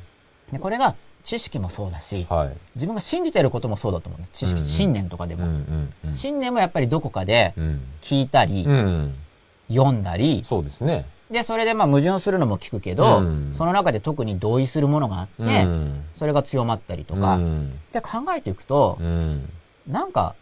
[0.52, 0.96] でこれが
[1.28, 2.54] 知識もそうだし、はい。
[2.76, 4.46] 自分が信じてることもそうだと思うんです。
[4.46, 5.52] 知識、うんうん信念とかでうんうも。
[5.52, 6.16] んうん。
[6.16, 7.82] 信念もやっぱりどこかでうん。
[8.02, 9.16] 聞いたり、うん。
[9.68, 11.06] 読んだり、そうですね。
[11.30, 19.50] で、それでまあ矛盾するのも聞くけど、うんその中で特に同意するものがあって、うんそれが強まったりとか、うんで考えていくとう、ん。
[19.86, 20.34] なんか、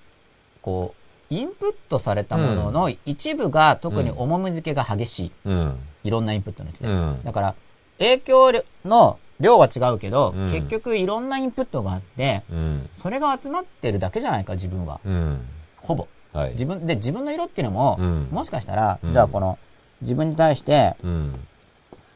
[0.62, 0.94] こ
[1.32, 5.32] う、インプットされたものの一部が特に重み付けが激しい。
[5.46, 5.80] うん。
[6.04, 6.88] いろんなインプットのうちで。
[6.88, 7.56] うんだから、
[7.98, 8.52] 影響
[8.84, 12.90] の量は違うけど、うん結局いろんなインプットがあって、うん。
[13.02, 15.00] それが集まってるだけじゃないか、自分は。
[15.06, 15.42] うん。
[15.78, 16.08] ほぼ。
[16.34, 16.52] はい。
[16.52, 19.58] 自分、で、自分の色っていうのも、うんもしかしたら、うんじゃあこの、
[20.02, 21.34] 自分に対して、うん。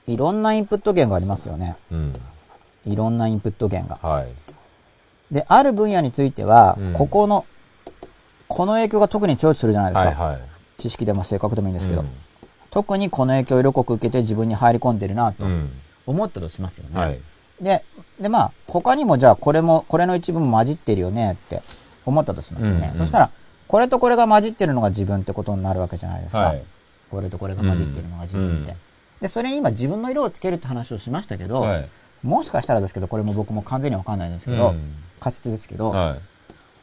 [0.07, 1.75] いろんなインプット源がありますよね。
[1.91, 2.13] うん。
[2.85, 4.09] いろんなインプット源が。
[4.09, 4.27] はい。
[5.31, 7.45] で、ある分野については、うんここの、
[8.47, 10.23] この影響が特に強いとするじゃないですか。
[10.23, 10.41] はいはい。
[10.77, 12.09] 知識でも性格でもいいんですけど、うん
[12.71, 15.71] 特にこの影響を色濃く受けて自分に入り込んでるなとうん。
[16.09, 16.99] 思ったとしますよね。
[16.99, 17.19] はい。
[17.61, 17.83] で、
[18.19, 21.61] で、まあ、他にもじゃあこれも、これの一部も混じってるよねって
[22.05, 22.87] 思ったとしますよね。
[22.87, 23.31] うんうんそしたら、
[23.67, 26.39] これとこれが混じってるのが自分ってことになるわけじゃないですか。
[26.39, 26.63] はい。
[27.11, 28.71] これとこれが混じってるのが自分って。
[28.71, 28.77] うん
[29.21, 31.89] で、それに今自分の色をつけるって話をしましたけど、はい。
[32.23, 36.19] もしかしたらですけど、これも僕も完全にわかんないんですけど、うん仮説ですけど、はい。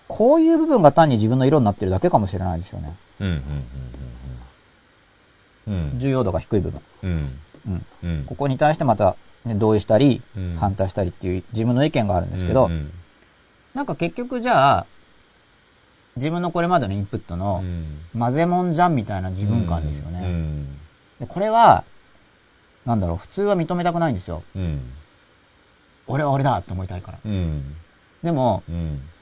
[0.09, 2.95] こういう部分が単に自分の色になってるだけかもしれないですよね。
[3.21, 3.27] うん。
[3.27, 3.35] うん。
[5.69, 5.91] うん。
[5.93, 5.99] うん。
[5.99, 6.83] 重要度が低い部分。
[7.03, 7.41] うん。
[7.67, 7.87] うん。
[8.03, 8.25] うん。
[8.25, 12.91] ここに対してまた、ね、同意したり、うん反対したりっていう自分の意見があるんですけど、うん
[13.75, 14.87] なんか結局じゃあ、
[16.17, 20.21] 自分のこれまでのインプットのうん混ぜもんじゃんみたいな自分感ですようね。
[20.21, 20.67] ん。
[21.21, 21.85] でこれは、
[22.87, 24.43] なんだろう、普通は認めたくないんですよ。
[24.55, 24.93] うん。
[26.07, 27.19] 俺は俺だって思いたいから。
[27.25, 27.77] うん。
[28.23, 28.63] でも、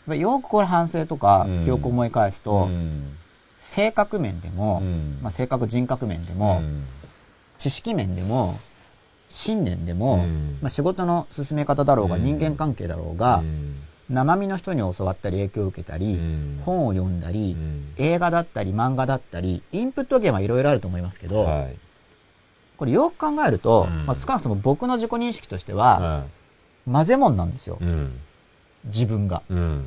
[0.06, 3.16] よくこれ反省とかうん記憶を思い返すと、うん
[3.58, 6.84] 性格面でも、うんまあ、性格人格面でも、うん
[7.64, 8.58] 知識面でも、
[9.30, 13.76] 信念でも、うんまあ、仕事の進め方だろうが、うん人間関係だろうが、うん
[14.10, 21.76] 生身の人に教わったり影響を受けたり、うん本を読んだり、うん映画だったり漫画だったり、インプット源はいろいろあると思いますけど、はい。
[22.76, 26.24] これよく考えると、うんまあ、少なくとも僕の自己認識としては、は
[26.84, 27.78] 混ぜもんなんですよ。
[28.84, 29.40] 自分が。
[29.48, 29.84] うん。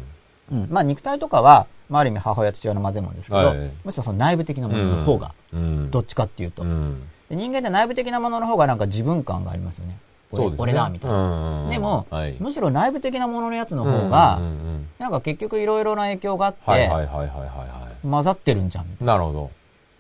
[0.52, 0.68] うん。
[0.72, 5.92] まあ肉体とかは、まあある意味母親父親の混ぜもんですけど、はいむしろその内部的なものの方が、うん。
[5.92, 6.96] どっちかっていうと、うん。
[6.96, 9.98] で人間って内部的なものの方がなんか自分感がありますよね。
[10.32, 10.64] 俺そうですね。
[10.64, 11.64] 俺だみたいな。
[11.64, 12.38] なでも、はい。
[12.40, 18.86] むしろ内部的なもののやつの方が、うんうんうんなんか結局いろいろな影響があって、はいはいはいはいはいは混ざってるんじゃん。
[18.86, 19.06] い。
[19.06, 19.52] なるほど。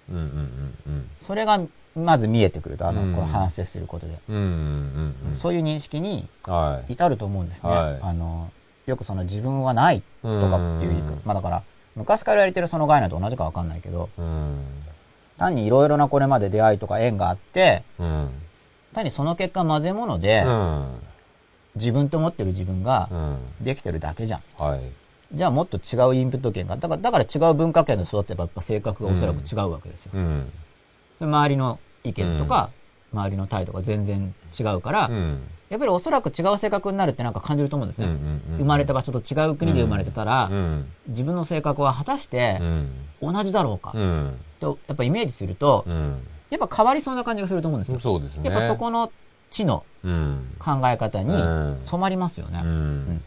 [0.09, 1.59] うんうんうんそれが
[1.95, 4.35] まず見えてくると、あの、うんこの話してることで、うん。
[4.35, 5.35] うんうんうん。
[5.35, 6.93] そういう認識にはい。
[6.93, 7.69] 至ると思うんですね。
[7.69, 8.51] はいあの、
[8.87, 11.63] よくその自分はないとかっていうまあだから、
[11.95, 14.65] 昔から言われてるその概念と同じかわかんないけど、うん。
[15.37, 18.29] 単にいろいろなこれまで出会いとか縁があって、うん。
[18.93, 20.99] 単にその結果混ぜ物で、うん。
[21.75, 23.37] 自分と思ってる自分がうん。
[23.61, 24.41] できてるだけじゃん。
[24.57, 24.81] はい。
[25.33, 30.11] じゃあもっと違うインプット源が、だから、だから違う文化圏で育ってばやっぱ性格がおそらく違うわけですよ。
[31.19, 32.69] 周りの意見とか、
[33.13, 35.43] 周りの態度が全然違うから、うん。
[35.69, 38.07] やっぱりおそらく違う性格になるってなんか感じると思うんですね。
[38.07, 40.91] うんうんうん生まれた場所と違う国で生まれてたら、うん。
[41.07, 42.91] 自分の性格は果たしてうん。
[43.21, 44.39] 同じだろうか、うん。
[44.59, 46.27] とやっぱイメージすると、うん。
[46.49, 47.99] やっぱ変わりそうな感じがすると思うんですよ。
[47.99, 48.49] そうですね。
[48.49, 49.11] やっぱそこの
[49.51, 50.55] 地のうん。
[50.59, 52.61] 考え方にうん染まりますよね。
[52.63, 53.23] うん。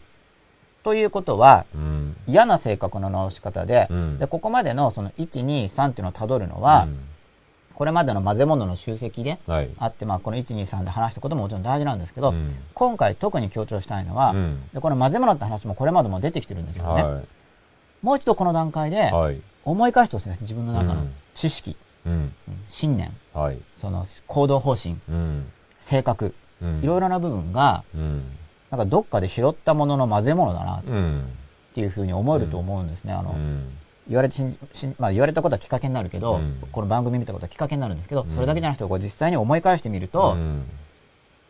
[0.83, 2.15] ということは、うん。
[2.27, 6.87] 嫌な性格の直し方で、うんでここまでのその1、2、3っていうのをたどるのは、
[7.75, 9.69] これまでの混ぜ物の集積ではい。
[9.77, 17.21] あって、まあ、この1、2、3で話したことももちろん大事なんですけど、うん今回特に強調したいのは、うんでこの混ぜ物って話もこれまでも出てきてるんですけどね、は
[18.01, 18.91] もう一度この段階い。
[18.91, 19.39] ではい。
[19.63, 20.41] 思い返してほしいです。
[20.41, 21.75] 自分の中のうん知識、
[22.05, 22.13] うん。
[22.13, 22.33] うん
[22.67, 23.57] 信念、はい。
[23.79, 25.51] その行動方針、うん。
[25.79, 28.23] 性格、うんいろいろな部分が、うん。
[28.69, 30.83] なんかどっかで拾ったものの混ぜ物だな。
[30.87, 31.25] うん。
[31.71, 33.13] っていうふうに思えると思うんですね。
[33.13, 33.77] あの、うん。
[34.07, 40.63] 言われてしんしんまあ、言われたことはきっかけになるけど、うんこの番組見たことはきっかけになるんですけど、それだけじゃなくてこう実際に思い返してみると、うん。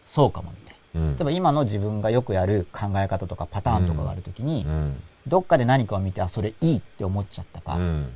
[0.06, 1.02] そうかもみたいな。
[1.02, 5.02] うん例えば今の自分がよくやる考え方とかパターンとかがあるときに、うん。
[5.28, 8.10] どっかで何かを見て、あ、それいいって思っちゃったか、うん。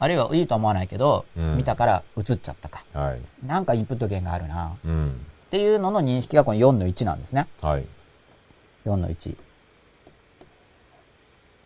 [0.00, 3.20] あるいはいいとは思わないけど、うん見たから映っちゃったか、はい。
[3.44, 5.26] なんかインプット源があるな、うん。
[5.46, 7.48] っていうのの認識がこの4の1なんですね。
[7.60, 7.84] はい。
[8.86, 9.36] 4の1。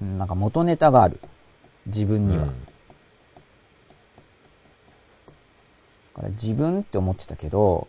[0.00, 1.20] うんなんか元ネタがある。
[1.86, 2.44] 自分には。
[2.44, 2.66] うん
[6.14, 7.88] だから自分って思ってたけど、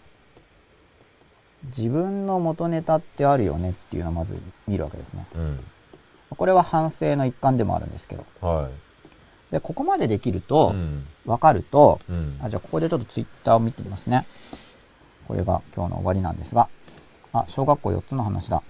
[1.65, 5.27] 自分の元ネタってあるよねっていうのをまず見るわけですね。
[5.35, 5.63] うん。
[6.29, 8.25] これは反省の一環でもあるんですけど。
[8.41, 8.69] は
[9.53, 10.41] で、ここまでできるい。
[10.41, 11.05] とう、ん。
[11.25, 12.39] わかると、うん。
[12.41, 14.25] あ、じゃあここでちょっとツイッターを見てみますね。
[15.27, 16.67] これが今日の終わりなんですが。
[17.33, 18.63] あ、小学校4つの話だ。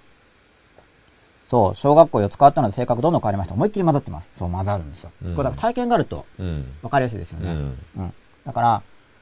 [1.49, 3.53] そう、小学校4つ変わったので性格どんどん変わりました。
[3.53, 4.29] 思いっきり混ざってます。
[4.37, 5.11] そう、混ざるんですよ。
[5.23, 6.65] うんこれだから体験があるとうん。
[6.81, 7.49] 分かりやすいですよね。
[7.49, 7.77] うん。
[7.97, 8.13] うん。
[8.45, 8.81] だから、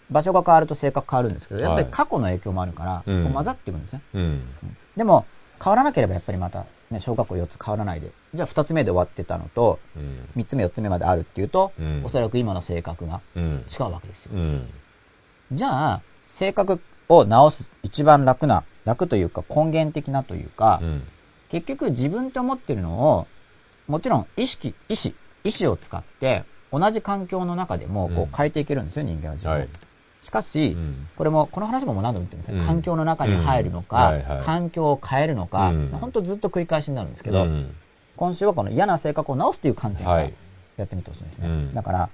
[0.09, 4.01] 場所が変わると性格変わるんですけど、やっぱりはい過去の影響もあるから、うんこう混ざっていくんですね。
[4.15, 4.41] うん。
[4.97, 5.25] でも、
[5.63, 10.29] 変わらなければやっぱりまた、ね、小学校4つ変わらないで、じゃあ2つ目で終わってたのと、うん。
[10.37, 13.65] 3つ目4つ目まであるっていうと、うんおそらく今の性格がうん。
[13.69, 14.31] 違うわけですよ。
[14.33, 14.69] うん。
[15.51, 16.79] じゃあ、性格
[17.09, 21.03] を直す一番楽な、楽というか根源的なというか、うん。
[21.49, 23.27] 結局自分って思ってるのを、
[23.87, 25.13] もちろん意識、意志、
[25.43, 29.59] 意志を使って、同じ環境の中でもこうんう変えていけるんですよ、人間は自分を。
[29.59, 29.69] はい。
[30.23, 32.59] しかし、うんこれも、この話も何度も言ってるんですね。
[32.59, 37.75] うん環境の中に入るのうんか、はいはい環境を変えるのか、うん本当ずっと繰り返しになるんですけど、うん
[38.21, 40.33] 今週はこの嫌な性格を直すという観点からはい
[40.77, 41.47] やってみてほしいんですね。
[41.47, 42.09] うんだから、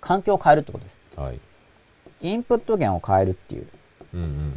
[0.00, 0.96] 環境を変えるってことです。
[1.16, 1.40] はい。
[2.20, 3.66] インプット源を変えるっていう。
[4.14, 4.52] うんうん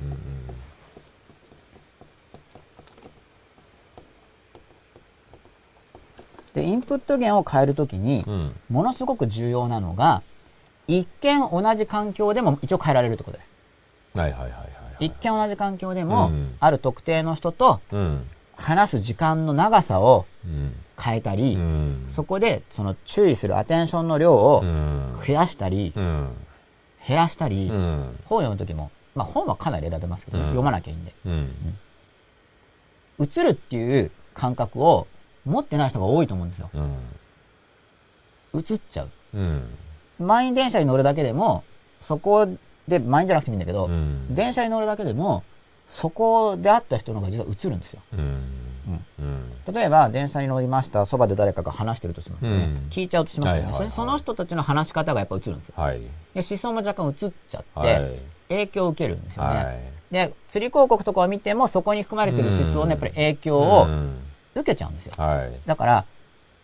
[6.53, 8.41] で、インプット源を変えるときにうんう、ん。
[8.41, 8.55] うん。
[8.69, 10.21] ものすごく重要なのが、
[10.87, 13.49] 一見同じ環境でも一応変えられるってことです。
[14.15, 14.57] はいはいはいは
[14.99, 15.05] い。
[15.07, 18.27] 一見同じ環境でも、うんある特定の人とうん。
[18.61, 20.75] 話す時間の長さをうん。
[21.03, 22.05] 変えたり、うん。
[22.07, 25.15] そこでその注意するアテンションの量をうん。
[25.25, 26.29] 増やしたり、うん。
[27.07, 28.19] 減らしたり、うん。
[28.25, 31.13] 本を読むときも、まあ本はかなり選べますけど、うん読まなきゃいいんで。
[31.25, 31.49] うん。
[33.19, 35.07] 映るっていう感覚を
[35.45, 36.69] 持ってない人が多いと思うんですよ。
[36.73, 38.59] うん。
[38.59, 39.09] 映っちゃう。
[39.33, 39.63] うん。
[40.19, 41.63] 満員電車に乗るだけでも、
[41.99, 42.47] そこ
[42.87, 45.43] で、満員じゃなくてもいいんだけど、うん電車に乗るだけでも、
[45.91, 48.01] そこで会った人の方が実は映るんですよ。
[49.71, 52.63] 例えば、電車に乗りました、そばで誰かが話してるとしますよね。
[52.63, 53.73] うん聞いちゃうとしますよね。
[53.73, 55.75] そその人たちの話し方がやっぱ映るんですよ。
[55.77, 55.99] はい。
[55.99, 58.19] で思想も若干映っちゃって、はい。
[58.47, 59.55] 影響を受けるんですよね。
[59.55, 59.79] はい。
[60.11, 64.17] で、釣り広告とかを見ても、そこに含まれてる思想のやっぱり影響うをん
[64.55, 65.13] 受けちゃうんですよ。
[65.17, 65.59] はい。
[65.65, 66.05] だから、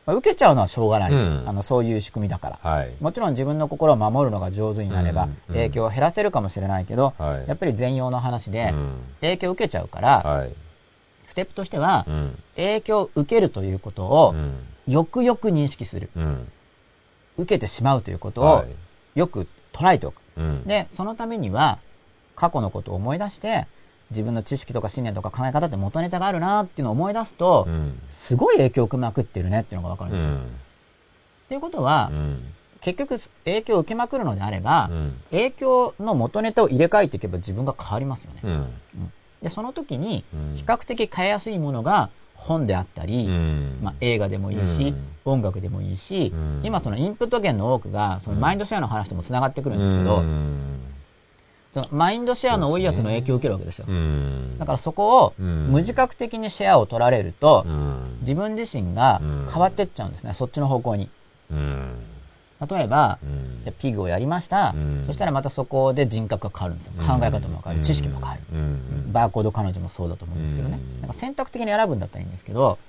[0.08, 1.12] まあ受けちゃうのはしょうがない。
[1.12, 2.72] うんあの、そういう仕組みだから。
[2.72, 2.96] はい。
[3.02, 10.56] もちろん自分の心を守るのが上手になれば影響を減らせるかもしれないけど、はいやっぱり全容の話でうん影響を受けちゃうから、はい。
[11.28, 12.40] ステップとしてはうん。
[12.56, 14.54] 影響を受けるということをうん。
[14.88, 16.10] よくよく認識する。
[16.16, 16.52] うん。
[17.38, 18.68] 受けてしまうということをはい
[19.16, 20.22] よく捉えておく。
[20.38, 20.64] うん。
[20.66, 21.80] で、そのためには
[22.36, 23.68] 過去のことを思い出して
[24.12, 28.00] 自分の知識とか信念とか考え方って元ネタがあるなっていうのを思い出すと、うん。
[28.10, 30.30] すごい影響を受けまくってるねっていうのがわかるんですよ。
[30.30, 30.38] うん。
[30.38, 30.44] っ
[31.50, 32.54] ていうことは、うん。
[32.80, 38.42] 結局影響を受けまくるのであれば、うん影響の元ネタを入れ替えていけば自分が変わりますよね。
[38.44, 38.74] うん。
[39.42, 43.80] で、その時にうん比較的変えやすいものが本であったり、うん。
[43.82, 50.24] まあ、映画でもいいし、うん音楽でもいいし、うん今そのインプット源の多くがそのマインドシェアの話ともつながってくるんですけど、
[51.91, 53.85] マインドシェアの多いやつの影響を受けるわけですよ。
[53.88, 54.57] うん。
[54.57, 58.18] だからそこをうん無自覚的にシェアを取られると、うん。
[58.22, 61.10] 自分自身がうん変わってっちゃうんですね、そっちの方向に。
[61.52, 61.94] うん。
[62.68, 63.19] 例えば、
[63.77, 66.94] ピグをやりました、うんそしたらまたそこで人格が変わるんですよ。
[66.98, 68.41] 考え方も変わる、知識も変わる。
[68.52, 69.14] うん。
[69.14, 70.80] バーコード彼女もそうだと思うんですけどね。
[70.95, 72.80] うんなんか選択的に選ぶんだったらいいんですけど、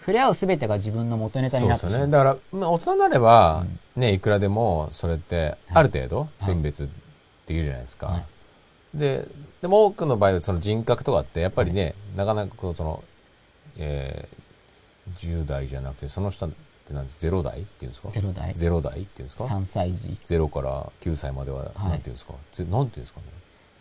[0.00, 1.90] 触れ合うすべてが自分の元ネタになってしまう。
[1.90, 2.12] そうですよね。
[2.12, 6.54] だから、まあ、大人になれば、ね、いくらでも、それって、ある程度、はい
[7.48, 8.06] できるじゃないですか。
[8.06, 8.26] はい
[8.94, 9.28] で、
[9.60, 13.04] でも多くの場合は、その人格とかって、やっぱりね、なかなかこう、その、
[13.76, 16.50] えー、10代じゃなくて、その下っ
[16.86, 18.10] てなん0代っていうんですか？
[18.10, 20.16] ゼロ代、0代っていうんですか？3歳児。
[20.24, 23.26] 0から9歳までは、はいなんていうんですか、ぜなんていうんですかね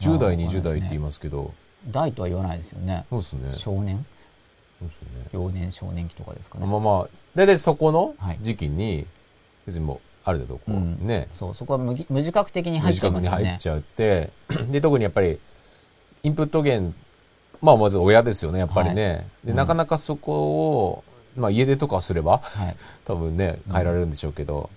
[0.01, 1.53] ？10代、まあ20代って言いますけど、
[1.89, 3.05] 代とは言わないですよね。
[3.09, 3.41] そうですね。
[3.51, 4.05] そう少年
[4.81, 5.29] ですね。
[5.31, 6.65] 幼年少年期とかですかね。
[6.65, 9.07] まあまあ、大体そこのはい時期に、
[9.65, 10.63] 別にもう、ある程度こ。
[10.67, 11.07] う、うん。
[11.07, 13.41] ね、そう、そこは無ぎ無自覚的に入っちゃい無自覚。
[13.41, 14.29] に入っちゃって、
[14.69, 15.39] で、特にやっぱり、
[16.23, 16.93] インプット源、
[17.61, 19.27] まあまず親ですよね、やっぱりね。
[19.45, 19.55] で、うん。
[19.55, 21.03] なかなかそこを
[21.37, 22.75] まあ家出とかすれば、はい。
[23.05, 24.69] 多分ね、変えられるんでしょうけど。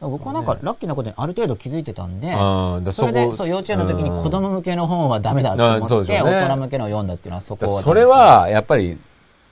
[0.00, 8.98] 僕はなんかラッキーなことにある程度気づいてたんで、うん、だそれでそう幼稚園の時に子供向けの本はダメだと思って、大人向けのを読んだっていうのはそこだったんですそれ、は、やっぱり、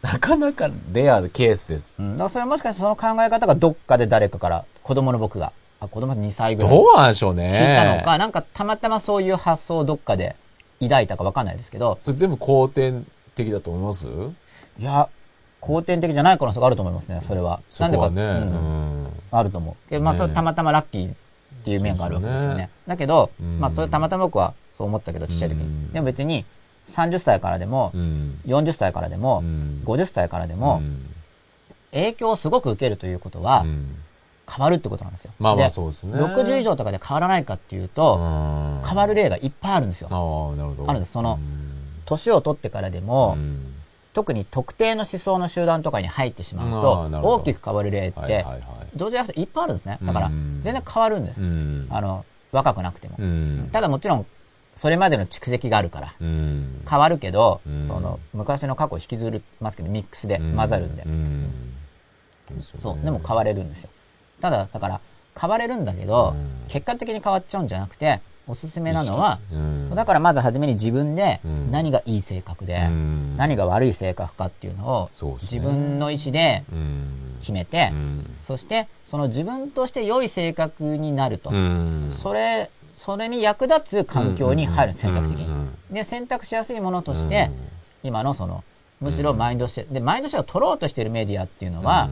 [0.03, 1.93] なかなかレアなケースです。
[1.99, 7.77] うん、だからそれもしかしてその考え方がどっかで誰かから、子供の僕が、あ子供2歳ぐらいどうなんでしょう聞いね。
[7.77, 10.37] たのか、なんかたまたまそういう発想をどっかで
[10.81, 14.09] 抱いたかわかんないですけど、それ全部後天的だと思います？
[14.79, 15.09] いや、
[15.61, 17.61] 後天的じゃない可能性があると思いますね、それは。
[17.69, 18.23] そこはね。
[18.23, 19.09] なんでか、ううんん。
[19.31, 19.91] あると思う。
[19.91, 21.15] でまあ、ねそれたまたまラッキーっ
[21.65, 22.57] ていう面があるわけですよね。
[22.57, 25.63] ねだけど、うんまあ、それたまたま僕はそう思ったけど、ちっちゃい時に。
[25.63, 26.47] うんでも別に、
[26.89, 28.41] 30歳からでもう、ん。
[28.47, 31.07] 40歳からでも、うん50歳からでも、うん
[31.93, 33.97] 影響をすごく受けるということはう、ん
[34.49, 35.33] 変わるってことなんですよ。
[35.39, 36.13] まあまあそうですね。
[36.19, 40.09] 60以上とかで変わらないかっていうと、うん変わる例がいっぱいあるんですよ。
[40.11, 40.15] あ
[40.53, 40.91] あ、なるほど。
[40.91, 41.71] あるんですそのうん
[42.07, 43.75] 年を取ってからでも、うん
[44.13, 46.71] 特に特定の思想の集団とかに入ってしまう
[47.13, 48.61] と、大きく変わる例って、はいはいはい。
[48.97, 49.99] 同時にいっぱいあるんですね。
[50.03, 51.41] だからうん、全然変わるんです。
[51.41, 53.15] うんあの、若くなくても。
[53.21, 54.27] うんただもちろん、
[54.77, 56.83] それまでの蓄積があるから、うん。
[56.89, 57.87] 変わるけど、うん。
[57.87, 60.57] その、昔の過去を引きずりますけど、ミックスでうん。
[60.57, 61.03] 混ざるんで。
[61.03, 61.51] うん。
[62.81, 63.91] そうでも変われるんですよ。
[64.41, 65.01] ただ、だから、
[65.39, 66.65] 変われるんだけど、うん。
[66.69, 69.95] 結果的に変わっちゃうんじゃなくて、おすすめなのは、うん。
[69.95, 71.71] だからまず初めに自分でうん。
[71.71, 73.37] 何がいい性格で、うん。
[73.37, 75.11] 何が悪い性格かっていうのを
[75.43, 77.37] 自分の意思でうん。
[77.41, 78.31] 決めて、うん。
[78.35, 82.17] そしてその自分として良い性格になると、うん。
[82.21, 82.71] それ、
[83.01, 85.47] それに役立つ環境に入る、選択的に。
[85.47, 87.51] うんで、選択しやすいものとして、
[88.03, 88.63] 今のその、
[89.01, 92.11] むしろマインドして、で、マインドしてを取ろうとしているメディアっていうのは、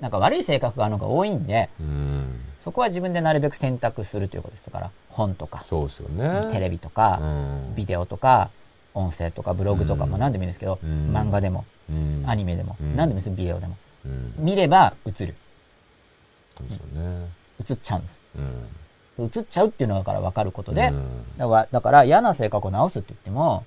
[0.00, 2.40] なんか悪い性格があるのが多いんで、うん。
[2.60, 4.66] そこは自分でなるべく選択するということです。
[4.66, 6.52] だから、本とか、そうですよね。
[6.52, 7.74] テレビとか、うん。
[7.74, 8.50] ビデオとか、
[8.94, 10.10] 音声とか、ブログとか、うん。
[10.10, 11.10] まあ何でもいいですけど、うん。
[11.16, 12.24] 漫画でも、うん。
[12.26, 12.94] アニメでも、うん。
[12.94, 13.76] 何でもいいです、ビデオでも。
[14.04, 14.34] うん。
[14.36, 15.34] 見れば映る。
[16.58, 17.28] そうですよね。
[17.68, 18.20] 映っちゃうんです。
[19.18, 21.38] うん映っちゃうっていうのがから分かることで、うん。
[21.38, 23.64] だからだから嫌な性格を直すって言っても、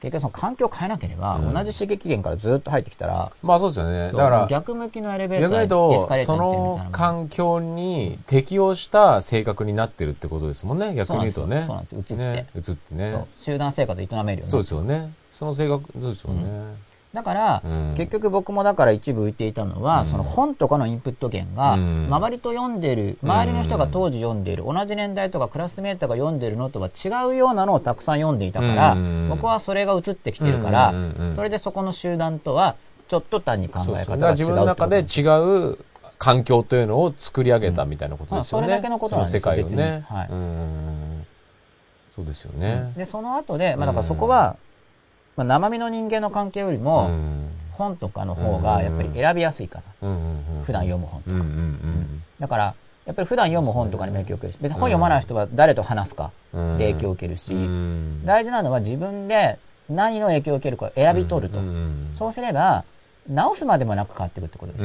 [0.00, 1.52] 結局その環境を変えなければ、うん。
[1.52, 4.12] 同じ刺激源からずっと入ってきたら、まあそうですよね。
[4.12, 11.64] だから逆向きのエレベータ逆にー言うと、その環境に適応した性格になってるってことですもんね、逆に言うとね。
[11.66, 12.04] そうなんですよ。
[12.06, 12.94] そうねなんです移って。
[12.94, 13.26] ね。
[13.40, 14.50] 集団生活を営めるよね。
[14.50, 15.12] そうですよね。
[15.30, 16.87] その性格、そうですよね。
[17.14, 17.94] だから、うん。
[17.96, 20.06] 結局僕もだから一部浮いていたのは、うん。
[20.06, 22.06] その本とかのインプット源が、うん。
[22.10, 29.28] 周りと読んでる、周りの人が当時読んでいる、同じ年代とかクラスメートが読んでるのとは違うようなのをたくさん読んでいたから、うん。
[29.30, 30.94] 僕はそれが移ってきてるから、
[31.34, 32.76] それでそこの集団とは、
[33.08, 35.22] ちょっと単に考え方が違う自分の中で違
[35.72, 35.78] う
[36.18, 38.66] 環境というのを作り上げたみたいなことですよね。
[38.66, 40.04] うんまあそれだけのことなんです世界をね。
[40.08, 40.28] はい。
[40.30, 41.26] うん。
[42.14, 42.92] そうですよね。
[42.96, 44.56] で、その後で、まあだからそこは、
[45.38, 51.36] まあ生身の人間の関係よりも、うん本とかの方がやっぱり選びやすいから、うん普段読む本とか。
[52.40, 52.74] だから、
[53.06, 61.60] やっぱり普段読む本とかにも影響を受けるし、別に本読まない人は誰と話すかうんで影響を受けるし、うん大事なのは自分で何の影響を受けるか選び取ると。
[62.14, 62.82] そうすれば、
[63.28, 64.84] 直すまでもなく変わっていくってことです。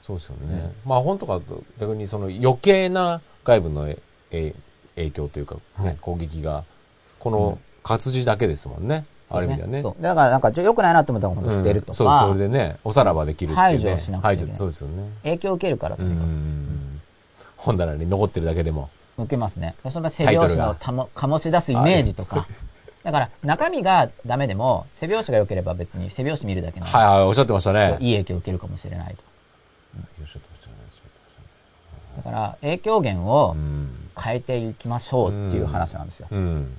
[0.00, 0.72] そうですよね。
[0.84, 4.02] まあ本とかと逆にその余計な外部のえ
[4.32, 4.54] え
[4.96, 6.64] 影響というか、ねはい攻撃が、
[7.20, 9.04] この活字だけですもんね。
[9.30, 9.82] ある意味ではね。
[9.82, 13.78] そうだからなんかちょ良くないなと思ったら本当捨てるとうんそう、か、それでね、おさらばできるっていうね。
[13.78, 15.10] 排除しなくちゃいけない排除そうですよね。
[15.22, 17.00] 影響を受けるからとうんうんうにかくん
[17.56, 18.90] 本棚に残ってるだけでも。
[19.18, 19.74] 受けますね。
[19.90, 22.46] それは背拍子のたも醸し出すイメージとか。
[23.02, 27.96] だから中身がダメでも背拍子が良ければ別に背拍子見るだけはいはい、おっしゃってましたね。
[28.00, 29.22] いい影響を受けるかもしれないと。
[30.20, 30.74] おっしゃってましたね。
[32.16, 33.56] だから影響源を
[34.18, 36.28] 変えていきましょうっていう話なんですよ。
[36.30, 36.76] うん。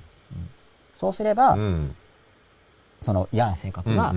[0.94, 1.96] そうすれば、うん。
[3.02, 4.14] その嫌な性格が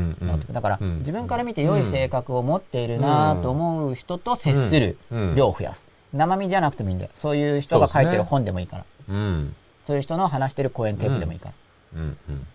[0.52, 5.86] だから、うん自分から見て良い性格を持っているなと思う人と接するうん量を増やす。
[6.14, 7.12] 生身じゃなくてもいいんだよ。
[7.16, 8.86] そういう人が書いてる本でもいいから。
[9.10, 9.56] うん。
[9.86, 11.54] そういう人の話してる講演テープでもいいから。
[11.96, 12.48] うんうん。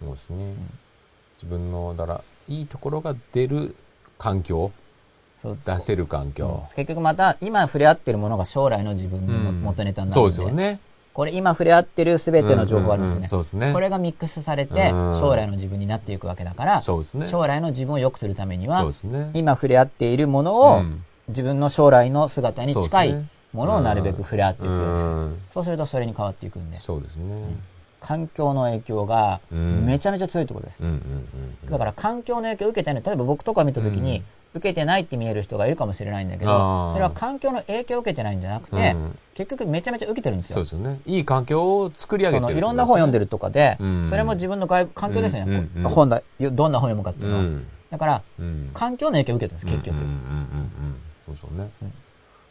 [0.00, 0.54] そうですね。
[1.42, 3.74] 自分の、だから、いいところが出る
[4.18, 4.70] 環境、
[5.42, 6.64] 出せる環境。
[6.76, 10.28] 結局また、今触れ合ってるものが将来の自分のうん元ネタになるそんで。
[10.28, 10.80] うですよね。
[11.12, 13.14] これ今触れ合ってる全ての情報ありますよね。
[13.14, 17.26] うんうんうんそうですねこれがミックスされて、うん将来の自分になっていくわけだから、そうですね。
[17.26, 19.30] 将来の自分を良くするためにはね。
[19.34, 25.12] 今触れ合っているものを、うん自分の将来の姿に近いものをなるべく触れ合っていくようにする。
[25.12, 27.24] うんそうするとそれに変わっていくんで、そうですね。
[28.00, 30.80] 環境の影響がうんめちゃめちゃ強いってことです。
[30.80, 30.94] うんうん
[31.64, 31.70] うん。
[31.70, 33.02] だから環境の影響を受けてない。
[33.04, 40.68] 例えば僕とか見たときに、うん受けてないって見える人がいるかもしれないんだけど、それは環境の影響を受けてないんじゃなくて、うん結局めちゃめちゃ受けてるんですよそうで。
[40.68, 41.00] すよね。
[41.06, 43.24] いい環境を作り上げてるいろんな本読んでる。
[43.24, 45.68] るとかで、うんそれも自分の外部環境ですよね。
[45.76, 47.42] うん本だ、よどんな本読むかっていうのは。
[47.42, 47.66] うん。
[47.90, 48.70] だから、うん。
[48.74, 49.96] 環境の影響を受けてるんです、結局。
[49.96, 50.96] うんうんうんうんうん。
[51.26, 51.70] そうでしょうね。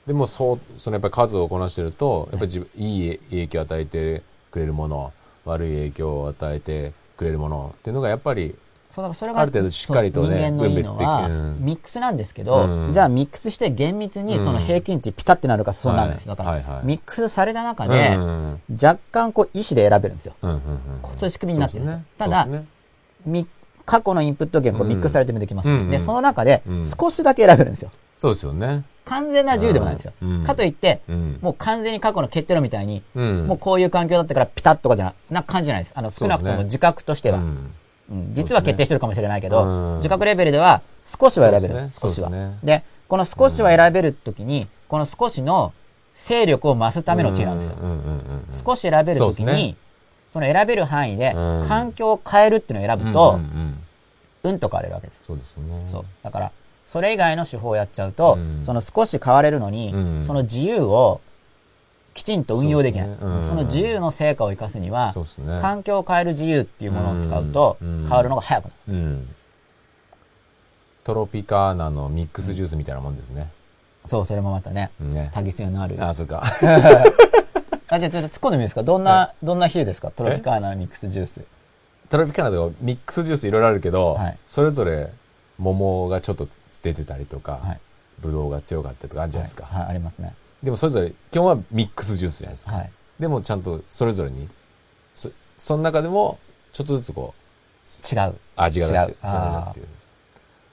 [0.07, 5.13] でも、そう、そのやっぱり数をこなしてると、やっぱり自分、いい影響を与えてくれるもの、
[5.45, 8.55] 悪い影響を与えてくれるものっていうのが、やっぱり、
[8.93, 11.27] そうだからそれがある程度しっかりとね人間のいいのは、
[11.59, 12.93] ミックスなんですけど、うん。
[12.93, 16.35] じゃあミックスして厳密にその平均値ピタってなるかそうなるんですよ。
[16.35, 18.17] だから、ミックスされた中で、
[18.71, 20.33] 若干こう意思で選べるんですよ。
[20.41, 20.61] うんうんうん
[21.17, 21.99] そういう仕組みになってるんですよ。
[21.99, 22.65] そうただね。
[23.25, 23.47] み
[23.85, 27.91] 過去のインプット源がこうミックスされてもできます、うんで、その中でうん少しだけ選べるんですよ。
[28.17, 28.83] そうですよね。
[29.05, 30.13] 完全な自由でもないんですよ。
[30.21, 30.43] うん。
[30.43, 31.39] かといって、うん。
[31.41, 33.47] もう完全に過去の決定論みたいに、うん。
[33.47, 35.93] もうこういう環境だったからピタッとかじゃなな感じじゃないです。
[35.95, 37.41] あの、少なくとも自覚としては。
[38.11, 41.89] うんうん実は決定してるかもしれないけど、うん自覚レベルでは少しは選べる。
[41.91, 42.29] 少しは。
[42.29, 45.73] ですねで、この少しは選べるときに、この少しの
[46.13, 47.75] 勢力を増すための知恵なんですよ。
[48.65, 49.75] 少し選べるときに、
[50.31, 53.39] その選べる範囲で、うん環境を変えるっていうのを選ぶと、
[54.43, 55.23] うんと変われるわけです。
[55.25, 55.87] そうですよね。
[55.91, 56.05] そう。
[56.23, 56.51] だから、
[56.87, 61.21] それ以外の手法をやっちゃうと、うんその少し変われるのに、うんその自由を
[62.19, 63.07] きちんと運用できない。
[63.07, 65.61] そ,、ねうんの自由の成果を生かすには、ね。
[65.61, 68.93] 環境を変える自由っていうものを使うと、うん変わるのが早くなる。
[68.93, 69.35] うん。
[71.05, 73.49] トロピカーナのミックスジュースみたいなもんですね。
[74.09, 75.31] そう、それもまたね、ね。
[75.33, 75.95] 多義性のある。
[76.03, 76.43] あ、あ、そうか。
[76.61, 76.73] じゃ
[77.95, 80.11] あちょっと突っ込んでみいいですかどんな、はどんな比喩ですか？
[80.11, 81.39] トロピカーナのミックスジュース。
[82.09, 85.13] トロピカーナでもミックスジュースいろいろあるけど、はいそれぞれ
[85.57, 86.49] 桃がちょっと
[86.83, 87.79] 出てたりとか、はい。
[88.19, 89.65] ブドウが強かったりとかあるじゃないですか。
[89.65, 90.33] はい、はいありますね。
[90.63, 92.73] でもそれぞれ、基本はミックスジュースじゃないですか。
[92.73, 92.91] はい。
[93.19, 94.49] でもちゃんとそれぞれに、
[95.15, 96.39] そその中でも
[96.71, 98.35] ちょっとずつこう、違う。
[98.55, 99.87] 味が出して違う、そうなっていう。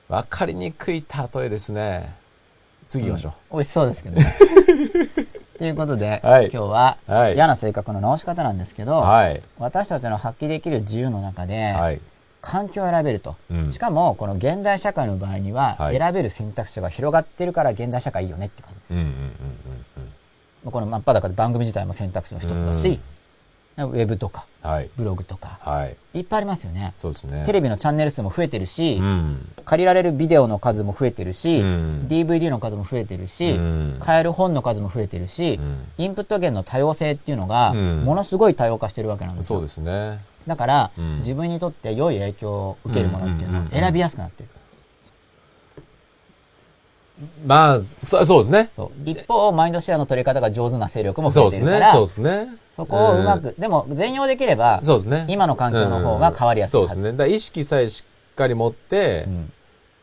[0.09, 1.05] わかりにくい
[1.35, 2.15] 例えですね。
[2.89, 4.27] 次行きましょ美味しそうですけどね。
[5.59, 8.87] ということで、はい今日は、はい嫌な性格の直し方なんですけう。
[8.87, 9.43] ど、はい。
[9.59, 12.01] 私たちの発揮できる自由の中で、はい。
[12.43, 13.37] 環境を選べると。
[13.51, 18.73] うんしかも、この現代社会の場合には、はい選べる選択肢が広がってるから現代社会いいよねって感
[20.71, 23.01] この真っ裸で番組自体も選択肢の一つだし、
[23.79, 24.71] ウェブとか、うん。
[24.71, 24.91] はい。
[24.97, 25.97] ブログとか、はい。
[26.15, 26.95] いっぱいありますよね。
[26.97, 27.45] そうですね。
[27.45, 29.49] テレビのチャンネル数も増えてるし、うん。
[29.65, 39.59] 借りられるビデオの数も増えてるし、うん DVD の数も増えてるし、うん買える本の数も増えてるし、うんインプット源の多様性っていうのが、うんものすごい多様化してるわけなんですよ。
[39.59, 40.21] そうですね。
[40.47, 44.49] だから、うん自分にとって良い影響を受けるものっていうのは選びやすくなってる。
[47.47, 48.71] まあ、そそうですね。
[48.77, 49.11] そう。
[49.11, 51.93] 一方、マインドシェアの取り方が上手な勢力も増そうですねえてるから、。
[51.93, 52.49] そうですね。
[52.77, 55.27] そこをうまく、でも全容できれば、そうですね。
[55.29, 57.13] 今の環境の方が変わりやすいそうですね。
[57.15, 59.53] だ意識さえしっかり持って、うん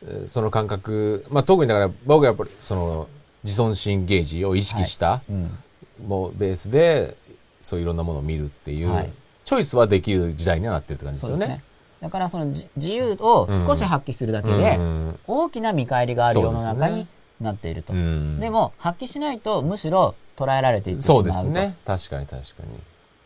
[0.05, 3.07] えーその感覚、まあ特にだから僕はやっぱりその
[3.43, 5.57] 自尊心ゲージを意識した、うん。
[6.05, 7.15] もうベースで、
[7.61, 9.11] そういろんなものを見るっていう、はい
[9.45, 11.45] チョイスはできる時代にはなってるって感じですよね。
[11.45, 11.63] そうですね。
[12.03, 17.07] だからそのじ自由を少し発揮するだけで、うん大きな見返りがある世の中に
[17.39, 17.93] なっていると。
[17.93, 21.31] うんでも、発揮しないと、むしろ捉えられていってしまそううと。
[21.31, 21.77] ですね。
[21.85, 22.77] 確かに確かに。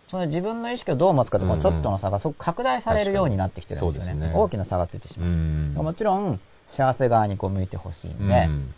[0.08, 4.28] その自分の意識をどう持つかとか、ちょっとの差がすごく拡大されるようになってきてるんですよね。
[4.28, 5.30] ね大きな差がついてしうまう。
[5.30, 5.74] ん。
[5.74, 8.74] もちろん、幸せ側にこう向いてほしいんで、うん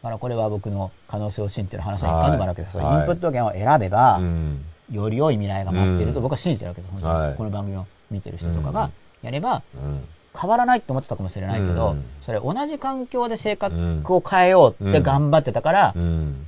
[0.00, 2.78] だからこれは僕の可能性を信じてる話の一環にもあるわけです。
[2.78, 7.04] はいインプット源を選べば、うんより良い未来が待っているとうん僕は信じてるわけです。
[7.04, 10.04] はいこの番組を見てる人とかがうんやれば、うん
[10.40, 16.46] 変わらないって思ってたかもしれないけど、うんそれ同じ環境で性格を変えようって頑張ってたから、うん。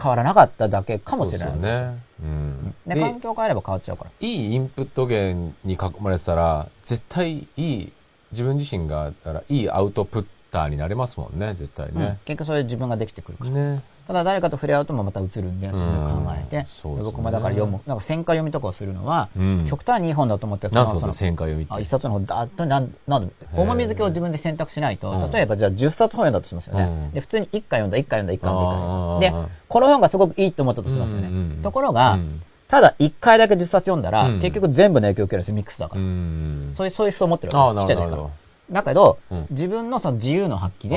[0.00, 1.52] 変わらなかっただけかもしれない。
[1.54, 1.98] でね。
[2.22, 2.74] うん。
[2.86, 4.10] で、で環境を変えれば変わっちゃうから。
[4.20, 7.92] いいインプット源に囲まれてたら、絶対いい、
[8.30, 12.18] 自分自身が、だからいいアウトプッターになれますもんね、絶対うんね。
[12.26, 13.50] 結局それで自分ができてくるから。
[13.50, 13.82] ね。
[14.06, 21.74] ただ誰かと触れ合うともまた映るんで、それを考えて、そうですね僕もだから読む、なんか戦果読みとかをするのは、うん極端にいい本だと思って、なんすか、そのの旋回読みって？
[21.74, 26.84] あ一冊の本だっとなんなん重み付けを自分で選択しないと、うん例えばじゃあ10冊本読んだとしますよね。
[26.84, 29.48] うんで、普通に1回読んだ、1回読んだ、1回読んだ、1回。
[29.48, 31.28] で、この本がすごくいいと思ったとしますよね。
[31.28, 36.02] うんうんうんところが、うんただ1回だけ10冊読んだら、うん結局全部の影響を受けるんですよ、ミックスだかうら。
[36.04, 36.72] ん。
[36.76, 37.86] そういう、そういう思想を持ってるわけです。
[37.86, 38.22] ちっちゃい時から。
[38.70, 40.96] だけど、うん自分のその自由の発揮で、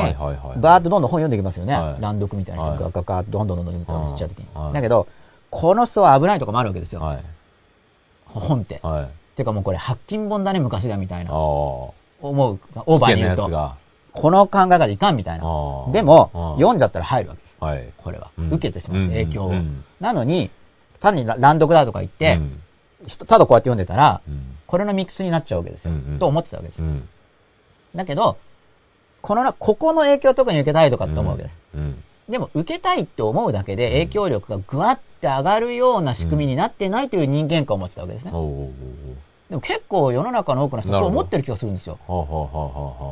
[0.59, 1.73] バーッとどんどん本読んでいきますよね。
[1.73, 4.47] はい乱読みたいな人はいがガガッとどんどんどんどん読んでいくちっちゃい時に。
[4.53, 5.07] はいだけど、
[5.49, 7.01] この人は危ないとこもあるわけですよ。
[7.01, 7.23] はい。
[8.25, 8.79] 本って。
[8.83, 9.09] はい。
[9.35, 11.33] てかもうこれ、発禁本だね、昔だみたいな。
[11.33, 11.91] 思
[12.21, 13.49] う、オーバーに言うと。
[13.49, 13.75] が。
[14.11, 15.43] この考え方いかんみたいな。
[15.91, 17.55] でも読んじゃったら入るわけです。
[17.59, 17.93] はい。
[17.97, 18.31] これは。
[18.37, 19.53] うん受けてしまうんです、影響を。
[19.99, 20.49] なのに、
[20.99, 22.39] 単に乱読だとか言って、
[23.27, 25.93] ただこうやって読んでたら、うんこれのミックスになっちゃうわけですよ。
[26.19, 26.85] と思ってたわけですよ。
[27.94, 27.98] うん。
[27.98, 28.38] だけど、
[29.22, 31.57] このな、ここの影響を特に受けたいとかって思うわけです。
[31.76, 32.03] うん。
[32.30, 38.32] でも、受けたいって思うだけで影響力がぐわって上がるような仕組みになってないという人間観を持ってたわけですね。
[38.32, 41.98] でも結構世の中の多くの人はそう思ってる気がするんですよ。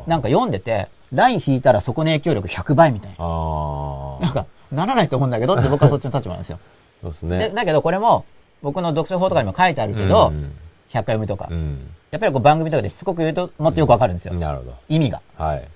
[0.06, 3.18] なんか読んでて、ライン引いたらそこの影響力100倍みたいな。
[3.20, 4.24] ああ。
[4.24, 6.60] なんか、ならないと思うんだけどって僕はそっちの立場なんですよ。
[7.02, 7.50] そうですでね。
[7.50, 8.26] だけどこれも、
[8.62, 10.52] 僕の読書法とかにも書いてあるけど、うん
[10.90, 11.48] 100回読みとか。
[11.52, 11.90] うん。
[12.12, 14.34] やっぱりこう番組とかでしつこく言うともっとよくわかるんですよ。
[14.34, 14.76] なるほど。
[14.88, 15.22] 意味が。
[15.36, 15.68] はい。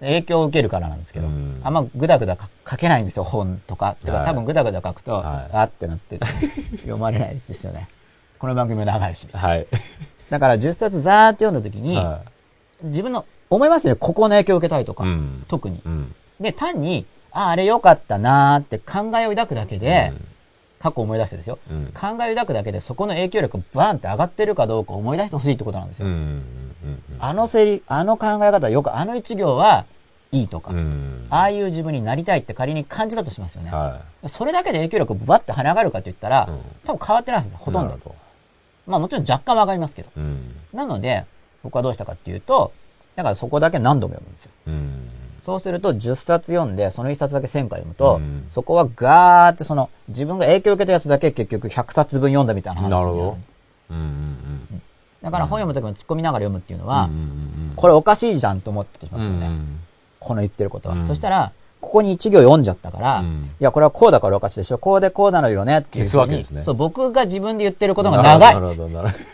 [0.00, 3.96] 影響を受けるからなんですけど、うんあんまぐだぐだか書けないんですよ、本とか。
[4.04, 6.18] てかはい多分ぐだぐだ書くと、はいあってなって
[6.78, 7.88] 読まれないですよね。
[8.38, 9.28] この番組も長いし。
[9.32, 9.66] はい。
[10.30, 12.20] だから10冊ざーっと読んだ時に、は
[12.82, 15.82] 自分の思いますよね、ここの影響を受けたいとか、うん特にい。。
[15.84, 16.14] うん。
[16.40, 20.31] で、単に、あ、あれ良かったなーって考えを抱くだけで、うん
[20.82, 21.58] 過去を思い出してですよ。
[21.70, 26.08] うん考えを抱くだけでそこの影響力がバーンって上がってるかどうか思い出してほしいってことなんですよ。
[27.20, 29.86] あのセリ、あの考え方よく、あの一行は
[30.32, 31.26] いいとか、うん。
[31.30, 33.70] ああいう自分になりたいって仮に感じたとしますよね。
[33.70, 37.64] はそれだけで影響力バッて跳ね上がるかと言ったら、うん多分変わってないはずです、い。
[37.64, 38.00] ほとんどなる。
[38.04, 38.14] ほ
[38.86, 40.10] まあもちろん若干は上がりますけど。
[40.72, 41.24] なので、
[41.62, 42.72] 僕はどうしたかっていうと、
[43.14, 44.50] だからそこだけ何度も読むんですよ。
[45.42, 45.46] うん。
[45.46, 53.38] そうすると10冊読んで、その1冊だけ1000回読むと、うんそこはガーってその、自分が影響を受けたやつだけ結局100冊分読んだみたいな話なるほど。
[53.90, 54.82] うんうん
[55.22, 57.10] だから本読むときも突っ込みながら読むっていうのは、うん。
[57.10, 57.22] うんう
[57.72, 59.24] んこれおかしいじゃんと思ってとしまうん。
[59.24, 59.46] すよね。
[59.46, 59.80] うん
[60.18, 60.94] この言ってることは。
[60.94, 64.78] うんそしたら、ここに一行読んじゃったから、うんいや、これはこうだからおかしいでしょ。
[64.78, 66.10] こうでこうなのよねっていうふうに。
[66.10, 68.54] 消すわけですねそう、僕が自分で言ってることが長い。
[68.54, 69.24] なるほど、なるほど。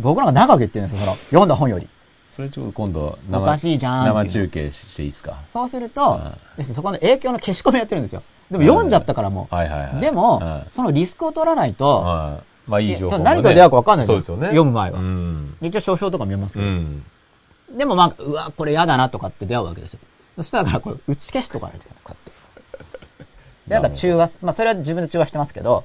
[0.00, 1.88] 僕の方が長く言ってるんですよ、その、読んだ本より。
[2.34, 5.44] それちょっと今度おかしいじゃん生中継していいですか？
[5.46, 8.24] そうするとうん、要するにそこの影響の消し込みやってるんですよ。
[8.50, 9.54] でも読んじゃったからもう。
[9.54, 10.00] はいはいはい。
[10.00, 13.24] でも、うんそのリスクを取らないと、はいまあいい情報ね。
[13.24, 14.48] 何と出会うか分かんないんですそうですよね。
[14.48, 14.98] 読む前は。
[14.98, 15.56] うん。
[15.60, 16.66] 一応書評とか見ますけど。
[16.66, 17.04] うん。
[17.76, 20.00] でもまあ、うわ、これ嫌だなとかって出会うわけですよ。
[20.36, 21.98] そしたらだからこれ打ち消しとかないといけない。
[22.02, 23.24] こうやって。
[23.68, 25.84] で、なんか中和す、まあそれは自分で中和してますけど、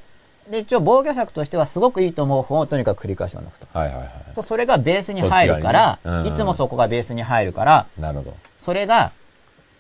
[0.49, 3.77] で、一応防御策としてはすごくいいと思う本をとにかく繰り返し読んでおくと。
[3.77, 4.09] はいはいはい。
[4.35, 8.38] とそれがベースに入るから、ねうんいつもそこがベースに入るから、なるほど。
[8.57, 9.11] それが、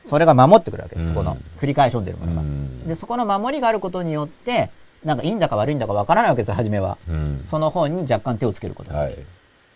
[0.01, 2.41] それが守ってくるわけです、うんそこの繰り返し読んでるものが。
[2.41, 4.69] うんで、そこの守りがあることによって、
[5.03, 6.97] なんかいいんだか悪いんだかわからないわけですよ、初めは。
[7.07, 7.41] うん。
[7.45, 9.17] その本に若干手をつけることが、はい。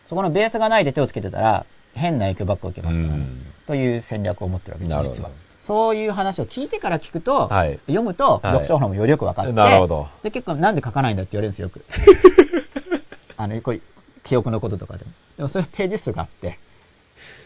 [0.06, 1.66] そこのベースがないで手をつけてたら、
[1.96, 5.30] 変な影響ばっか受けますから、ねうんという戦略を持ってるわけです、なるほど実は。
[5.64, 11.86] そういう話を聞いてから聞くと、はい読むと、はい読書法もよりよく分かって、なるほどで、結構なんで書かないんだって言われるんですよ、よく。
[13.38, 13.82] あの、こう
[14.24, 15.12] 記憶のこととかでも。
[15.38, 16.60] でもそういうページ数があって、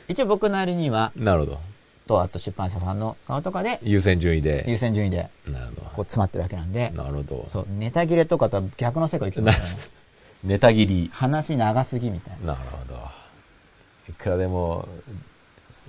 [0.07, 1.59] 一応僕なりには、なるほど。
[2.07, 4.65] と、あと出版社さんの顔とかで、優先順位で。
[4.67, 7.03] 優先順位で、なるほこう詰まってるわけなんで、ど。
[7.03, 7.45] なるほど。
[7.49, 9.75] そう、ネタ切れとかとは逆の世界を生きてますからね。
[9.75, 9.89] ど。
[10.49, 11.11] ネタ切り。
[11.13, 12.53] 話長すぎみたいな。
[12.53, 12.99] なるほど。
[14.09, 14.87] いくらでも、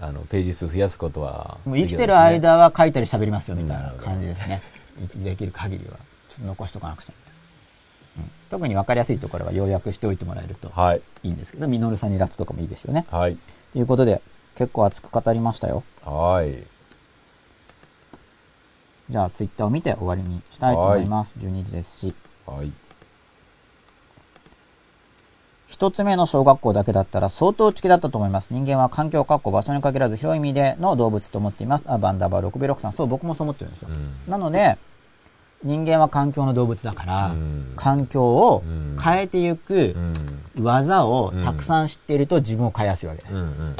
[0.01, 4.63] あの、ページ数増やすことは、もう生きてる間は書いたり喋りますよみたいな感じですね。
[5.17, 5.97] できる限りは。
[6.29, 8.23] ちょっと残しとかなくちゃみたいな。
[8.25, 11.03] うん、特に分かりやすいところは要約しておいてもらえるとはい。
[11.23, 13.07] いいんですけど、ミノルさんにイラストとかもいいですよね。
[13.11, 13.39] はい。
[13.73, 14.23] ということで、
[14.57, 15.85] 結構熱く語りましたよ。
[16.05, 16.65] はい。
[19.09, 21.33] じゃあ、ツイッターを見て終わりにしたいと思います。
[21.39, 22.15] 12時ですし。
[22.45, 22.73] はい。
[25.79, 28.49] 一つ目の小学校だけだったら相当知気だったと思います。
[28.51, 31.85] 人間は環境、確保、場所に限らず広い意味での動物と思っています。
[31.87, 32.93] あ、バンダーバー6 6さん。
[32.93, 33.89] そう、僕もそう思ってるんですよ。
[33.91, 34.13] うん。
[34.29, 34.77] なので、
[35.63, 39.95] 人間は環境の動物だから、うん環境をうん変えていく
[40.57, 40.65] うん。
[40.65, 43.35] 技をたくさん知っていると自分を変えやすいわけです。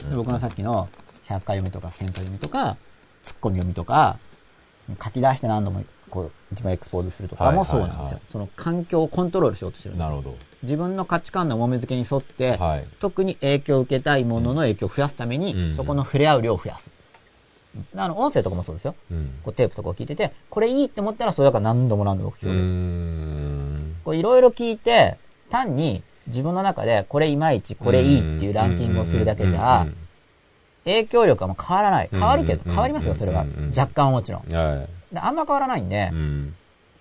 [0.09, 0.89] で僕のさっきの
[1.27, 2.77] 100回読みとか1000回読みとか、
[3.25, 4.19] ツッコミ読みとか、
[5.03, 8.01] 書き出して何度もこう自分をエクスポーズするとかもそうなんですよ。
[8.01, 10.11] はいはいはいその環境をコントロールしようとしてるんですよ。
[10.11, 10.37] なるほど。
[10.63, 12.87] 自分の価値観の重み付けに沿って、はい。
[13.01, 16.91] 特に影響を受けたいものの影響を増やすために、うんそこの触れ合う量を増やす。
[17.95, 18.95] あの、音声とかもそうですよ。
[19.11, 19.39] うん。
[19.45, 22.73] こうテープとかを聞いてて、これいいって思ったらそれだから何度も何度も聞くうようです。
[22.73, 23.97] ん。
[24.05, 25.17] こういろいろ聞いて、
[25.51, 29.87] 単に自分の中でこれいまいちこれいいっていうランキングをするだけじゃ、
[30.85, 32.09] 影響力はもう変わらない。
[32.11, 33.45] 変わるけど、うん変わりますよ、それは。
[33.77, 34.43] 若干はもちろん。
[34.43, 36.09] はであんま変わらないんでい。
[36.09, 36.55] う、ん。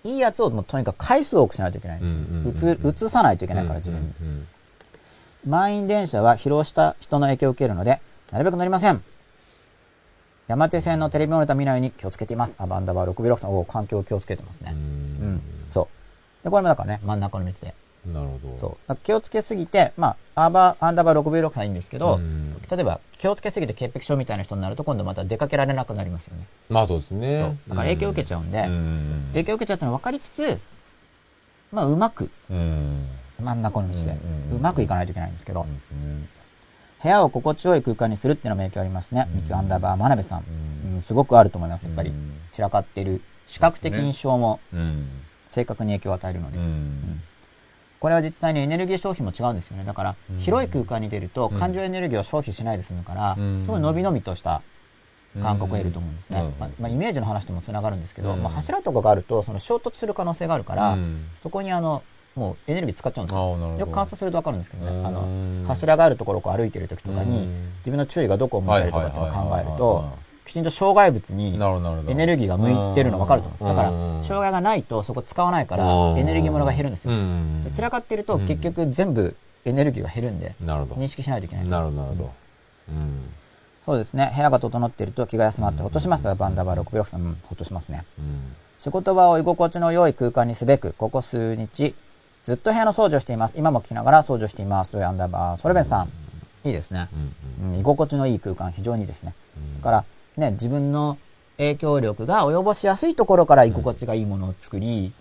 [0.04, 2.18] いいやつをもうとにかく回数多くしないといけないんですよ。
[2.18, 4.12] うんうんうんうつ、移さないといけないから自分に。
[4.20, 4.48] うん。
[5.46, 9.02] 満員電車は疲労した人の影響を受けるので、なるべく乗りません。
[10.46, 12.56] 山手線のテレビモニター見ないように気をつけています。
[12.58, 14.72] あ、バンダーバー6 6さん、お環境を気をつけてますね。
[14.72, 15.42] うん。
[15.70, 15.88] そ
[16.42, 16.44] う。
[16.44, 17.74] で、これもだからね、真ん中の道で。
[18.06, 18.56] なるほど。
[18.58, 18.96] そう。
[18.96, 26.46] 気をつけすぎて、まあ、アーバー、アンダーバー6 6さんいいんですけど、うん例えば気をつけすぎて潔癖症みたいな人になると今度また出かけられなくなりますよね。
[26.68, 27.58] まあそうですね。
[27.66, 29.28] だから影響を受けちゃうんで、うん。
[29.32, 30.58] 影響を受けちゃったの分かりつつ、
[31.72, 33.06] まあ、うまく、うん。
[33.42, 34.16] 真ん中の道で、
[34.52, 35.64] うまくいかないといけないんですけど、う
[35.94, 36.28] ん
[37.00, 39.28] 部屋を心地よい空間にするっていうのも影響ありますね。
[39.30, 40.44] うんミキュアンダーバー真鍋さん、
[40.84, 42.10] うんうんすごくあると思います、やっぱり。
[42.10, 45.08] うん散らかっている視覚的印象もうん。
[45.48, 46.58] 正確に影響を与えるので。
[46.58, 47.22] うん。
[48.00, 49.84] これは実際にエネルギー消費も違うんですよね。
[49.84, 53.62] だから、広い空間に出ると、感情エネルギーを消費しないで済むから、うん。
[53.64, 54.62] すごい伸び伸びとした
[55.42, 56.40] 感覚を得ると思うんですね。
[56.40, 56.54] うん。
[56.58, 58.42] まあまあ、イメージの話ともつながるんですけど、うん。
[58.42, 61.26] まあ、柱とかがあると、その衝突する可能性があるから、うん。
[61.42, 62.02] そこにあの、
[62.36, 63.76] もうエネルギー使っちゃうんですよ。
[63.78, 67.72] よく観察すると分かるんですけどね、あのうん柱があるところを歩いてる時とかに、うん。
[67.78, 70.12] 自分の注意がどこを向いたりとかっていうのを考えるとは、
[70.48, 71.54] きちんと障害物に。
[72.08, 73.64] エネルギーが向いてるの分かると思うんです。
[73.64, 77.12] だから、うん障害がないとそこ使わないからう、んエネルギーものが減るんですよ。
[77.12, 80.54] うんで散らかってるとうん結局全部エネルギーが減るんで。
[80.60, 81.68] 認識しないといけない。
[81.68, 82.30] なるほど、なるほど。
[82.88, 83.30] うん。
[83.84, 84.32] そうですね。
[84.34, 86.34] 部屋が整っていると気が休まってほっとします。
[86.34, 88.04] バンダーバー6ブロックさん、うんほっとしますね。
[88.18, 88.54] うん。
[88.78, 91.94] 仕事場を居心地の良い空間にすべく、ここ数日、
[92.44, 93.58] ずっと部屋の掃除をしています。
[93.58, 94.90] 今も聞きながら掃除をしています。
[94.90, 96.08] というアンダーバー、ソレベンさん。
[96.64, 97.08] いいですね。
[97.60, 97.72] うん。
[97.72, 99.34] うん、居心地のいい空間、非常にいいですね。
[99.56, 100.04] うんだから、
[100.38, 101.18] ね、自分の
[101.56, 105.12] 影響力が及ぼしやすいところから居心地がいいものを作り、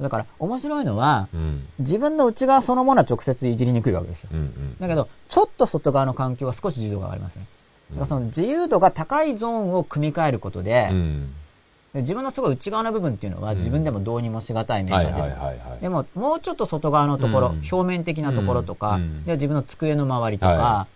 [0.00, 1.66] だから、面白いのは、うん。
[1.78, 4.30] 自分の内側そのものは直接いじりにくいわけですよ。
[4.32, 4.38] うん。
[4.38, 4.76] うん。
[4.78, 7.46] だけど、ちょっと外側の環境は少し自由度が上がりますね。
[7.90, 10.90] だからその自由度が高いゾーンを組み替えることで、
[11.94, 15.80] 自分のすごい内側の部分っていうのは自分でもどうにもしがたい面がはい出てる。
[15.80, 20.86] でも、もうちょっと外側のところ、うん表面的なところとか、うんで自分の机の周りとか、は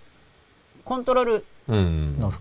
[0.85, 2.19] コントロールうん。
[2.19, 2.33] の、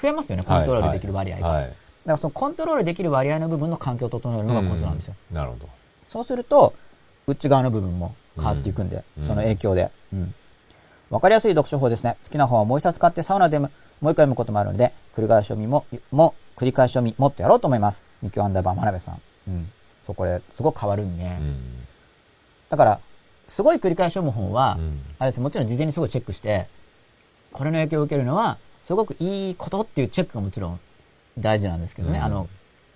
[0.00, 1.48] 増えますよね、コントロールできる割合が。
[1.48, 1.64] はい。
[1.64, 1.74] だか
[2.04, 5.14] らそのコントロールできる割合の部分の環境を整えるのがコツなんですよ。
[5.30, 5.36] うん。
[5.36, 5.68] なるほど。
[6.08, 6.74] そうすると、
[7.26, 9.90] 内側の部分も変わっていくんで、うんその影響で。
[10.12, 10.34] うん。
[11.10, 12.16] わかりやすい読書法ですね。
[12.22, 13.70] 好きな本はもう一冊買ってサウナでも
[14.02, 18.02] もう一回読むこともあるので、繰り返し読みも、も、繰り返し読みもっとやろうと思います。
[18.20, 19.22] ミキオアンダーバー真鍋さん。
[19.46, 19.70] うん。
[20.02, 21.24] そう、これ、すごく変わるんで。
[21.24, 21.86] うん。
[22.68, 23.00] だから、
[23.46, 26.66] すごい繰り返し読む本は、うんあれです、もちろん事前にすごいチェックして、
[27.52, 30.80] これの影響を受けるのは、すごくいいことっていうチェックがもちろん
[31.38, 32.18] 大事なんですけどね。
[32.18, 32.48] うんあの、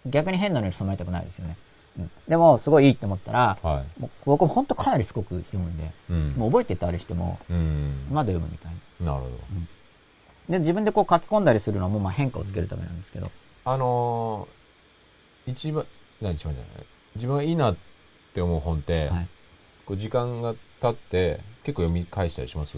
[0.04, 1.56] 逆に変なのに染まりたくないですよね。
[1.98, 5.88] うん、でも、すごいいいって思ったら、はもう僕も本当かなりすごく読むんで、い。
[6.10, 6.32] うん。
[6.36, 8.06] もう覚えてたりしても、うん。
[8.10, 9.12] まだ読むみたいな。
[9.12, 9.36] なるほど。
[10.52, 13.30] で、自分でこう書き込んだりするのも、まあ変化をつけるためなんですけど。
[13.64, 15.86] あのー、一番、
[16.20, 17.76] 何一番じゃない自分がいいなっ
[18.34, 19.28] て思う本って、はい。
[19.86, 22.76] こう時間が経って結構読み返したりします？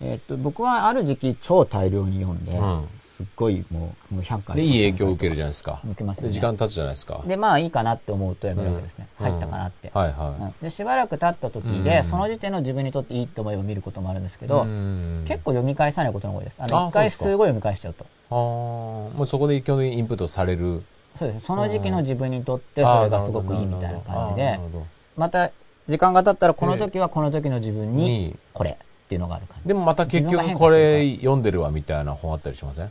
[0.00, 4.56] えーっと、僕はある時期超大量に読んで、うんすっごいもう、もう100回。
[4.56, 5.80] で、いい影響を受けるじゃないですか。
[5.84, 7.22] 受けますよねで、時間経つじゃないですか。
[7.24, 9.06] で、まあいいかなって思うと読めるわけですね。
[9.20, 9.92] うん入ったかなって。
[9.94, 14.48] はいうんはでしばらく経った時で、うんその時点の自分にとっていいと思えば見ることもあるんですけい。
[14.48, 16.56] ど、うん結構読み返さないことの多いです。
[16.58, 18.04] あの、あ一回すごい読み返しちゃうと。
[18.30, 20.82] ああ、もうそこで基本的にインプットされる。
[21.16, 21.40] そうですね。
[21.40, 25.52] その時期の自分にとってそれがすごくいいみたいな感じであーなる、ほどまた
[25.86, 28.76] 時間が経ったらこの時はこの時の自分にに、これ
[29.14, 29.68] っていうのがある感じ。
[29.68, 32.90] でもまた結局これ読んでるわみたいな本あったりしません？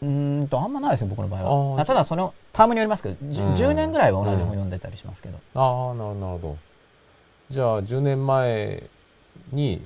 [0.00, 1.84] うーんと、あんまないですよ、僕の場合あは。
[1.84, 5.38] ただその、タームによりますけど、じゅうん10年ぐらいは同じ本読んでたりしますけど。
[5.54, 6.56] ああ、なるほど。
[7.50, 8.84] じゃあ、10年前
[9.52, 9.82] に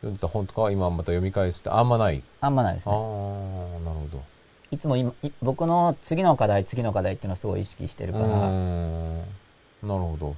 [0.00, 2.22] 読んでた本とかは今また読み返すってあんまない？
[2.40, 3.00] あんまないですああ、ね。
[3.84, 4.22] なるほど。
[4.70, 8.38] いつも今、い僕の次の課題、次の課題っていうのはすごい意識してるから、なる
[9.82, 10.34] ほど。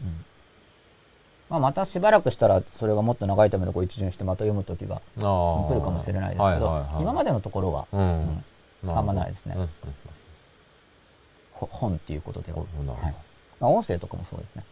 [1.49, 5.01] まあ、またしばらくしたらそれがもっと長いためのこう一巡してまた読む時が。
[5.17, 8.45] 来るかもしれないですけど、今までのところは、うん。
[8.85, 8.99] うん。
[8.99, 9.57] あんまないですね。
[11.53, 12.65] 本っていうことでは、は
[13.09, 13.15] い。
[13.61, 14.65] まあ、音声とかもそうですね。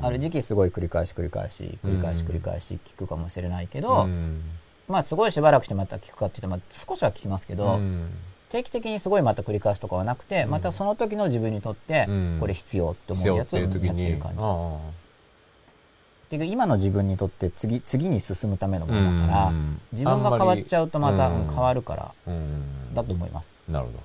[0.00, 2.28] ある時期すごい繰り返し繰り返し繰り返しうん。
[2.28, 4.42] 繰り返し聞くかもしれないけど、うん。
[4.88, 8.08] まあすごいしばらくしてまた聞くかって言ったら、まあ、少しは聞きますけど、うん。
[8.50, 14.78] 定期的にすごいまた繰り返しとかはなくて、またその時の自分にとってうんこれ必要って思うやつをやってる感じ、あ
[16.34, 23.54] 結局今の自分にとって次次に進むためのあものだから、うん自分が変わっちゃうとまた変わるからうんだと思います。
[23.68, 23.98] なるほど。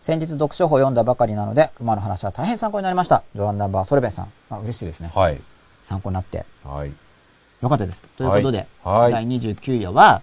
[0.00, 3.24] 先日読書法を読んだばかりなので、熊の話は大変参考になりました。
[3.34, 4.32] ジョアンナンバーソルベンさん。
[4.48, 5.10] あ、嬉しいですね。
[5.14, 5.38] はい。
[5.82, 6.46] 参考になって。
[6.64, 6.92] はい。
[7.60, 8.00] よかったです。
[8.16, 10.22] ということで、はい第29夜は、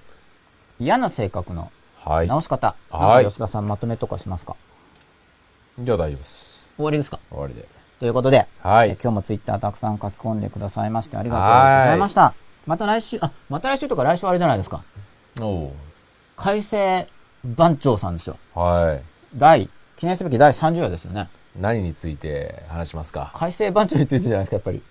[0.79, 2.27] 嫌な性格のはい。
[2.27, 2.75] 直し方。
[2.89, 4.55] はい吉田さんまとめとかしますか？
[5.77, 6.71] じゃあ大丈夫です。
[6.77, 7.19] 終わりですか？
[7.29, 7.67] 終わりで。
[7.99, 12.33] ということで、はいえ今日もツイッターたくさん書き込んでくださいましてありがとうございました。
[12.65, 14.83] また来週、あ、また来週とか来週はあれじゃないですか。
[15.39, 15.71] お
[16.35, 17.07] 改正
[17.43, 18.37] 番長さんですよ。
[18.53, 19.03] はい。
[19.35, 21.29] 第、記念すべき第30夜ですよね。
[21.55, 23.31] 何について話しますか？
[23.33, 24.83] 改正番長についてじゃないですか、やっぱり。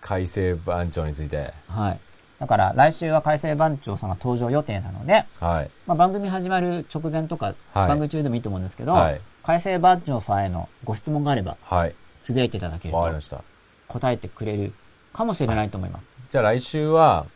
[0.00, 1.52] 改正番長について。
[1.68, 2.00] はい。
[2.40, 5.70] だから来週は改正番長さんが登場予定なので、はい。
[5.86, 9.20] まあ、番組始まる直前とか、はい番組中でもいいと思うんですけど、はい
[9.50, 11.94] 改正番長さんへのご質問があれば、はい。
[12.22, 13.42] つぶやいていただけるとわかりました。
[13.88, 14.72] 答えてくれる
[15.12, 16.06] かもしれないと思います。
[16.28, 17.26] じゃあ来週は、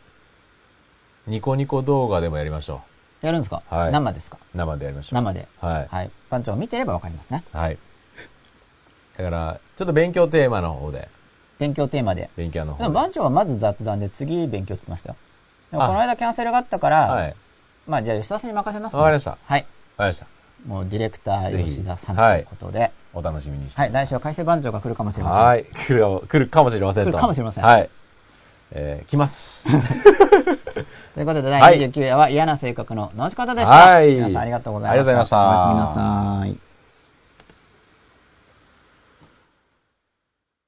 [1.27, 2.81] ニコニコ動画でもやりましょ
[3.21, 4.37] やるんですか、はい生ですか？
[4.53, 4.57] う。
[4.57, 5.21] 生でやりましょう。
[5.21, 5.45] 生で。
[5.59, 5.87] はい。
[5.91, 6.11] はい。
[6.29, 7.43] 番長が見てればわかりますね。
[7.51, 7.77] はい。
[9.17, 11.09] だから、ちょっと勉強テーマの方で、
[11.59, 12.29] 勉強テーマで。
[12.37, 12.83] 勉強の方で。
[12.83, 15.15] でも番長はまず雑談で次勉強って言ってましたよ。
[15.71, 17.35] でもあこの間キャンセルがあったから、はい。
[17.85, 18.99] まあじゃあ吉田さんに任せます、ね。
[18.99, 19.59] わかりましたはい。
[19.59, 19.67] わか
[20.05, 20.27] りました。
[20.65, 25.39] もうディレクター吉田さんということで、お楽しみにしてはい、来週は改正番長が来るかもしれません。
[25.45, 25.65] はい。
[25.65, 27.11] 来るよ来るかもしれませんと。
[27.11, 27.89] 来るかもしれませんはい。
[28.71, 29.67] えー、来ます。
[31.13, 33.71] ということで、第はい29夜は嫌な性格の直し方でした。
[33.71, 35.11] はい皆さんありがとうございました。
[35.11, 36.64] ありがとうございましたおやすみなさい。